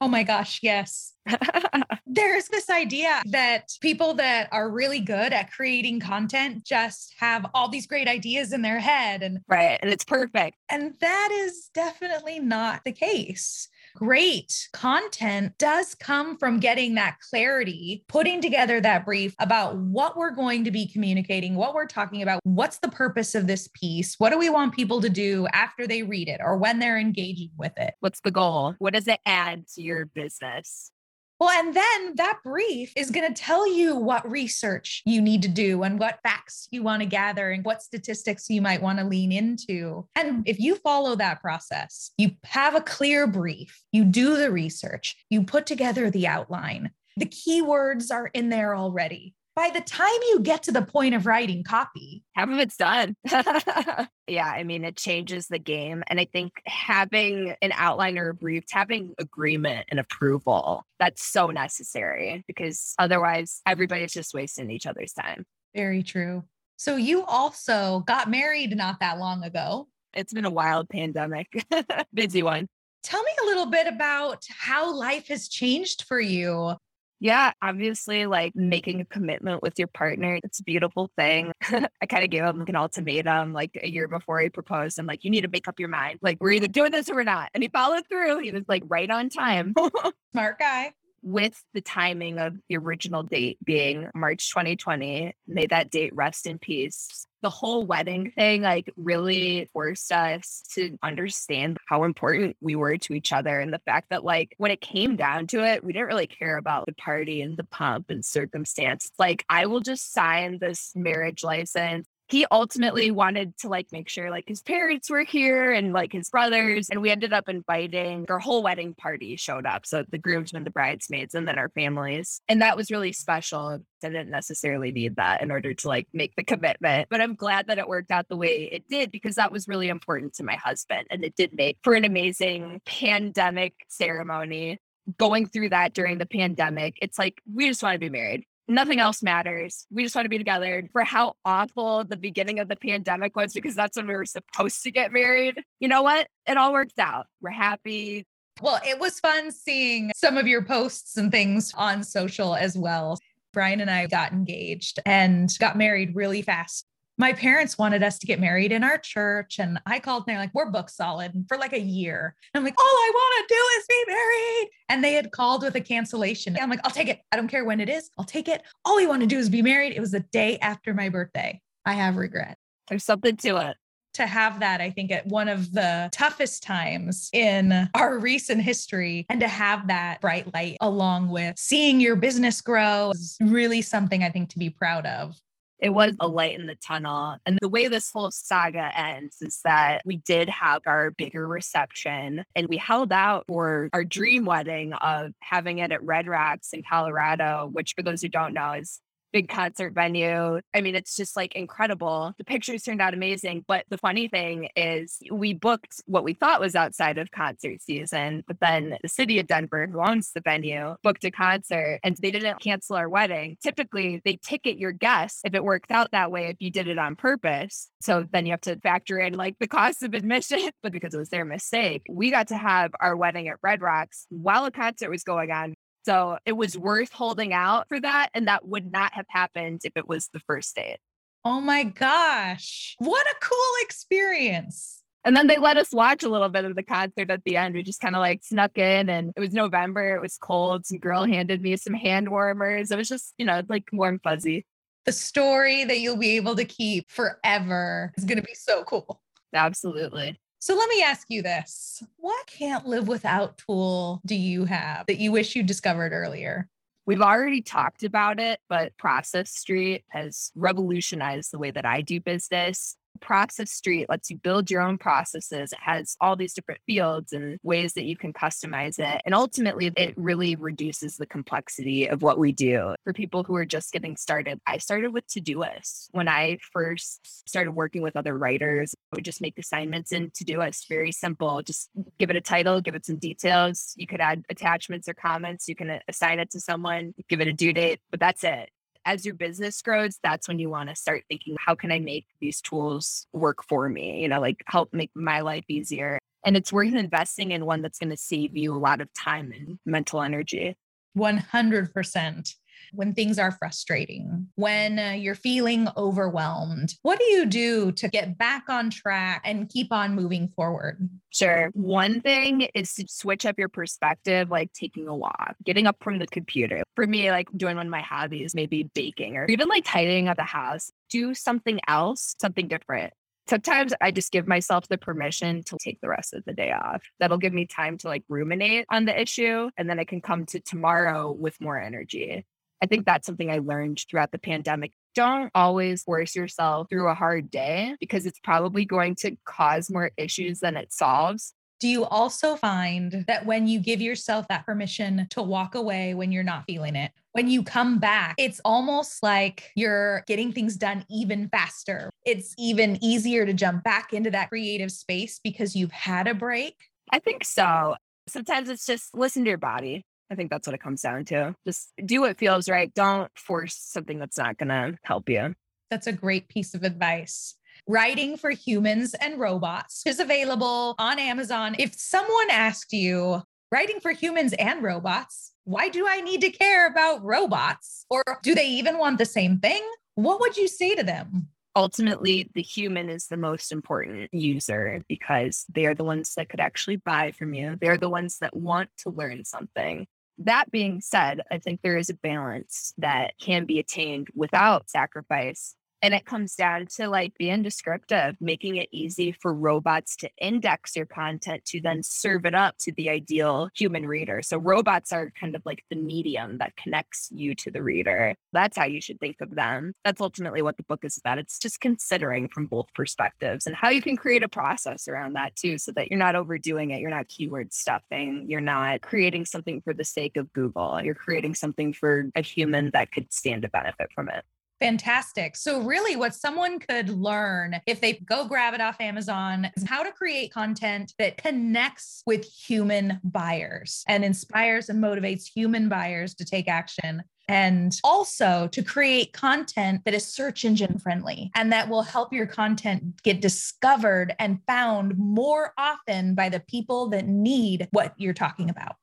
Oh 0.01 0.09
my 0.09 0.23
gosh, 0.23 0.61
yes. 0.63 1.15
There's 2.07 2.47
this 2.49 2.71
idea 2.71 3.21
that 3.31 3.65
people 3.81 4.15
that 4.15 4.49
are 4.53 4.71
really 4.71 5.01
good 5.01 5.33
at 5.33 5.51
creating 5.51 5.99
content 5.99 6.65
just 6.65 7.15
have 7.19 7.47
all 7.53 7.69
these 7.69 7.87
great 7.87 8.07
ideas 8.07 8.53
in 8.53 8.63
their 8.63 8.79
head 8.79 9.23
and 9.25 9.41
right, 9.49 9.79
and 9.83 9.91
it's 9.91 10.05
perfect. 10.05 10.57
And 10.71 10.95
that 11.01 11.31
is 11.33 11.71
definitely 11.75 12.39
not 12.39 12.83
the 12.85 12.93
case 12.93 13.69
great 13.95 14.69
content 14.73 15.53
does 15.59 15.95
come 15.95 16.37
from 16.37 16.61
getting 16.61 16.95
that 16.95 17.19
clarity, 17.31 18.05
putting 18.09 18.41
together 18.41 18.81
that 18.81 19.05
brief 19.05 19.35
about 19.39 19.77
what 19.77 20.17
we're 20.17 20.31
going 20.31 20.65
to 20.65 20.71
be 20.71 20.87
communicating, 20.87 21.55
what 21.55 21.75
we're 21.75 21.87
talking 21.87 22.23
about, 22.23 22.41
what's 22.45 22.79
the 22.79 22.89
purpose 22.89 23.35
of 23.35 23.47
this 23.47 23.69
piece, 23.75 24.15
what 24.19 24.31
do 24.31 24.39
we 24.39 24.51
want 24.51 24.75
people 24.75 25.01
to 25.01 25.09
do 25.09 25.47
after 25.53 25.87
they 25.87 26.03
read 26.03 26.29
it 26.29 26.41
or 26.43 26.57
when 26.57 26.79
they're 26.79 26.99
engaging 26.99 27.51
with 27.57 27.73
it. 27.77 27.95
What's 28.01 28.21
the 28.21 28.31
goal? 28.31 28.75
What 28.79 28.95
does 28.95 29.09
it 29.09 29.21
add 29.27 29.67
to 29.75 29.83
your 29.83 30.07
business? 30.07 30.93
Well, 31.41 31.51
and 31.51 31.73
then 31.73 32.17
that 32.17 32.41
brief 32.43 32.93
is 32.97 33.13
going 33.13 33.33
to 33.33 33.43
tell 33.43 33.73
you 33.73 33.95
what 33.95 34.29
research 34.29 35.03
you 35.07 35.21
need 35.21 35.43
to 35.43 35.49
do 35.49 35.85
and 35.85 35.99
what 35.99 36.19
facts 36.25 36.67
you 36.73 36.83
want 36.83 37.01
to 37.03 37.07
gather 37.07 37.51
and 37.51 37.65
what 37.65 37.83
statistics 37.83 38.51
you 38.51 38.61
might 38.61 38.83
want 38.83 38.99
to 38.99 39.05
lean 39.05 39.31
into. 39.31 40.09
And 40.17 40.43
if 40.49 40.59
you 40.59 40.75
follow 40.77 41.15
that 41.15 41.41
process, 41.41 42.11
you 42.19 42.33
have 42.45 42.75
a 42.75 42.81
clear 42.81 43.29
brief, 43.29 43.81
you 43.93 44.05
do 44.05 44.37
the 44.37 44.51
research, 44.51 45.17
you 45.31 45.45
put 45.45 45.65
together 45.65 46.11
the 46.11 46.27
outline, 46.27 46.91
the 47.17 47.27
keywords 47.27 48.13
are 48.13 48.31
in 48.35 48.49
there 48.49 48.75
already 48.75 49.35
by 49.59 49.71
the 49.75 49.81
time 49.81 50.07
you 50.29 50.39
get 50.39 50.63
to 50.63 50.71
the 50.71 50.83
point 50.83 51.17
of 51.17 51.27
writing 51.27 51.65
copy, 51.65 52.18
half 52.39 52.49
of 52.49 52.59
it's 52.59 52.77
done. 52.77 53.17
yeah, 54.29 54.47
I 54.47 54.63
mean, 54.63 54.85
it 54.85 54.97
changes 54.97 55.49
the 55.49 55.59
game. 55.59 56.05
And 56.07 56.21
I 56.21 56.25
think 56.25 56.53
having 56.67 57.55
an 57.61 57.73
outline 57.75 58.17
or 58.17 58.31
a 58.31 58.35
brief, 58.35 58.65
having 58.71 59.15
agreement 59.19 59.87
and 59.91 59.99
approval, 59.99 60.85
that's 61.01 61.25
so 61.25 61.49
necessary 61.49 62.45
because 62.47 62.95
otherwise 62.99 63.61
everybody's 63.67 64.13
just 64.13 64.35
wasting 64.35 64.71
each 64.71 64.87
other's 64.87 65.13
time. 65.13 65.45
Very 65.75 66.03
true. 66.03 66.45
So 66.77 66.97
you 66.97 67.25
also 67.25 68.05
got 68.07 68.31
married 68.31 68.77
not 68.77 69.01
that 69.01 69.19
long 69.19 69.43
ago. 69.43 69.89
It's 70.15 70.33
been 70.33 70.45
a 70.45 70.51
wild 70.51 70.89
pandemic, 70.89 71.67
busy 72.15 72.43
one. 72.43 72.69
Tell 73.03 73.23
me 73.23 73.31
a 73.43 73.47
little 73.47 73.67
bit 73.67 73.87
about 73.87 74.45
how 74.49 74.95
life 74.95 75.29
has 75.29 75.49
changed 75.49 76.05
for 76.05 76.21
you 76.21 76.75
yeah, 77.21 77.53
obviously, 77.61 78.27
like 78.27 78.55
making 78.55 79.01
a 79.01 79.05
commitment 79.05 79.63
with 79.63 79.79
your 79.79 79.89
partner, 79.89 80.39
it's 80.43 80.61
a 80.61 80.65
beautiful 80.65 81.11
thing. 81.17 81.53
I 81.63 82.07
kind 82.09 82.25
of 82.25 82.31
gave 82.31 82.45
him 82.45 82.61
like 82.61 82.69
an 82.69 82.77
ultimatum 82.77 83.53
like 83.53 83.79
a 83.83 83.89
year 83.89 84.09
before 84.09 84.41
he 84.41 84.49
proposed. 84.49 84.99
I'm 84.99 85.07
like, 85.07 85.25
you 85.25 85.31
need 85.31 85.43
to 85.43 85.49
make 85.49 85.69
up 85.69 85.81
your 85.81 85.89
mind. 85.89 86.21
Like, 86.23 86.39
we're 86.41 86.53
either 86.53 86.69
doing 86.69 86.93
this 86.93 87.11
or 87.11 87.17
we're 87.17 87.25
not. 87.25 87.51
And 87.55 87.63
he 87.63 87.69
followed 87.69 88.05
through. 88.09 88.41
He 88.41 88.53
was 88.53 88.65
like 88.69 88.83
right 88.87 89.11
on 89.11 89.29
time. 89.29 89.75
Smart 90.33 90.59
guy 90.59 90.93
with 91.23 91.63
the 91.75 91.81
timing 91.81 92.39
of 92.39 92.57
the 92.69 92.77
original 92.77 93.23
date 93.23 93.59
being 93.65 94.09
March 94.15 94.51
2020, 94.51 95.35
may 95.47 95.67
that 95.67 95.91
date 95.91 96.15
rest 96.15 96.47
in 96.47 96.59
peace. 96.59 97.27
The 97.41 97.51
whole 97.51 97.87
wedding 97.87 98.33
thing, 98.33 98.63
like, 98.63 98.93
really 98.97 99.69
forced 99.73 100.11
us 100.11 100.63
to 100.75 100.99
understand 101.03 101.79
how 101.87 102.03
important 102.03 102.57
we 102.61 102.75
were 102.75 102.97
to 102.97 103.15
each 103.15 103.33
other. 103.33 103.61
And 103.61 103.73
the 103.73 103.81
fact 103.81 104.11
that, 104.11 104.25
like, 104.25 104.55
when 104.59 104.73
it 104.73 104.81
came 104.81 105.15
down 105.15 105.47
to 105.49 105.65
it, 105.65 105.85
we 105.85 105.93
didn't 105.93 106.09
really 106.09 106.27
care 106.27 106.57
about 106.57 106.87
the 106.87 106.95
party 106.95 107.41
and 107.43 107.57
the 107.57 107.65
pomp 107.65 108.11
and 108.11 108.25
circumstance. 108.25 109.13
Like, 109.19 109.45
I 109.49 109.67
will 109.67 109.81
just 109.81 110.13
sign 110.13 110.59
this 110.59 110.93
marriage 110.97 111.45
license 111.45 112.09
he 112.29 112.47
ultimately 112.51 113.11
wanted 113.11 113.57
to 113.59 113.69
like 113.69 113.87
make 113.93 114.09
sure 114.09 114.31
like 114.31 114.45
his 114.47 114.63
parents 114.63 115.11
were 115.11 115.25
here 115.25 115.73
and 115.73 115.93
like 115.93 116.13
his 116.13 116.31
brothers 116.31 116.89
and 116.91 117.01
we 117.01 117.11
ended 117.11 117.33
up 117.33 117.49
inviting 117.49 118.27
our 118.29 118.39
whole 118.39 118.63
wedding 118.63 118.95
party 118.95 119.37
showed 119.37 119.67
up 119.67 119.87
so 119.87 120.05
the 120.11 120.19
groomsmen 120.19 120.65
the 120.65 120.71
bridesmaids 120.71 121.35
and 121.35 121.49
then 121.49 121.59
our 121.59 121.69
families 121.71 122.41
and 122.49 122.63
that 122.63 122.77
was 122.77 122.91
really 122.91 123.13
special. 123.13 123.81
I 124.03 124.09
didn't 124.09 124.31
necessarily 124.31 124.93
need 124.93 125.17
that 125.17 125.43
in 125.43 125.51
order 125.51 125.75
to 125.75 125.89
like 125.89 126.07
make 126.13 126.37
the 126.37 126.45
commitment 126.45 127.09
but 127.11 127.21
i'm 127.21 127.35
glad 127.35 127.67
that 127.67 127.79
it 127.79 127.89
worked 127.89 128.13
out 128.13 128.29
the 128.29 128.37
way 128.37 128.69
it 128.71 128.89
did 128.89 129.11
because 129.11 129.35
that 129.35 129.51
was 129.51 129.67
really 129.67 129.89
important 129.89 130.35
to 130.35 130.45
my 130.45 130.55
husband 130.55 131.07
and 131.11 131.25
it 131.25 131.35
did 131.35 131.53
make 131.53 131.79
for 131.83 131.95
an 131.95 132.05
amazing 132.05 132.81
pandemic 132.85 133.75
ceremony. 133.89 134.79
Going 135.17 135.47
through 135.47 135.71
that 135.71 135.95
during 135.95 136.19
the 136.19 136.27
pandemic, 136.27 136.99
it's 137.01 137.19
like 137.19 137.41
we 137.51 137.69
just 137.69 137.83
want 137.83 137.95
to 137.95 137.99
be 137.99 138.11
married 138.11 138.45
nothing 138.69 139.01
else 139.01 139.23
matters. 139.23 139.87
We 139.91 140.03
just 140.03 140.15
want 140.15 140.27
to 140.27 140.31
be 140.31 140.39
together. 140.39 140.89
For 140.93 141.05
how 141.05 141.35
awful 141.45 142.05
the 142.05 142.17
beginning 142.17 142.61
of 142.61 142.69
the 142.69 142.77
pandemic 142.77 143.35
was, 143.35 143.53
because 143.53 143.75
that's 143.75 143.97
when 143.97 144.07
we 144.07 144.15
were 144.15 144.27
supposed 144.27 144.83
to 144.85 144.91
get 144.91 145.13
married. 145.13 145.63
You 145.81 145.89
know 145.89 146.03
what? 146.03 146.29
It 146.47 146.57
all 146.57 146.73
worked 146.73 146.99
out. 146.99 147.27
We're 147.41 147.51
happy. 147.51 148.27
Well, 148.61 148.81
it 148.85 148.99
was 148.99 149.21
fun 149.21 149.53
seeing 149.53 150.13
some 150.15 150.37
of 150.37 150.47
your 150.47 150.65
posts 150.65 151.17
and 151.17 151.31
things 151.31 151.73
on 151.77 152.03
social 152.03 152.55
as 152.55 152.77
well. 152.77 153.19
Brian 153.53 153.81
and 153.81 153.91
I 153.91 154.07
got 154.07 154.33
engaged 154.33 155.01
and 155.07 155.51
got 155.59 155.77
married 155.77 156.15
really 156.15 156.43
fast 156.43 156.85
my 157.19 157.33
parents 157.33 157.77
wanted 157.77 158.03
us 158.03 158.19
to 158.21 158.27
get 158.27 158.41
married 158.41 158.71
in 158.71 158.85
our 158.85 158.97
church. 158.97 159.59
And 159.59 159.81
I 159.85 159.99
called 159.99 160.25
and 160.27 160.33
they're 160.33 160.41
like, 160.41 160.55
we're 160.55 160.71
book 160.71 160.89
solid 160.89 161.33
for 161.49 161.59
like 161.59 161.73
a 161.73 161.81
year. 161.81 162.35
And 162.55 162.61
I'm 162.61 162.65
like, 162.65 162.81
all 162.81 162.87
I 162.87 163.11
want 163.13 163.49
to 163.49 163.55
do 163.55 163.61
is 163.79 163.87
be 163.89 164.13
married. 164.13 164.71
And 164.89 165.05
they 165.05 165.13
had 165.15 165.33
called 165.33 165.63
with 165.63 165.75
a 165.75 165.81
cancellation. 165.81 166.57
I'm 166.61 166.71
like, 166.71 166.81
I'll 166.85 166.93
take 166.93 167.09
it. 167.09 167.21
I 167.33 167.37
don't 167.37 167.49
care 167.49 167.65
when 167.65 167.81
it 167.81 167.89
is. 167.89 168.11
I'll 168.17 168.25
take 168.25 168.49
it. 168.49 168.63
All 168.85 168.97
we 168.97 169.07
want 169.07 169.21
to 169.23 169.27
do 169.27 169.39
is 169.39 169.51
be 169.51 169.63
married. 169.63 169.93
It 169.95 170.01
was 170.01 170.13
the 170.13 170.21
day 170.21 170.59
after 170.59 170.95
my 170.95 171.09
birthday. 171.09 171.61
I 171.85 171.95
have 171.95 172.17
regret. 172.17 172.57
There's 172.89 173.05
something 173.05 173.37
to 173.39 173.57
it. 173.69 173.77
To 174.15 174.27
have 174.27 174.61
that, 174.61 174.81
I 174.81 174.91
think, 174.91 175.13
at 175.13 175.27
one 175.27 175.49
of 175.49 175.73
the 175.73 176.09
toughest 176.13 176.63
times 176.63 177.31
in 177.33 177.89
our 177.95 178.19
recent 178.19 178.63
history, 178.63 179.27
and 179.29 179.39
to 179.41 179.47
have 179.47 179.87
that 179.89 180.21
bright 180.21 180.53
light 180.53 180.77
along 180.81 181.29
with 181.29 181.57
seeing 181.57 182.01
your 182.01 182.17
business 182.17 182.61
grow 182.61 183.13
is 183.13 183.37
really 183.41 183.81
something 183.81 184.25
I 184.25 184.31
think 184.31 184.49
to 184.51 184.59
be 184.59 184.71
proud 184.71 185.07
of 185.07 185.37
it 185.79 185.91
was 185.91 186.15
a 186.21 186.29
light 186.29 186.59
in 186.59 186.67
the 186.67 186.75
tunnel. 186.75 187.37
And 187.47 187.59
the 187.61 187.69
way 187.69 187.89
this 187.89 188.11
whole 188.11 188.31
saga 188.31 188.91
ends 188.99 189.37
is 189.41 189.61
that 189.65 190.03
we 190.05 190.17
did 190.19 190.49
have 190.49 190.83
our 190.87 191.13
bigger 191.13 191.47
reception 191.47 192.45
and 192.55 192.69
we 192.69 192.77
held 192.77 193.13
out 193.13 193.45
for 193.49 193.89
our 193.93 194.05
dream 194.05 194.45
wedding 194.45 194.93
of 194.95 195.33
having 195.41 195.79
it 195.79 195.93
at 195.93 196.03
Red 196.03 196.27
Rocks 196.27 196.73
in 196.73 196.83
Colorado, 196.89 197.69
which 197.73 197.95
for 197.97 198.03
those 198.03 198.23
who 198.23 198.29
don't 198.29 198.55
know 198.55 198.73
is 198.73 199.01
big 199.33 199.49
concert 199.49 199.95
venue. 199.95 200.61
I 200.75 200.81
mean, 200.81 200.95
it's 200.95 201.17
just 201.17 201.37
like 201.37 201.55
incredible. 201.55 202.33
The 202.39 202.45
pictures 202.45 202.83
turned 202.83 203.01
out 203.01 203.15
amazing. 203.15 203.65
But 203.67 203.85
the 203.89 203.99
funny 203.99 204.29
thing 204.29 204.69
is, 204.77 205.19
we 205.31 205.55
booked 205.55 206.01
what 206.07 206.25
we 206.25 206.35
thought 206.35 206.61
was 206.61 206.75
outside 206.75 207.19
of 207.19 207.31
concert 207.31 207.83
season, 207.83 208.45
but 208.47 208.61
then 208.61 208.97
the 209.03 209.09
city 209.09 209.39
of 209.39 209.47
Denver, 209.47 209.87
who 209.87 210.01
owns 210.01 210.33
the 210.33 210.41
venue, 210.41 210.97
booked 211.03 211.25
a 211.25 211.31
concert 211.31 212.01
and 212.03 212.17
they 212.17 212.31
didn't 212.31 212.61
cancel 212.61 212.97
our 212.97 213.09
wedding. 213.09 213.57
Typically, 213.63 214.21
they 214.25 214.39
ticket 214.43 214.79
your 214.79 214.93
guests 214.93 215.41
if 215.45 215.55
it 215.55 215.65
works 215.65 215.91
out 215.91 216.11
that 216.13 216.31
way, 216.31 216.47
if 216.47 216.57
you 216.61 216.71
did 216.71 216.89
it 216.89 216.99
on 216.99 217.17
purpose. 217.17 217.89
So 218.01 218.25
then 218.33 218.47
you 218.47 218.53
have 218.53 218.61
to 218.63 218.77
factor 218.77 219.19
in 219.19 219.35
like 219.35 219.57
the 219.59 219.69
cost 219.69 220.03
of 220.03 220.15
admission, 220.15 220.71
but 220.83 220.93
because 220.93 221.15
it 221.15 221.19
was 221.19 221.29
their 221.29 221.45
mistake, 221.45 222.03
we 222.09 222.31
got 222.31 222.49
to 222.49 222.57
have 222.57 222.93
our 223.01 223.17
wedding 223.17 223.49
at 223.49 223.57
Red 223.63 223.83
Rocks 223.83 224.27
while 224.31 224.65
a 224.65 224.71
concert 224.71 225.11
was 225.11 225.25
going 225.25 225.51
on. 225.51 225.75
So 226.05 226.39
it 226.47 226.53
was 226.53 226.77
worth 226.77 227.13
holding 227.13 227.53
out 227.53 227.89
for 227.89 228.01
that. 228.01 228.31
And 228.35 228.49
that 228.49 228.67
would 228.67 228.91
not 228.91 229.13
have 229.15 229.27
happened 229.29 229.81
if 229.85 229.93
it 229.97 230.09
was 230.09 230.29
the 230.33 230.41
first 230.41 230.75
date. 230.75 230.99
Oh 231.45 231.61
my 231.61 231.85
gosh. 231.85 232.97
What 232.99 233.27
a 233.27 233.35
cool 233.41 233.59
experience. 233.83 235.03
And 235.25 235.37
then 235.37 235.47
they 235.47 235.59
let 235.59 235.77
us 235.77 235.93
watch 235.93 236.23
a 236.23 236.29
little 236.29 236.49
bit 236.49 236.65
of 236.65 236.77
the 236.77 236.83
concert 236.83 237.31
at 237.31 237.45
the 237.45 237.57
end. 237.57 237.75
We 237.75 237.83
just 237.83 238.01
kind 238.01 238.17
of 238.17 238.21
like 238.21 238.43
snuck 238.45 238.79
in 238.79 239.11
and 239.11 239.33
it 239.37 239.41
was 239.41 239.53
November. 239.53 240.15
It 240.15 240.23
was 240.23 240.39
cold. 240.39 240.87
Some 240.87 240.99
girl 240.99 241.25
handed 241.25 241.61
me 241.61 241.77
some 241.77 241.95
hand 241.95 242.31
warmers. 242.31 242.91
It 242.91 242.97
was 242.97 243.09
just, 243.09 243.35
you 243.37 243.45
know, 243.45 243.63
like 243.69 243.85
warm 243.93 244.21
fuzzy. 244.23 244.65
The 245.05 245.13
story 245.13 245.85
that 245.85 246.01
you'll 246.01 246.17
be 246.17 246.37
able 246.37 246.57
to 246.57 246.65
keep 246.65 247.11
forever 247.11 248.13
is 248.17 248.25
going 248.25 248.39
to 248.39 248.43
be 248.43 248.55
so 248.55 248.85
cool. 248.85 249.21
Absolutely. 249.55 250.39
So 250.61 250.75
let 250.77 250.89
me 250.89 251.03
ask 251.03 251.27
you 251.31 251.43
this 251.43 252.03
What 252.17 252.47
can't 252.47 252.87
live 252.87 253.09
without 253.09 253.59
tool 253.59 254.21
do 254.27 254.35
you 254.35 254.65
have 254.65 255.07
that 255.07 255.19
you 255.19 255.33
wish 255.33 255.55
you 255.55 255.63
discovered 255.63 256.13
earlier? 256.13 256.69
We've 257.07 257.23
already 257.23 257.63
talked 257.63 258.03
about 258.03 258.39
it, 258.39 258.61
but 258.69 258.95
Process 258.99 259.51
Street 259.51 260.05
has 260.09 260.53
revolutionized 260.55 261.53
the 261.53 261.59
way 261.59 261.71
that 261.71 261.87
I 261.87 262.03
do 262.03 262.21
business. 262.21 262.97
Process 263.21 263.71
Street 263.71 264.09
lets 264.09 264.31
you 264.31 264.37
build 264.37 264.71
your 264.71 264.83
own 264.83 264.99
processes. 264.99 265.73
It 265.73 265.79
has 265.81 266.17
all 266.21 266.37
these 266.37 266.53
different 266.53 266.81
fields 266.87 267.33
and 267.33 267.59
ways 267.63 267.95
that 267.95 268.05
you 268.05 268.17
can 268.17 268.33
customize 268.33 268.99
it. 268.99 269.23
And 269.25 269.35
ultimately, 269.35 269.93
it 269.97 270.15
really 270.17 270.55
reduces 270.57 271.17
the 271.17 271.27
complexity 271.27 272.07
of 272.07 272.23
what 272.23 272.39
we 272.39 272.53
do. 272.53 272.95
For 273.05 273.13
people 273.13 273.43
who 273.43 273.57
are 273.57 273.65
just 273.65 273.93
getting 273.93 274.17
started, 274.17 274.61
I 274.67 274.79
started 274.79 275.13
with 275.13 275.27
Todoist. 275.29 276.09
When 276.13 276.29
I 276.29 276.59
first 276.73 277.49
started 277.49 277.73
working 277.73 278.03
with 278.03 278.17
other 278.17 278.37
writers, 278.37 278.95
would 279.13 279.25
just 279.25 279.41
make 279.41 279.59
assignments 279.59 280.13
and 280.13 280.33
to 280.35 280.45
do 280.45 280.59
Todoist. 280.59 280.89
Very 280.89 281.13
simple. 281.13 281.63
Just 281.63 281.91
give 282.19 282.31
it 282.31 282.37
a 282.37 282.41
title, 282.41 282.81
give 282.81 282.95
it 282.95 283.07
some 283.07 283.17
details. 283.17 283.95
You 283.97 284.07
could 284.07 284.21
add 284.21 284.45
attachments 284.51 285.09
or 285.09 285.15
comments. 285.15 285.69
You 285.69 285.75
can 285.75 285.91
uh, 285.91 285.99
assign 286.09 286.39
it 286.39 286.51
to 286.51 286.61
someone, 286.61 287.15
give 287.29 287.41
it 287.41 287.49
a 287.49 287.53
due 287.53 287.73
date, 287.73 288.01
but 288.11 288.21
that's 288.21 288.45
it 288.45 288.71
as 289.09 289.25
your 289.25 289.35
business 289.35 289.81
grows, 289.81 290.19
that's 290.23 290.49
when 290.49 290.59
you 290.59 290.69
want 290.69 290.91
to 290.91 290.95
start 290.95 291.25
thinking, 291.29 291.57
how 291.59 291.75
can 291.75 291.91
I 291.91 291.99
make 291.99 292.27
these 292.43 292.61
tools 292.61 293.27
work 293.33 293.65
for 293.67 293.89
me? 293.89 294.21
You 294.21 294.29
know, 294.29 294.39
like 294.39 294.63
help 294.67 294.93
make 294.93 295.11
my 295.15 295.41
life 295.41 295.65
easier. 295.69 296.19
And 296.45 296.59
it's 296.59 296.75
worth 296.75 296.95
investing 296.95 297.53
in 297.53 297.65
one 297.65 297.81
that's 297.81 297.99
going 297.99 298.11
to 298.11 298.19
save 298.19 298.55
you 298.55 298.75
a 298.75 298.77
lot 298.77 299.01
of 299.01 299.09
time 299.15 299.51
and 299.53 299.79
mental 299.87 300.21
energy. 300.21 300.77
100% 301.17 302.55
when 302.93 303.15
things 303.15 303.39
are 303.39 303.53
frustrating, 303.53 304.49
when 304.55 304.99
uh, 304.99 305.11
you're 305.11 305.35
feeling 305.35 305.89
overwhelmed? 305.97 306.95
What 307.03 307.19
do 307.19 307.25
you 307.25 307.47
do 307.47 307.93
to 307.93 308.09
get 308.09 308.39
back 308.39 308.65
on 308.69 308.91
track 308.91 309.43
and 309.45 309.69
keep 309.69 309.93
on 309.93 310.15
moving 310.15 310.49
forward? 310.49 311.09
Sure. 311.31 311.71
One 311.75 312.21
thing 312.21 312.69
is 312.75 312.95
to 312.95 313.07
switch 313.09 313.47
up 313.47 313.59
your 313.59 313.69
perspective, 313.69 314.51
like 314.51 314.73
taking 314.73 315.09
a 315.09 315.15
walk, 315.15 315.57
getting 315.65 315.87
up 315.87 315.97
from 316.01 316.19
the 316.19 316.27
computer. 316.27 316.83
For 316.95 317.07
me, 317.07 317.31
like 317.31 317.49
doing 317.57 317.77
one 317.77 317.87
of 317.87 317.91
my 317.91 318.03
hobbies, 318.03 318.55
maybe 318.55 318.91
baking 318.95 319.37
or 319.37 319.47
even 319.47 319.69
like 319.69 319.85
tidying 319.85 320.29
up 320.29 320.37
the 320.37 320.45
house, 320.45 320.91
do 321.11 321.35
something 321.35 321.81
else, 321.87 322.35
something 322.39 322.69
different 322.69 323.13
sometimes 323.49 323.93
I 324.01 324.11
just 324.11 324.31
give 324.31 324.47
myself 324.47 324.89
the 324.89 324.99
permission 324.99 325.63
to 325.65 325.77
take 325.83 326.01
the 326.01 326.09
rest 326.09 326.35
of 326.35 326.45
the 326.45 326.53
day 326.53 326.73
off. 326.73 327.03
That'll 327.19 327.39
give 327.39 327.53
me 327.53 327.67
time 327.67 327.99
to 327.99 328.09
like 328.09 328.25
ruminate 328.29 328.87
on 328.91 329.05
the 329.07 329.19
issue. 329.19 329.71
And 329.77 329.89
then 329.89 329.99
I 329.99 330.05
can 330.05 330.21
come 330.21 330.47
to 330.47 330.61
tomorrow 330.61 331.33
with 331.33 331.61
more 331.61 331.81
energy. 331.81 332.45
I 332.83 332.87
think 332.87 333.07
that's 333.07 333.27
something 333.27 333.51
I 333.51 333.59
learned 333.59 334.05
throughout 334.09 334.33
the 334.33 334.39
pandemic. 334.39 334.93
Don't 335.15 335.51
always 335.55 336.05
force 336.05 336.37
yourself 336.37 336.89
through 336.89 337.09
a 337.09 337.15
hard 337.15 337.51
day 337.51 337.97
because 337.99 338.27
it's 338.27 338.39
probably 338.43 338.85
going 338.85 339.17
to 339.17 339.37
cause 339.45 339.91
more 339.91 340.13
issues 340.17 340.61
than 340.61 340.77
it 340.77 340.93
solves. 340.93 341.55
Do 341.81 341.87
you 341.89 342.05
also 342.05 342.57
find 342.57 343.25
that 343.29 343.47
when 343.47 343.69
you 343.69 343.79
give 343.79 344.01
yourself 344.01 344.49
that 344.49 344.67
permission 344.67 345.29
to 345.31 345.43
walk 345.43 345.77
away 345.77 346.13
when 346.13 346.33
you're 346.33 346.43
not 346.43 346.65
feeling 346.67 346.97
it, 346.97 347.13
when 347.33 347.49
you 347.49 347.63
come 347.63 347.99
back, 348.01 348.35
it's 348.37 348.61
almost 348.65 349.23
like 349.23 349.71
you're 349.77 350.25
getting 350.27 350.53
things 350.53 350.77
done 350.77 351.05
even 351.09 351.49
faster? 351.49 352.11
It's 352.27 352.53
even 352.59 353.03
easier 353.03 353.47
to 353.47 353.53
jump 353.53 353.85
back 353.85 354.13
into 354.13 354.31
that 354.33 354.49
creative 354.49 354.91
space 354.91 355.39
because 355.43 355.77
you've 355.77 355.93
had 355.93 356.27
a 356.27 356.35
break? 356.35 356.75
I 357.13 357.21
think 357.21 357.45
so. 357.45 357.95
Sometimes 358.27 358.69
it's 358.69 358.85
just 358.85 359.17
listen 359.17 359.45
to 359.45 359.49
your 359.49 359.59
body. 359.59 360.05
I 360.31 360.35
think 360.35 360.51
that's 360.51 360.67
what 360.67 360.75
it 360.75 360.81
comes 360.81 361.03
down 361.03 361.25
to. 361.27 361.55
Just 361.67 361.93
do 362.05 362.21
what 362.23 362.39
feels 362.39 362.69
right. 362.69 362.93
Don't 362.95 363.31
force 363.37 363.77
something 363.77 364.19
that's 364.19 364.39
not 364.39 364.59
going 364.59 364.69
to 364.69 364.99
help 365.03 365.29
you. 365.29 365.55
That's 365.91 366.07
a 366.07 366.13
great 366.13 366.49
piece 366.49 366.75
of 366.75 366.83
advice. 366.83 367.55
Writing 367.87 368.37
for 368.37 368.51
Humans 368.51 369.15
and 369.15 369.39
Robots 369.39 370.03
is 370.07 370.21
available 370.21 370.95
on 370.99 371.19
Amazon. 371.19 371.77
If 371.79 371.95
someone 371.95 372.51
asked 372.51 372.93
you, 372.93 373.43
writing 373.73 374.01
for 374.01 374.13
humans 374.13 374.53
and 374.55 374.83
robots, 374.83 375.53
why 375.65 375.89
do 375.89 376.07
I 376.07 376.21
need 376.21 376.43
to 376.43 376.51
care 376.51 376.87
about 376.87 377.25
robots? 377.25 378.05
Or 378.11 378.23
do 378.43 378.55
they 378.55 378.67
even 378.67 378.99
want 378.99 379.19
the 379.19 379.25
same 379.25 379.59
thing? 379.59 379.83
What 380.17 380.41
would 380.41 380.57
you 380.57 380.69
say 380.69 380.95
to 380.95 381.03
them? 381.03 381.49
ultimately 381.79 382.51
the 382.55 382.63
human 382.63 383.09
is 383.09 383.29
the 383.29 383.37
most 383.37 383.71
important 383.71 384.29
user 384.35 385.01
because 385.09 385.65
they 385.73 385.87
are 385.87 385.95
the 385.95 386.03
ones 386.03 386.35
that 386.35 386.49
could 386.49 386.59
actually 386.59 386.97
buy 386.97 387.31
from 387.31 387.55
you. 387.55 387.79
They're 387.81 387.97
the 387.97 388.09
ones 388.09 388.39
that 388.41 388.57
want 388.57 388.91
to 388.99 389.11
learn 389.11 389.45
something. 389.45 390.09
That 390.39 390.71
being 390.71 391.01
said, 391.01 391.41
I 391.51 391.59
think 391.59 391.83
there 391.83 391.97
is 391.97 392.11
a 392.11 392.15
balance 392.15 392.95
that 392.99 393.35
can 393.41 393.65
be 393.65 393.79
attained 393.79 394.29
without 394.35 394.89
sacrifice 394.89 395.75
and 396.03 396.15
it 396.15 396.25
comes 396.25 396.55
down 396.55 396.87
to 396.97 397.09
like 397.09 397.37
being 397.39 397.63
descriptive, 397.63 398.37
making 398.41 398.77
it 398.77 398.89
easy 398.93 399.33
for 399.33 399.53
robots 399.53 400.17
to 400.17 400.31
index 400.39 400.95
your 400.97 401.07
content 401.07 401.65
to 401.67 401.81
then 401.81 402.03
serve 402.03 402.47
it 402.47 402.55
up 402.55 402.77
to 402.79 402.93
the 402.93 403.11
ideal 403.11 403.69
human 403.75 404.07
reader. 404.07 404.43
So 404.43 404.59
robots 404.59 405.13
are 405.13 405.33
kind 405.39 405.55
of 405.57 405.63
like 405.65 405.85
the 405.91 405.97
medium 405.97 406.59
that 406.59 406.77
connects 406.77 407.29
you 407.33 407.55
to 407.57 407.71
the 407.71 407.83
reader. 407.83 408.35
That's 408.53 408.77
how 408.77 408.85
you 408.85 409.01
should 409.01 409.21
think 409.21 409.41
of 409.41 409.55
them. 409.55 409.93
That's 410.05 410.21
ultimately 410.21 410.63
what 410.63 410.77
the 410.77 410.85
book 410.85 411.05
is 411.05 411.19
about. 411.19 411.39
It's 411.39 411.59
just 411.59 411.81
considering 411.81 412.49
from 412.49 412.67
both 412.67 412.87
perspectives 412.95 413.67
and 413.67 413.75
how 413.75 413.89
you 413.89 414.03
can 414.03 414.17
create 414.17 414.43
a 414.43 414.49
process 414.49 415.09
around 415.09 415.35
that 415.35 415.57
too, 415.57 415.79
so 415.79 415.93
that 415.93 416.11
you're 416.11 416.19
not 416.19 416.37
overdoing 416.37 416.91
it. 416.91 417.01
You're 417.01 417.11
not 417.11 417.29
keyword 417.29 417.73
stuffing. 417.73 418.47
You're 418.49 418.61
not 418.61 419.01
creating 419.01 419.45
something 419.45 419.81
for 419.81 419.93
the 419.95 420.05
sake 420.05 420.37
of 420.37 420.53
Google. 420.53 421.01
You're 421.03 421.15
creating 421.15 421.55
something 421.55 421.93
for 421.93 422.31
a 422.35 422.43
human 422.43 422.91
that 422.93 423.13
could 423.13 423.33
stand 423.33 423.63
to 423.63 423.69
benefit 423.69 424.11
from 424.15 424.29
it. 424.29 424.45
Fantastic. 424.81 425.57
So, 425.57 425.81
really, 425.81 426.15
what 426.15 426.35
someone 426.35 426.79
could 426.79 427.09
learn 427.09 427.81
if 427.87 428.01
they 428.01 428.15
go 428.15 428.47
grab 428.47 428.75
it 428.75 428.81
off 428.81 429.01
Amazon 429.01 429.71
is 429.77 429.89
how 429.89 430.05
to 430.05 430.13
create 430.13 430.53
content 430.53 431.15
that 431.19 431.37
connects 431.37 432.23
with 432.27 432.45
human 432.45 433.21
buyers 433.25 434.05
and 434.07 434.25
inspires 434.25 434.89
and 434.89 435.03
motivates 435.03 435.45
human 435.53 435.89
buyers 435.89 436.35
to 436.37 436.45
take 436.45 436.69
action. 436.69 437.23
And 437.49 437.99
also 438.05 438.69
to 438.73 438.83
create 438.83 439.33
content 439.33 440.03
that 440.05 440.13
is 440.13 440.27
search 440.27 440.67
engine 440.67 440.99
friendly 440.99 441.51
and 441.55 441.73
that 441.73 441.89
will 441.89 442.03
help 442.03 442.33
your 442.33 442.47
content 442.47 443.23
get 443.23 443.41
discovered 443.41 444.35
and 444.39 444.61
found 444.67 445.17
more 445.17 445.73
often 445.79 446.35
by 446.35 446.51
the 446.51 446.61
people 446.61 447.09
that 447.09 447.27
need 447.27 447.89
what 447.91 448.13
you're 448.19 448.35
talking 448.35 448.69
about. 448.69 448.97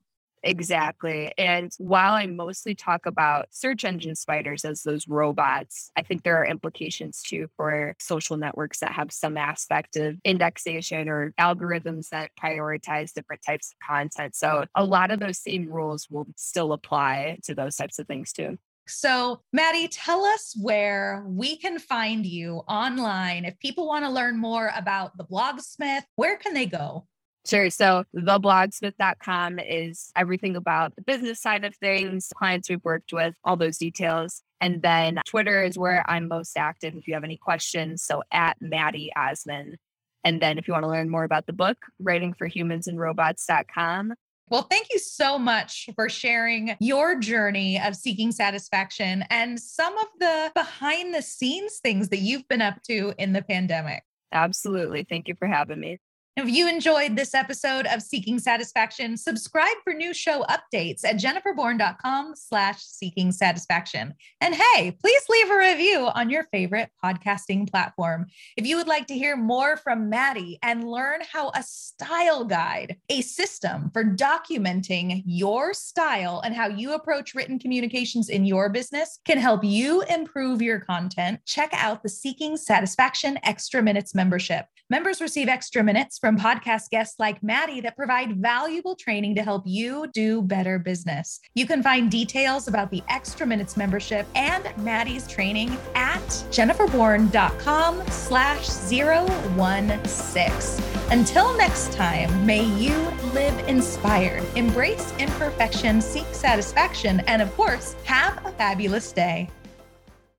Exactly. 0.46 1.34
And 1.40 1.72
while 1.80 2.14
I 2.14 2.28
mostly 2.28 2.76
talk 2.76 3.08
about 3.08 3.48
search 3.50 3.84
engine 3.84 4.14
spiders 4.14 4.64
as 4.64 4.84
those 4.84 5.08
robots, 5.08 5.90
I 5.98 6.04
think 6.04 6.22
there 6.22 6.38
are 6.38 6.46
implications 6.46 7.24
too 7.24 7.48
for 7.58 7.96
social 8.00 8.38
networks 8.38 8.80
that 8.80 8.92
have 8.92 9.12
some 9.12 9.38
aspect 9.38 9.96
of 9.96 10.18
indexation 10.24 11.10
or 11.10 11.34
algorithms 11.40 12.10
that 12.10 12.30
prioritize 12.40 13.12
different 13.12 13.42
types 13.44 13.72
of 13.72 13.88
content. 13.88 14.36
So 14.36 14.66
a 14.76 14.86
lot 14.86 15.10
of 15.10 15.20
those 15.20 15.40
same 15.40 15.68
rules 15.68 16.08
will 16.12 16.28
still 16.38 16.74
apply 16.74 17.40
to 17.46 17.56
those 17.56 17.76
types 17.76 17.98
of 17.98 18.06
things 18.06 18.32
too. 18.32 18.60
So, 18.88 19.42
Maddy, 19.52 19.88
tell 19.88 20.24
us 20.24 20.56
where 20.62 21.26
we 21.28 21.58
can 21.58 21.80
find 21.80 22.24
you 22.24 22.58
online. 22.68 23.46
If 23.46 23.58
people 23.58 23.88
want 23.88 24.06
to 24.06 24.12
learn 24.12 24.38
more 24.38 24.72
about 24.76 25.18
the 25.18 25.26
Blogsmith, 25.26 26.04
where 26.18 26.38
can 26.38 26.54
they 26.54 26.68
go? 26.68 27.08
Sure. 27.48 27.70
So 27.70 28.06
theblogsmith.com 28.16 29.60
is 29.60 30.12
everything 30.16 30.56
about 30.56 30.96
the 30.96 31.04
business 31.04 31.40
side 31.42 31.64
of 31.64 31.76
things, 31.76 32.32
clients 32.36 32.68
we've 32.70 32.84
worked 32.84 33.14
with, 33.14 33.36
all 33.44 33.56
those 33.56 33.78
details. 33.78 34.42
And 34.62 34.82
then 34.82 35.20
Twitter 35.28 35.62
is 35.62 35.78
where 35.78 36.04
I'm 36.10 36.28
most 36.28 36.58
active 36.58 36.96
if 36.96 37.08
you 37.08 37.14
have 37.14 37.24
any 37.24 37.38
questions. 37.38 38.02
So 38.04 38.24
at 38.32 38.58
Maddy 38.60 39.12
Osman. 39.16 39.78
And 40.24 40.42
then 40.42 40.58
if 40.58 40.68
you 40.68 40.74
want 40.74 40.86
to 40.86 40.90
learn 40.90 41.12
more 41.12 41.24
about 41.24 41.46
the 41.46 41.54
book, 41.54 41.78
writingforhumansandrobots.com. 42.02 44.14
Well, 44.50 44.64
thank 44.64 44.88
you 44.92 44.98
so 45.00 45.40
much 45.40 45.90
for 45.96 46.10
sharing 46.10 46.76
your 46.80 47.20
journey 47.20 47.80
of 47.80 47.96
seeking 47.96 48.32
satisfaction 48.32 49.24
and 49.30 49.60
some 49.60 49.96
of 49.98 50.08
the 50.20 50.52
behind 50.56 51.14
the 51.14 51.22
scenes 51.22 51.80
things 51.82 52.10
that 52.10 52.20
you've 52.20 52.48
been 52.48 52.62
up 52.62 52.82
to 52.84 53.14
in 53.18 53.34
the 53.34 53.42
pandemic. 53.44 54.04
Absolutely. 54.32 55.06
Thank 55.08 55.28
you 55.28 55.36
for 55.36 55.48
having 55.48 55.80
me. 55.80 56.00
If 56.38 56.50
you 56.50 56.68
enjoyed 56.68 57.16
this 57.16 57.34
episode 57.34 57.86
of 57.86 58.02
Seeking 58.02 58.40
Satisfaction, 58.40 59.16
subscribe 59.16 59.78
for 59.86 59.94
new 59.94 60.14
show 60.14 60.44
updates 60.50 61.06
at 61.06 61.16
jenniferbourn.com 61.16 62.34
slash 62.36 62.84
seeking 62.84 63.32
satisfaction. 63.32 64.14
And 64.42 64.54
hey, 64.54 64.92
please 64.92 65.22
leave 65.30 65.50
a 65.50 65.58
review 65.58 66.10
on 66.14 66.30
your 66.30 66.44
favorite 66.52 66.90
podcasting 67.02 67.72
platform. 67.72 68.26
If 68.58 68.68
you 68.68 68.76
would 68.76 68.90
like 68.90 69.08
to 69.08 69.14
hear 69.14 69.38
more 69.38 69.78
from 69.78 70.10
Maddy 70.10 70.60
and 70.62 70.84
learn 70.84 71.22
how 71.32 71.52
a 71.56 71.64
style 71.64 72.44
guide, 72.44 72.98
a 73.08 73.22
system 73.22 73.90
for 73.94 74.04
documenting 74.04 75.24
your 75.26 75.74
style 75.74 76.42
and 76.44 76.54
how 76.54 76.68
you 76.68 76.96
approach 76.96 77.34
written 77.34 77.60
communications 77.60 78.28
in 78.28 78.44
your 78.44 78.68
business 78.70 79.20
can 79.24 79.38
help 79.38 79.64
you 79.64 80.02
improve 80.10 80.62
your 80.62 80.82
content, 80.82 81.40
check 81.46 81.70
out 81.72 82.04
the 82.04 82.10
Seeking 82.10 82.58
Satisfaction 82.58 83.40
Extra 83.44 83.82
Minutes 83.82 84.14
membership. 84.14 84.66
Members 84.88 85.20
receive 85.20 85.48
extra 85.48 85.84
minutes 85.84 86.20
from 86.26 86.40
podcast 86.40 86.90
guests 86.90 87.20
like 87.20 87.44
Maddy 87.44 87.82
that 87.82 87.96
provide 87.96 88.38
valuable 88.38 88.96
training 88.96 89.36
to 89.36 89.44
help 89.44 89.62
you 89.64 90.08
do 90.12 90.42
better 90.42 90.80
business. 90.80 91.40
You 91.54 91.68
can 91.68 91.84
find 91.84 92.10
details 92.10 92.68
about 92.68 92.90
the 92.90 93.04
extra 93.10 93.46
minutes 93.46 93.78
membership 93.78 94.26
and 94.34 94.68
Maddy's 94.78 95.28
training 95.28 95.78
at 95.94 96.26
jenniferbourn.com 96.50 98.08
slash 98.08 98.66
016. 98.66 100.84
Until 101.12 101.56
next 101.58 101.94
time, 101.94 102.44
may 102.44 102.64
you 102.64 102.96
live 103.36 103.60
inspired, 103.68 104.44
embrace 104.56 105.14
imperfection, 105.20 106.02
seek 106.02 106.26
satisfaction, 106.32 107.20
and 107.28 107.44
of 107.44 107.56
course, 107.56 107.96
have 108.04 108.44
a 108.48 108.52
fabulous 108.54 109.12
day. 109.12 109.48